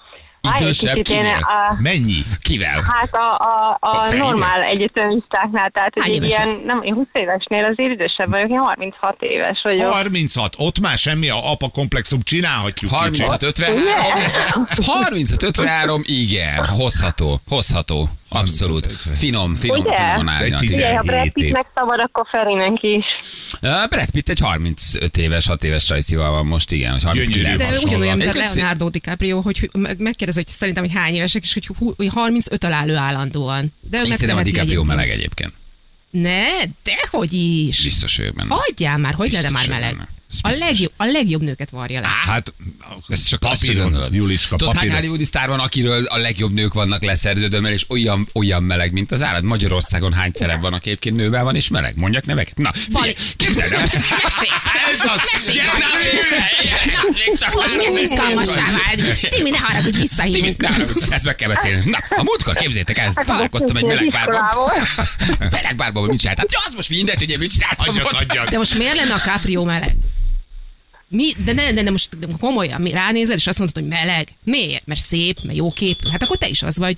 Idősebb 0.57 0.95
kicsit 0.95 1.17
kinél? 1.17 1.41
a, 1.43 1.77
Mennyi? 1.83 2.21
Kivel? 2.43 2.85
Hát 2.87 3.15
a, 3.15 3.35
a, 3.35 3.79
A 3.81 3.99
a 3.99 4.13
normál 4.15 4.63
egyetemistáknál, 4.63 5.71
tehát 5.71 5.93
hogy 5.95 6.13
egy 6.13 6.25
ilyen, 6.25 6.63
nem, 6.65 6.83
én 6.83 6.95
20 6.95 7.07
évesnél 7.13 7.65
azért 7.65 7.91
idősebb 7.93 8.31
vagyok, 8.31 8.49
én 8.49 8.59
36 8.59 9.17
éves 9.23 9.61
vagyok. 9.63 9.93
36. 9.93 10.55
Ott 10.59 10.81
már 10.81 10.99
semmi 10.99 11.29
a 11.29 11.51
apa 11.51 11.69
komplexum, 11.69 12.23
csinálhatjuk 12.23 12.91
kicsit. 12.91 13.27
36 13.27 13.43
53 13.43 13.83
36 14.85 15.43
53 15.43 16.03
igen, 16.05 16.65
hozható, 16.65 17.41
hozható. 17.49 18.09
Abszolút. 18.29 18.87
35, 18.87 19.19
Finom, 19.19 19.55
finom, 19.55 19.81
Ugye? 19.81 20.15
finom 20.15 20.59
tíz- 20.59 20.75
Ugye, 20.75 20.97
ha 20.97 21.01
17 21.03 21.05
Brad. 21.07 21.33
Pittnek 21.33 21.67
szabad, 21.75 22.01
akkor 22.01 22.27
Ferinek 22.31 22.83
is. 22.83 23.05
Uh, 23.63 23.89
Brad 23.89 24.11
Pitt 24.11 24.29
egy 24.29 24.39
35 24.41 25.17
éves, 25.17 25.47
6 25.47 25.65
éves 25.65 25.85
csajszival 25.85 26.31
van 26.31 26.47
most, 26.47 26.73
igen, 26.73 26.93
hogy 26.93 27.03
39. 27.03 27.35
Gyönyörű 27.43 27.57
De 27.57 27.79
ugyanolyan, 27.89 28.17
mint 28.17 28.31
a 28.31 28.35
Leonardo 28.35 28.89
DiCaprio, 28.89 29.41
hogy 29.41 29.71
meg- 29.73 29.99
megkérdez, 29.99 30.37
hogy 30.37 30.47
szerintem, 30.47 30.85
hogy 30.85 30.95
hány 30.95 31.15
évesek, 31.15 31.43
és 31.43 31.53
hogy, 31.53 31.67
hú, 31.79 31.93
hogy 31.97 32.09
35 32.09 32.65
alá 32.65 32.87
ő 32.87 32.97
állandóan. 32.97 33.73
De 33.91 33.99
ő 33.99 34.05
Én 34.05 34.13
szerintem 34.13 34.37
a 34.37 34.43
DiCaprio 34.43 34.85
meleg 34.85 35.11
egyébként. 35.11 35.53
Ne, 36.11 36.45
dehogy 36.83 37.33
is. 37.33 37.83
Biztos 37.83 38.17
vagyok 38.17 38.35
benne. 38.35 38.55
Hagyjál 38.55 38.99
már, 38.99 39.15
hogy 39.15 39.33
lenne 39.33 39.49
Biztos 39.49 39.67
már 39.67 39.79
meleg. 39.81 39.97
benne. 39.97 40.09
A 40.41 40.57
legjobb, 40.59 40.93
a 40.97 41.05
legjobb 41.05 41.43
nőket 41.43 41.71
varja 41.71 42.01
le. 42.01 42.07
Hát, 42.07 42.55
Ez 43.09 43.25
csak 43.27 43.43
azt 43.45 43.61
papíron, 43.61 43.83
gondolod. 43.83 44.15
Juliska, 44.15 44.57
Tudod, 44.57 44.75
hány 44.75 44.91
hollywoodi 44.91 45.25
sztár 45.25 45.49
van, 45.49 45.59
akiről 45.61 46.05
a 46.05 46.17
legjobb 46.17 46.53
nők 46.53 46.73
vannak 46.73 47.05
leszerződőmmel, 47.05 47.73
és 47.73 47.85
olyan, 47.89 48.29
olyan 48.35 48.63
meleg, 48.63 48.93
mint 48.93 49.13
az 49.13 49.23
állat. 49.23 49.43
Magyarországon 49.43 50.13
hány 50.13 50.33
celeb 50.33 50.61
van, 50.61 50.73
aki 50.73 50.89
egyébként 50.89 51.17
nővel 51.17 51.45
van, 51.45 51.55
és 51.55 51.69
meleg? 51.69 51.97
Mondjak 51.97 52.25
neveket? 52.25 52.57
Na, 52.57 52.73
figyelj, 52.73 53.15
képzeld 53.37 53.73
el. 53.73 53.81
Most 57.55 57.77
kezd 57.79 57.99
izgalmassá 57.99 58.63
válni. 58.65 59.03
Timi, 59.29 59.51
ne 59.51 59.59
haragudj, 59.59 59.91
Timi, 59.91 60.01
visszahívunk. 60.01 60.61
ne 60.61 60.69
haragudj, 60.69 61.05
ezt 61.11 61.25
meg 61.25 61.35
kell 61.37 61.49
beszélni. 61.49 61.91
Na, 61.91 61.99
a 62.09 62.23
múltkor 62.23 62.57
képzétek 62.57 62.99
el, 62.99 63.13
találkoztam 63.13 63.77
egy 63.77 63.85
meleg 63.85 64.11
bárban. 64.11 64.41
Meleg 65.51 65.77
bárban, 65.77 66.01
hogy 66.03 66.11
mit 66.11 66.21
csináltam. 66.21 66.45
Ja, 66.51 66.59
az 66.67 66.73
most 66.75 66.89
mindegy, 66.89 67.19
hogy 67.19 67.31
én 67.31 67.39
mit 67.39 67.51
csináltam. 67.51 67.95
De 68.51 68.57
most 68.59 68.79
miért 68.79 68.95
lenne 68.95 69.13
a 69.15 69.19
Caprio 69.19 69.65
meleg? 69.65 69.97
Mi? 71.11 71.33
De 71.45 71.53
ne, 71.53 71.73
de, 71.73 71.83
de 71.83 71.91
most 71.91 72.19
de 72.19 72.27
komolyan, 72.41 72.81
mi 72.81 72.91
ránézel, 72.91 73.37
és 73.37 73.47
azt 73.47 73.59
mondod, 73.59 73.77
hogy 73.77 73.87
meleg. 73.87 74.29
Miért? 74.45 74.87
Mert 74.87 75.01
szép, 75.01 75.39
mert 75.43 75.57
jó 75.59 75.71
képű. 75.71 76.09
Hát 76.11 76.23
akkor 76.23 76.37
te 76.37 76.49
is 76.49 76.63
az 76.63 76.77
vagy. 76.77 76.97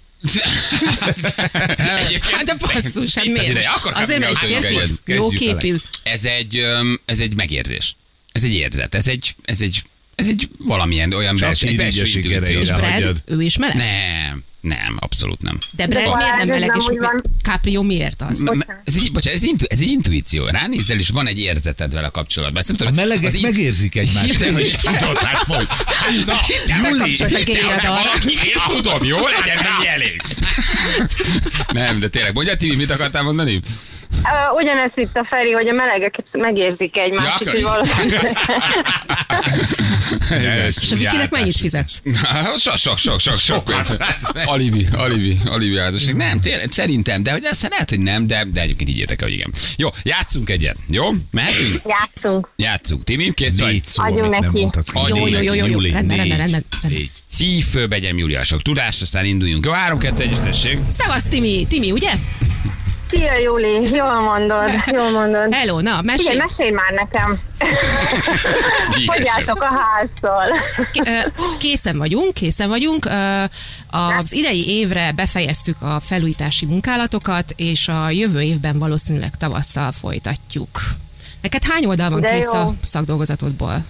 Hát 2.21 2.45
de 2.45 2.55
basszus, 2.55 3.15
hát 3.15 3.25
miért? 3.25 3.49
ideje. 3.49 3.69
Akkor 3.69 3.93
Azért, 3.95 4.25
egy 4.25 4.37
férfi 4.37 4.77
jó 5.07 5.29
képű. 5.29 5.77
Ez 6.03 6.25
egy, 6.25 6.67
ez 7.05 7.21
egy 7.21 7.35
megérzés. 7.35 7.97
Ez 8.33 8.45
egy 8.45 8.53
érzet. 8.53 8.95
Ez 8.95 9.09
egy, 9.09 9.35
ez 9.43 9.61
egy, 9.61 9.83
ez 10.15 10.29
egy 10.29 10.49
valamilyen 10.59 11.13
olyan 11.13 11.37
Csak 11.37 11.47
belső, 11.49 11.67
egy 11.67 11.77
belső 11.77 12.05
sikereire. 12.05 12.37
intuíció. 12.37 12.61
És 12.61 12.69
Ide 12.69 13.01
Brad, 13.01 13.23
ő 13.27 13.43
is 13.43 13.57
meleg? 13.57 13.77
Nem, 13.77 14.45
nem, 14.61 14.97
abszolút 14.99 15.43
nem. 15.43 15.59
De 15.73 15.87
Brad 15.87 16.05
De 16.05 16.17
miért 16.17 16.37
nem 16.37 16.49
meleg, 16.49 16.73
és 16.77 16.85
van. 16.99 17.23
Caprio 17.43 17.83
miért 17.83 18.23
az? 18.31 18.41
M- 18.41 18.67
Ez 18.85 18.95
egy, 18.97 19.13
bocsánat, 19.13 19.39
ez, 19.39 19.45
intu, 19.45 19.65
ez 19.69 19.81
egy 19.81 19.87
intuíció. 19.89 20.47
Ránézel, 20.47 20.99
és 20.99 21.09
van 21.09 21.27
egy 21.27 21.39
érzeted 21.39 21.93
vele 21.93 22.09
kapcsolatban. 22.09 22.59
Ezt 22.59 22.69
nem 22.69 22.77
A 22.77 22.79
tudom, 22.91 22.95
melegek 23.09 23.25
az 23.35 23.41
megérzik 23.41 23.97
egymást, 23.97 24.39
te 24.39 24.61
is 24.61 24.73
tudod, 24.75 25.17
hát 25.19 25.47
majd. 25.47 25.67
Na, 26.27 26.35
Juli, 26.89 27.17
Te, 27.17 27.25
hogyha 27.25 27.39
éjjel 27.51 27.79
valaki, 27.83 28.31
én 28.33 28.63
tudom, 28.69 29.05
jó? 29.05 29.17
Legyen 29.17 29.57
mennyi 29.57 29.89
elég. 29.89 30.21
Nem, 31.73 31.99
de 31.99 32.09
tényleg, 32.09 32.35
mondja, 32.35 32.57
Timi, 32.57 32.75
mit 32.75 32.91
akartál 32.91 33.23
mondani? 33.23 33.61
Uh, 34.23 34.55
ugyanezt 34.55 34.93
itt 34.97 35.17
a 35.17 35.27
Feri, 35.31 35.53
hogy 35.53 35.69
a 35.69 35.73
melegek 35.73 36.15
megérzik 36.33 36.97
Ja, 36.97 37.03
egymást, 37.05 37.41
úgyhogy 37.41 37.63
valószínűleg. 37.63 38.37
És 40.81 40.93
a 40.93 40.97
Vikinek 40.97 41.31
mennyit 41.31 41.57
fizetsz? 41.57 42.03
Sok, 42.57 42.77
sok, 42.77 42.99
sok, 42.99 43.21
sok, 43.21 43.39
sok. 43.39 43.73
Alibi, 44.45 44.87
alibi, 44.93 45.39
alibi 45.47 45.79
házasság. 45.79 46.17
Nem, 46.17 46.41
tényleg, 46.41 46.71
szerintem, 46.71 47.23
de 47.23 47.33
hogy 47.33 47.45
aztán 47.45 47.71
lehet, 47.71 47.89
hogy 47.91 47.99
nem, 48.01 48.27
de, 48.27 48.45
de 48.53 48.61
egyébként 48.61 48.89
higgyétek 48.89 49.23
el, 49.23 49.29
hogy 49.29 49.37
igen. 49.37 49.53
Jó, 49.77 49.89
játszunk 50.03 50.51
egyet, 50.51 50.77
jó? 50.89 51.11
Mehetünk? 51.31 51.81
Játszunk. 51.85 52.49
Játszunk. 52.57 53.05
Timi, 53.05 53.33
kész 53.35 53.59
vagy? 53.61 53.71
Négy 53.73 53.87
szó, 53.87 54.03
Adjunk 54.03 54.21
amit 54.25 54.31
nem 54.41 54.51
neki. 54.51 54.61
mondhatsz. 54.61 54.97
Adj 54.97 55.19
Jó, 55.19 55.27
jó, 55.27 55.27
jó, 55.27 55.41
jó, 55.43 55.55
jó. 55.55 55.67
Juli, 55.67 55.91
Rendben, 55.91 56.17
négy. 56.19 56.29
rendben. 56.29 56.51
rendben. 56.51 56.91
Négy. 56.91 57.11
Szívfő 57.27 57.87
begyem 57.87 58.19
Júlia 58.19 58.43
sok 58.43 58.63
tudást, 58.63 59.03
aztán 59.03 59.25
induljunk. 59.25 59.65
Jó, 59.65 59.73
3 59.73 59.99
2 59.99 60.23
1 60.23 60.41
tessék. 60.43 60.79
Szevasz, 60.91 61.25
Timi, 61.29 61.67
Timi, 61.69 61.91
ugye? 61.91 62.11
Szia, 63.11 63.39
Júli, 63.39 63.95
jól 63.95 64.21
mondod, 64.21 64.71
jól 64.93 65.11
mondod. 65.11 65.55
Hello, 65.55 65.81
na, 65.81 66.03
mesélj. 66.03 66.35
Igen, 66.35 66.49
mesélj 66.51 66.71
már 66.71 66.93
nekem. 66.93 67.39
Hogy 69.15 69.27
álltok 69.37 69.63
a 69.63 69.83
háztól? 69.83 70.61
Készen 71.59 71.99
vagyunk, 71.99 72.35
készen 72.35 72.69
vagyunk. 72.69 73.09
Az 73.91 74.33
idei 74.33 74.69
évre 74.69 75.13
befejeztük 75.13 75.83
a 75.83 76.01
felújítási 76.01 76.67
munkálatokat, 76.67 77.53
és 77.57 77.89
a 77.89 78.11
jövő 78.11 78.41
évben 78.41 78.79
valószínűleg 78.79 79.37
tavasszal 79.37 79.93
folytatjuk. 79.93 80.81
Neked 81.43 81.65
hány 81.65 81.85
oldal 81.87 82.11
van 82.11 82.21
De 82.21 82.35
kész 82.35 82.53
jó. 82.53 82.61
a 82.61 82.73
szakdolgozatodból? 82.83 83.85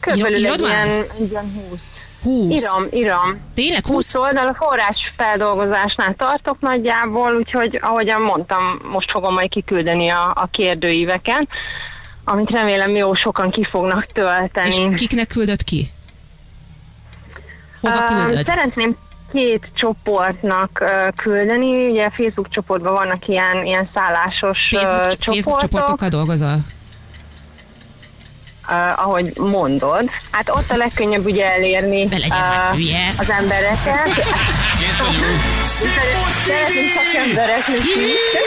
Körülbelül 0.00 0.46
egy 0.46 0.60
ilyen, 0.60 1.06
ilyen 1.30 1.66
20. 1.70 1.78
20. 2.22 2.60
Írom, 2.62 2.86
írom. 2.90 3.40
Tényleg 3.54 3.86
20 3.86 4.12
20? 4.12 4.14
oldal, 4.14 4.46
a 4.46 4.54
forrás 4.54 5.12
feldolgozásnál 5.16 6.14
tartok 6.18 6.60
nagyjából, 6.60 7.36
úgyhogy 7.36 7.78
ahogyan 7.82 8.20
mondtam, 8.20 8.80
most 8.90 9.10
fogom 9.10 9.34
majd 9.34 9.50
kiküldeni 9.50 10.08
a, 10.08 10.32
a 10.34 10.48
kérdőíveket, 10.50 11.46
amit 12.24 12.50
remélem 12.50 12.94
jó 12.94 13.14
sokan 13.14 13.50
ki 13.50 13.68
fognak 13.70 14.06
És 14.06 14.12
tölteni. 14.12 14.94
kiknek 14.94 15.26
küldött 15.26 15.62
ki? 15.62 15.90
Hova 17.80 18.02
Ö, 18.02 18.04
küldöd? 18.04 18.46
Szeretném 18.46 18.96
két 19.32 19.68
csoportnak 19.74 20.84
küldeni, 21.16 21.90
ugye 21.90 22.10
Facebook 22.10 22.48
csoportban 22.48 22.94
vannak 22.94 23.28
ilyen, 23.28 23.64
ilyen 23.64 23.88
szállásos 23.94 24.58
Facebook, 24.70 25.10
Facebook 25.10 25.20
csoportok, 25.34 25.60
csoportokkal 25.60 26.08
dolgozol? 26.08 26.56
Ö, 28.68 28.74
ahogy 28.96 29.32
mondod. 29.36 30.10
Hát 30.30 30.48
ott 30.48 30.70
a 30.70 30.76
legkönnyebb 30.76 31.26
ugye 31.26 31.52
elérni 31.52 32.08
hülye. 32.74 33.12
az 33.18 33.30
embereket. 33.30 34.24
Szeretnénk 36.46 36.88
szakembereknek 36.94 37.78
is. 37.78 38.40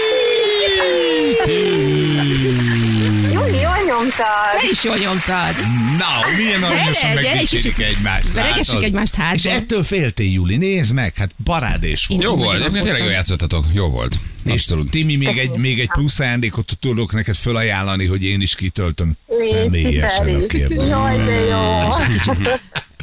Júli, 3.32 3.60
jól 3.60 3.75
nyomtad. 3.98 4.62
Te 4.62 4.68
is 4.72 4.84
jól 4.84 4.98
nyomtad. 4.98 5.56
Na, 5.98 6.36
milyen 6.38 6.64
aranyosan 6.64 7.14
megdicsérik 7.14 7.74
kicsit 7.74 7.80
egymást. 7.80 8.32
veregessük 8.34 8.84
egymást 8.84 9.16
hátba. 9.16 9.36
És 9.36 9.46
ettől 9.46 9.84
féltél, 9.84 10.32
Juli, 10.32 10.58
nézd 10.58 10.94
meg, 10.94 11.14
hát 11.16 11.36
parádés 11.44 12.06
volt. 12.06 12.24
Jó 12.24 12.36
volt, 12.36 12.72
tényleg 12.72 12.98
jól 13.02 13.12
játszottatok. 13.12 13.66
Jó 13.74 13.90
volt. 13.90 14.16
És 14.46 14.52
Abszolút. 14.52 14.90
Timi, 14.92 15.16
még 15.16 15.38
egy, 15.38 15.58
még 15.58 15.80
egy 15.80 15.90
plusz 15.90 16.20
ajándékot 16.20 16.78
tudok 16.80 17.14
neked 17.14 17.36
fölajánlani, 17.36 18.06
hogy 18.06 18.24
én 18.24 18.42
is 18.42 18.56
kitöltöm 18.56 19.18
személyesen 19.30 20.34
a 20.36 20.46
kérdést. 20.46 20.90
Jaj, 20.90 21.18
de 21.18 21.32
jó. 21.32 21.88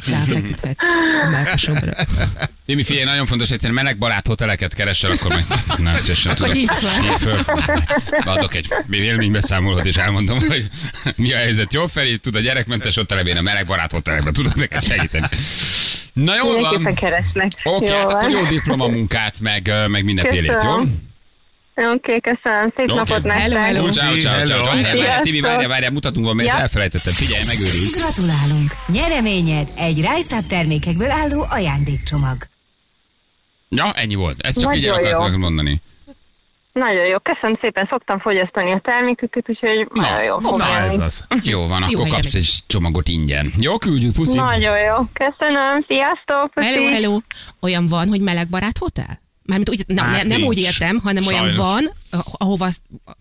Ráfeküdhetsz 0.09 0.83
a 1.25 1.29
melkosomra. 1.29 1.91
Timi, 2.65 2.83
figyelj, 2.83 3.05
nagyon 3.05 3.25
fontos, 3.25 3.51
egyszerűen 3.51 3.83
meleg 3.83 3.97
barát 3.97 4.27
hoteleket 4.27 4.73
keresel, 4.73 5.11
akkor 5.11 5.29
meg 5.29 5.43
nem 5.77 5.97
szívesen 5.97 6.35
tudok. 6.35 6.53
Hívd 6.53 6.71
föl. 7.19 7.39
Adok 8.25 8.55
egy 8.55 8.67
élménybeszámolót, 8.91 9.85
és 9.85 9.95
elmondom, 9.95 10.39
hogy 10.47 10.67
mi 11.15 11.33
a 11.33 11.37
helyzet. 11.37 11.73
Jó, 11.73 11.87
Feri, 11.87 12.17
tud 12.17 12.35
a 12.35 12.39
gyerekmentes 12.39 12.95
hotelben, 12.95 13.27
én 13.27 13.37
a 13.37 13.41
meleg 13.41 13.65
barát 13.65 13.91
hotelekben 13.91 14.33
tudok 14.33 14.55
neked 14.55 14.83
segíteni. 14.83 15.27
Na 16.13 16.35
jó 16.35 16.43
Mindenképpen 16.51 16.83
van. 16.83 16.93
keresnek. 16.95 17.51
Oké, 17.63 17.91
Jó 17.91 17.97
hát 17.97 18.09
akkor 18.09 18.29
jó 18.29 18.45
diplomamunkát, 18.45 19.39
meg, 19.39 19.71
meg 19.87 20.03
mindenfélét, 20.03 20.61
jó? 20.63 20.81
Oké, 21.75 22.19
köszönöm. 22.19 22.73
Szép 22.77 22.89
Oké. 22.89 22.93
napot 22.93 23.23
nektek. 23.23 23.41
Hello, 23.41 23.59
hello. 23.59 23.89
Ciao, 23.89 24.15
ciao, 24.17 24.45
ciao. 24.45 24.63
Várjál, 24.63 24.95
várjál, 24.97 25.19
Tibi, 25.19 25.39
várjál, 25.41 25.67
várjál, 25.69 25.91
mutatunk 25.91 26.23
valamit, 26.25 26.45
ezt 26.45 26.55
Ja. 26.55 26.61
elfelejtettem. 26.61 27.13
Figyelj, 27.13 27.43
megőrülsz. 27.45 27.97
Gratulálunk! 27.99 28.71
Nyereményed 28.87 29.71
egy 29.77 30.01
Rájszább 30.01 30.45
termékekből 30.45 31.11
álló 31.11 31.45
ajándékcsomag. 31.49 32.37
Ja, 33.69 33.91
ennyi 33.93 34.15
volt. 34.15 34.41
Ezt 34.41 34.59
csak 34.61 34.75
így 34.75 34.85
el 34.85 34.93
Nagyon 34.93 35.09
jó. 35.09 35.15
akartam 35.15 35.39
mondani. 35.39 35.81
Nagyon 36.73 37.05
jó. 37.05 37.17
Köszönöm 37.19 37.59
szépen. 37.61 37.87
Szoktam 37.91 38.19
fogyasztani 38.19 38.71
a 38.71 38.79
terméküket, 38.83 39.49
úgyhogy 39.49 39.87
nagyon 39.93 40.23
jó. 40.23 40.39
fog 40.39 40.57
Na, 40.57 40.77
ez 40.77 40.97
az. 40.97 41.23
Jó 41.41 41.67
van, 41.67 41.83
akkor 41.83 41.95
helyen 41.95 42.09
kapsz 42.09 42.33
egy 42.35 42.49
csomagot 42.67 43.07
ingyen. 43.07 43.51
Jó, 43.59 43.77
küldjük, 43.77 44.13
puszi. 44.13 44.37
Nagyon 44.37 44.77
jó. 44.79 44.95
Köszönöm. 45.13 45.85
Sziasztok. 45.87 46.51
Puszi. 46.53 46.67
Hello, 46.67 46.85
hello. 46.87 47.19
Olyan 47.61 47.87
van, 47.87 48.07
hogy 48.07 48.21
melegbarát 48.21 48.77
hotel? 48.77 49.21
Mármint 49.45 49.69
úgy, 49.69 49.77
Hát 49.77 50.11
nem, 50.11 50.27
nem 50.27 50.27
nincs. 50.27 50.41
úgy 50.49 50.57
értem, 50.57 50.99
hanem 51.03 51.25
olyan 51.25 51.39
Sajnos. 51.39 51.57
van, 51.57 51.85
ah- 51.85 51.95
ahova 52.37 52.71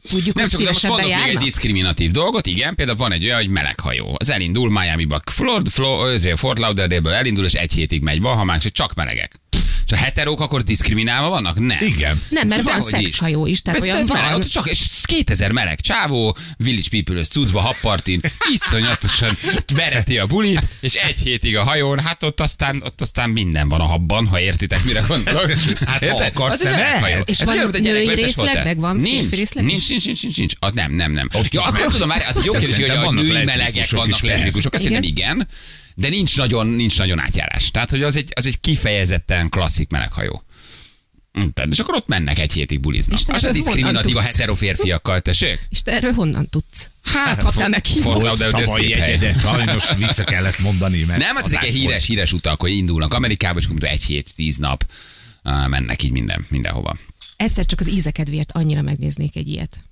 tudjuk, 0.09 0.35
Nem 0.35 0.45
hogy 0.45 0.53
csak, 0.53 0.61
de 0.61 0.69
most 0.69 0.87
mondok 0.87 1.07
még 1.07 1.29
egy 1.29 1.39
diszkriminatív 1.39 2.11
dolgot, 2.11 2.47
igen, 2.47 2.75
például 2.75 2.99
van 2.99 3.13
egy 3.13 3.25
olyan, 3.25 3.37
hogy 3.37 3.49
meleghajó. 3.49 4.15
Az 4.19 4.31
elindul 4.31 4.71
Miami-ba, 4.71 5.21
Flor, 5.31 5.63
Flor, 5.71 6.09
azért 6.09 6.39
Fort 6.39 6.59
Lauderdale-ből 6.59 7.13
elindul, 7.13 7.45
és 7.45 7.53
egy 7.53 7.73
hétig 7.73 8.03
megy 8.03 8.21
Bahamán, 8.21 8.61
és 8.65 8.73
csak 8.73 8.95
melegek. 8.95 9.41
És 9.87 9.93
a 9.93 9.97
heterók 9.97 10.41
akkor 10.41 10.63
diszkriminálva 10.63 11.29
vannak? 11.29 11.59
Nem. 11.59 11.79
Igen. 11.81 12.23
Nem, 12.29 12.49
mert 12.49 12.63
van 12.63 12.75
Dehogy 12.75 12.93
is. 12.93 13.09
szexhajó 13.09 13.47
is, 13.47 13.63
tehát 13.63 13.79
ez, 13.81 13.85
olyan 13.87 13.97
ez 13.97 14.09
meleg, 14.09 14.31
van. 14.31 14.41
ott 14.41 14.49
csak 14.49 14.71
és 14.71 14.87
2000 15.03 15.53
meleg 15.53 15.81
csávó, 15.81 16.37
Village 16.57 16.89
people 16.91 17.25
cuccba, 17.25 17.61
happartin, 17.61 18.21
iszonyatosan 18.53 19.37
vereti 19.75 20.19
a 20.19 20.27
bulit, 20.27 20.63
és 20.81 20.95
egy 20.95 21.19
hétig 21.21 21.57
a 21.57 21.63
hajón, 21.63 22.01
hát 22.01 22.23
ott 22.23 22.41
aztán, 22.41 22.83
ott 22.85 23.01
aztán 23.01 23.31
minden 23.31 23.69
van 23.69 23.81
a 23.81 23.85
habban, 23.85 24.27
ha 24.27 24.41
értitek, 24.41 24.85
mire 24.85 25.01
gondolok. 25.01 25.51
Hát, 25.87 25.99
ha 25.99 26.05
Érted? 26.05 26.27
akarsz, 26.27 26.65
Az 26.65 26.77
meleg. 26.77 27.23
És 27.25 27.39
Ez 27.39 27.47
van 27.47 27.57
olyan, 27.57 27.71
női 27.81 28.15
részleg, 28.15 28.65
meg 28.65 28.81
van 28.83 29.01
férfi 29.01 29.17
nincs, 29.17 29.31
részleg 29.31 29.65
is? 29.65 29.71
nincs, 29.71 29.89
nincs, 29.89 30.05
nincs, 30.05 30.23
nincs, 30.23 30.37
nincs. 30.37 30.53
Az 30.59 30.73
nem, 30.73 30.93
nem, 30.93 31.13
nem. 31.13 31.29
Ott 31.33 31.53
Ja, 31.53 31.65
azt 31.65 31.79
nem 31.79 31.91
tudom, 31.91 32.09
már 32.09 32.25
az 32.29 32.37
egy 32.37 32.45
jó 32.45 32.53
kérdés, 32.53 32.77
hogy 32.77 32.89
a 32.89 33.11
női 33.11 33.45
melegek 33.45 33.91
vannak 33.91 34.21
leszbikusok, 34.21 34.73
azt 34.75 34.85
Igen? 34.85 35.03
szerintem 35.03 35.25
igen, 35.25 35.49
de 35.95 36.09
nincs 36.09 36.37
nagyon, 36.37 36.67
nincs 36.67 36.99
nagyon 36.99 37.21
átjárás. 37.21 37.71
Tehát, 37.71 37.91
hogy 37.91 38.03
az 38.03 38.17
egy, 38.17 38.33
az 38.35 38.47
egy 38.47 38.61
kifejezetten 38.61 39.49
klasszik 39.49 39.91
meleghajó. 39.91 40.43
És 41.71 41.79
akkor 41.79 41.95
ott 41.95 42.07
mennek 42.07 42.39
egy 42.39 42.53
hétig 42.53 42.81
buliznak. 42.81 43.19
És 43.19 43.25
Az 43.29 43.45
a 43.45 43.53
diszkriminatív 43.53 44.17
a 44.17 44.21
hetero 44.21 44.55
férfiakkal, 44.55 45.21
tessék? 45.21 45.67
És 45.71 45.83
te 45.83 45.93
erről 45.93 46.13
honnan 46.13 46.49
tudsz? 46.49 46.91
Hát, 47.03 47.43
kaptál 47.43 47.69
meg 47.69 47.85
Fort 47.85 48.05
hívót. 48.05 48.23
Lauderdale 48.23 48.65
Tavaly 48.65 48.83
szép 48.83 48.95
hely. 48.95 49.11
jegye, 49.11 49.33
de 49.33 49.41
sajnos 49.41 49.85
vissza 49.97 50.25
kellett 50.25 50.59
mondani, 50.59 51.05
mert 51.05 51.19
Nem, 51.19 51.37
hát 51.37 51.45
ezek 51.45 51.63
híres, 51.63 52.07
híres 52.07 52.33
utak, 52.33 52.61
hogy 52.61 52.71
indulnak 52.71 53.15
Amerikába, 53.15 53.59
és 53.59 53.65
akkor 53.65 53.89
egy 53.89 54.05
hét, 54.05 54.31
tíz 54.35 54.57
nap 54.57 54.85
ah, 55.43 55.69
mennek 55.69 56.03
így 56.03 56.11
minden, 56.11 56.47
mindenhova. 56.49 56.97
Egyszer 57.43 57.67
csak 57.67 57.81
az 57.81 57.89
ízekedvéért 57.89 58.53
annyira 58.53 58.83
megnéznék 58.83 59.37
egy 59.37 59.49
ilyet. 59.49 59.85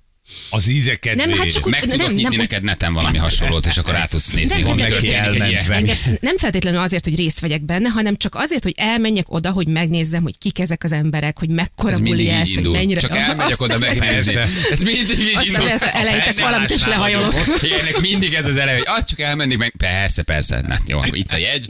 Az 0.49 0.67
íze 0.67 0.95
kedvéért. 0.95 1.29
Nem, 1.29 1.39
hát 1.39 1.51
csak 1.51 1.65
úgy- 1.65 1.71
Meg 1.71 1.81
tudok 1.81 1.97
nem, 1.97 2.15
nyitni 2.15 2.35
nem, 2.35 2.39
neked 2.45 2.63
neten 2.63 2.93
valami 2.93 3.17
hasonlót, 3.17 3.65
és 3.65 3.77
akkor 3.77 3.95
át 3.95 4.09
tudsz 4.09 4.31
nézni, 4.31 4.55
Nem, 4.61 4.65
hogy 4.67 4.75
mi 4.75 4.81
nem, 4.81 4.89
történik 4.91 6.19
nem 6.21 6.37
feltétlenül 6.37 6.79
azért, 6.79 7.03
hogy 7.03 7.15
részt 7.15 7.39
vegyek 7.39 7.61
benne, 7.61 7.89
hanem 7.89 8.17
csak 8.17 8.35
azért, 8.35 8.63
hogy 8.63 8.73
elmenjek 8.77 9.31
oda, 9.31 9.51
hogy 9.51 9.67
megnézzem, 9.67 10.23
hogy 10.23 10.37
kik 10.37 10.59
ezek 10.59 10.83
az 10.83 10.91
emberek, 10.91 11.39
hogy 11.39 11.49
mekkora 11.49 11.97
buli 11.97 12.29
ez, 12.29 12.53
hogy 12.53 12.69
mennyire... 12.69 12.99
Csak 12.99 13.15
elmegyek 13.15 13.61
oda 13.61 13.77
megnézni. 13.77 14.33
Ez 14.71 14.83
mindig 14.83 15.19
így 15.19 15.47
indul. 15.47 15.69
elejtek 15.69 16.37
valamit, 16.37 16.69
és 16.69 16.85
lehajolok. 16.85 17.33
Ennek 17.79 17.99
mindig 17.99 18.33
ez 18.33 18.45
az 18.45 18.55
eleve, 18.55 18.77
hogy 18.77 18.87
ah, 18.87 19.03
csak 19.03 19.19
elmennék 19.19 19.57
meg. 19.57 19.73
Persze, 19.77 20.21
persze. 20.23 20.61
Na, 20.67 20.77
jó, 20.87 20.99
itt 21.11 21.33
a 21.33 21.37
jegy. 21.37 21.67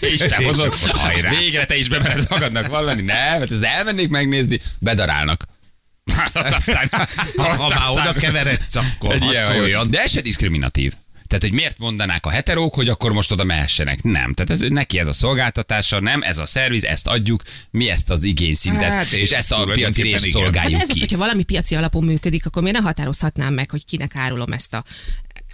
Isten 0.14 0.44
hozott. 0.44 0.76
Végre 1.40 1.64
te 1.64 1.76
is 1.76 1.88
bemered 1.88 2.26
magadnak 2.28 2.66
vallani. 2.66 3.02
Nem, 3.02 3.38
mert 3.38 3.50
ez 3.50 3.60
elmennék 3.62 4.08
megnézni, 4.08 4.60
bedarálnak. 4.78 5.44
Hát 6.16 6.52
aztán, 6.52 6.90
Ha 7.36 7.68
már 7.68 7.90
oda 7.90 8.12
keveredsz, 8.12 8.74
akkor 8.74 9.14
egy 9.14 9.20
hadd 9.22 9.30
ilyen 9.30 9.52
szóljon. 9.52 9.90
De 9.90 10.02
ez 10.02 10.10
se 10.10 10.20
diszkriminatív. 10.20 10.92
Tehát, 11.26 11.42
hogy 11.42 11.52
miért 11.52 11.78
mondanák 11.78 12.26
a 12.26 12.30
heterók, 12.30 12.74
hogy 12.74 12.88
akkor 12.88 13.12
most 13.12 13.32
oda 13.32 13.44
mehessenek? 13.44 14.02
Nem. 14.02 14.32
Tehát 14.32 14.50
ez, 14.50 14.60
neki 14.60 14.98
ez 14.98 15.06
a 15.06 15.12
szolgáltatása, 15.12 16.00
nem, 16.00 16.22
ez 16.22 16.38
a 16.38 16.46
szerviz, 16.46 16.84
ezt 16.84 17.06
adjuk, 17.06 17.42
mi 17.70 17.90
ezt 17.90 18.10
az 18.10 18.24
igényszintet, 18.24 18.92
Hát, 18.92 19.10
és 19.10 19.30
ezt 19.30 19.52
a 19.52 19.64
piaci 19.64 20.02
részt 20.02 20.30
szolgáljuk 20.30 20.72
Hát 20.72 20.82
ez 20.82 20.88
az, 20.88 20.94
ki. 20.94 21.00
hogyha 21.00 21.16
valami 21.16 21.42
piaci 21.42 21.74
alapon 21.74 22.04
működik, 22.04 22.46
akkor 22.46 22.62
miért 22.62 22.78
ne 22.78 22.84
határozhatnám 22.84 23.54
meg, 23.54 23.70
hogy 23.70 23.84
kinek 23.84 24.16
árulom 24.16 24.52
ezt 24.52 24.74
a 24.74 24.84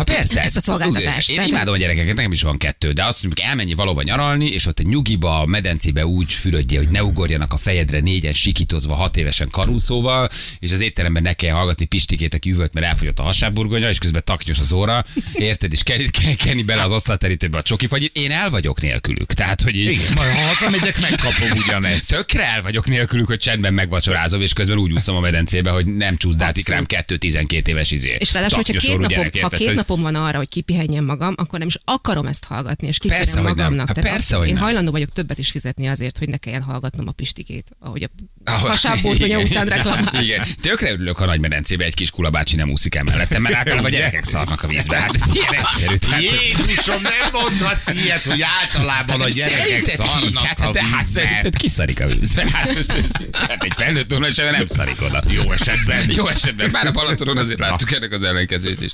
Ha 0.00 0.06
persze, 0.06 0.42
ezt 0.42 0.56
a 0.56 0.60
szolgáltatást. 0.60 1.28
Én 1.28 1.34
Tehát- 1.34 1.50
imádom 1.50 1.74
a 1.74 1.76
gyerekeket, 1.76 2.14
nekem 2.14 2.32
is 2.32 2.42
van 2.42 2.58
kettő, 2.58 2.92
de 2.92 3.04
azt 3.04 3.22
mondjuk 3.22 3.46
elmenj 3.46 3.72
valahova 3.72 4.02
nyaralni, 4.02 4.46
és 4.46 4.66
ott 4.66 4.78
egy 4.78 4.86
nyugiba, 4.86 5.40
a 5.40 5.46
medencébe 5.46 6.06
úgy 6.06 6.32
fürödjél, 6.32 6.78
hogy 6.78 6.88
ne 6.88 7.04
ugorjanak 7.04 7.52
a 7.52 7.56
fejedre 7.56 8.00
négyen 8.00 8.32
sikítozva, 8.32 8.94
hat 8.94 9.16
évesen 9.16 9.48
karúszóval, 9.50 10.28
és 10.58 10.72
az 10.72 10.80
étteremben 10.80 11.22
ne 11.22 11.32
kell 11.32 11.54
hallgatni 11.54 11.84
pistikét, 11.84 12.34
aki 12.34 12.50
üvölt, 12.50 12.74
mert 12.74 12.86
elfogyott 12.86 13.18
a 13.18 13.22
hasábburgonya, 13.22 13.88
és 13.88 13.98
közben 13.98 14.22
taknyos 14.24 14.58
az 14.58 14.72
óra, 14.72 15.04
érted, 15.32 15.72
és 15.72 15.82
kenni, 15.82 16.08
kenni 16.36 16.62
bele 16.62 16.82
az 16.82 16.92
asztalterítőbe 16.92 17.58
a 17.58 17.62
csoki 17.62 17.86
fagyit. 17.86 18.16
Én 18.16 18.30
el 18.30 18.50
vagyok 18.50 18.80
nélkülük. 18.80 19.32
Tehát, 19.34 19.62
hogy 19.62 19.76
így, 19.76 19.90
Igen, 19.90 20.12
majd 20.14 20.30
ha 20.30 20.46
hazamegyek, 20.46 21.00
megkapom 21.00 21.58
ugyanezt. 21.66 22.08
Tökre 22.08 22.44
el 22.44 22.62
vagyok 22.62 22.86
nélkülük, 22.86 23.26
hogy 23.26 23.38
csendben 23.38 23.74
megvacsorázom, 23.74 24.40
és 24.40 24.52
közben 24.52 24.78
úgy 24.78 24.92
úszom 24.92 25.16
a 25.16 25.20
medencébe, 25.20 25.70
hogy 25.70 25.86
nem 25.86 26.16
csúszdázik 26.16 26.68
rám 26.68 26.86
kettő 26.86 27.16
12 27.16 27.70
éves 27.70 27.90
izé. 27.90 28.16
És 28.18 28.32
ráadásul, 28.32 28.56
hogyha 28.56 28.80
két, 28.80 28.98
napom, 28.98 29.24
ha 29.40 29.48
két 29.48 29.74
napom 29.90 30.12
van 30.12 30.22
arra, 30.26 30.36
hogy 30.36 30.48
kipihenjem 30.48 31.04
magam, 31.04 31.34
akkor 31.36 31.58
nem 31.58 31.68
is 31.68 31.76
akarom 31.84 32.26
ezt 32.26 32.44
hallgatni, 32.44 32.86
és 32.86 32.98
Persze, 32.98 33.18
kikérem 33.24 33.42
nem. 33.44 33.52
magamnak. 33.54 33.86
Hát 33.86 33.96
Tehát 33.96 34.10
persze, 34.10 34.36
azt- 34.36 34.46
én 34.46 34.54
nem. 34.54 34.62
hajlandó 34.62 34.90
vagyok 34.90 35.12
többet 35.12 35.38
is 35.38 35.50
fizetni 35.50 35.88
azért, 35.88 36.18
hogy 36.18 36.28
ne 36.28 36.36
kelljen 36.36 36.62
hallgatnom 36.62 37.08
a 37.08 37.12
pistikét, 37.12 37.70
ahogy 37.78 38.08
a 38.44 38.50
hasábburgonya 38.50 39.26
Igen. 39.38 39.40
után 39.50 39.66
reklamál. 39.66 40.22
Igen. 40.22 40.46
Tökre 40.60 40.90
örülök, 40.92 41.16
ha 41.16 41.24
nagy 41.26 41.40
medencébe 41.40 41.84
egy 41.84 41.94
kis 41.94 42.10
kulabácsi 42.10 42.56
nem 42.56 42.70
úszik 42.70 42.94
el 42.94 43.02
mellettem, 43.02 43.42
mert 43.42 43.54
általában 43.54 43.84
a 43.84 43.88
gyerekek 43.88 44.24
szarnak 44.24 44.62
a 44.62 44.66
vízbe. 44.66 45.00
Hát 45.00 45.14
ez 45.14 45.34
ilyen 45.34 45.52
egyszerű. 45.54 45.94
Tehát- 45.96 46.20
Jézusom, 46.22 47.02
nem 47.02 47.30
mondhatsz 47.32 47.88
ilyet, 48.04 48.22
hogy 48.22 48.42
általában 48.62 49.20
a 49.20 49.28
gyerekek 49.28 49.94
szarnak 49.94 50.44
Hát, 50.44 50.58
a 50.60 50.62
hát 50.62 51.04
vízbe. 51.06 51.20
szerinted 51.22 51.56
kiszarik 51.56 52.00
a 52.00 52.06
vízbe. 52.06 52.44
Hát, 52.52 52.74
most 52.74 52.90
ez, 52.92 53.04
hát 53.32 53.64
egy 53.64 53.72
felnőtt 53.76 54.32
sem 54.34 54.50
nem 54.50 54.66
szarik 54.66 55.02
oda. 55.02 55.22
Jó 55.28 55.52
esetben. 55.52 56.10
Jó 56.10 56.26
esetben. 56.28 56.68
Bár 56.72 56.86
a 56.86 56.90
Balatonon 56.90 57.36
azért 57.36 57.58
láttuk 57.58 57.92
ennek 57.92 58.12
az 58.12 58.22
ellenkezőt 58.22 58.82
is. 58.82 58.90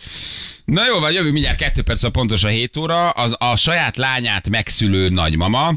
Na 0.67 0.87
jó, 0.87 0.99
van, 0.99 1.13
jövő 1.13 1.33
mindjárt 1.33 1.59
kettő 1.59 1.83
perc 1.83 2.03
a 2.03 2.11
pontos 2.11 2.45
a 2.45 2.49
7 2.49 2.77
óra. 2.77 3.11
Az 3.11 3.35
a 3.39 3.57
saját 3.57 3.97
lányát 3.97 4.49
megszülő 4.49 5.09
nagymama. 5.09 5.73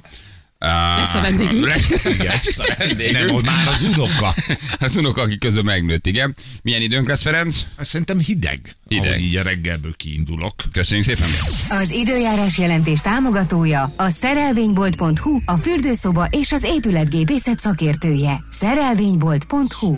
Lesz 0.98 1.14
a 1.16 1.22
vendégünk. 1.22 1.66
Lesz 1.66 2.60
a 2.70 2.76
vendégünk. 2.78 3.26
Nem, 3.26 3.36
ott 3.36 3.46
már 3.46 3.68
az 3.68 3.82
unoka. 3.84 4.36
Az 4.86 4.98
unoka, 4.98 5.22
aki 5.22 5.38
közben 5.38 5.64
megnőtt, 5.64 6.06
igen. 6.08 6.36
Milyen 6.62 6.82
időnk 6.82 7.08
lesz, 7.08 7.22
Ferenc? 7.22 7.66
Szerintem 7.80 8.20
hideg, 8.20 8.76
Hideg. 8.88 9.08
ahogy 9.08 9.22
így 9.22 9.36
a 9.36 9.42
reggelből 9.44 9.94
kiindulok. 9.98 10.54
Köszönjük 10.72 11.06
szépen. 11.06 11.30
Az 11.70 11.92
időjárás 11.92 12.58
jelentés 12.58 13.00
támogatója 13.00 13.94
a 13.96 14.10
szerelvénybolt.hu, 14.10 15.40
a 15.46 15.58
fürdőszoba 15.58 16.26
és 16.26 16.52
az 16.52 16.64
épületgépészet 16.64 17.60
szakértője. 17.60 18.44
Szerelvénybolt.hu 18.50 19.98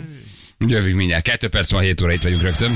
Jövünk 0.58 0.96
mindjárt. 0.96 1.22
Kettő 1.24 1.48
perc 1.48 1.70
van, 1.70 1.82
7 1.82 2.00
óra 2.00 2.12
itt 2.12 2.22
vagyunk 2.22 2.42
rögtön. 2.42 2.70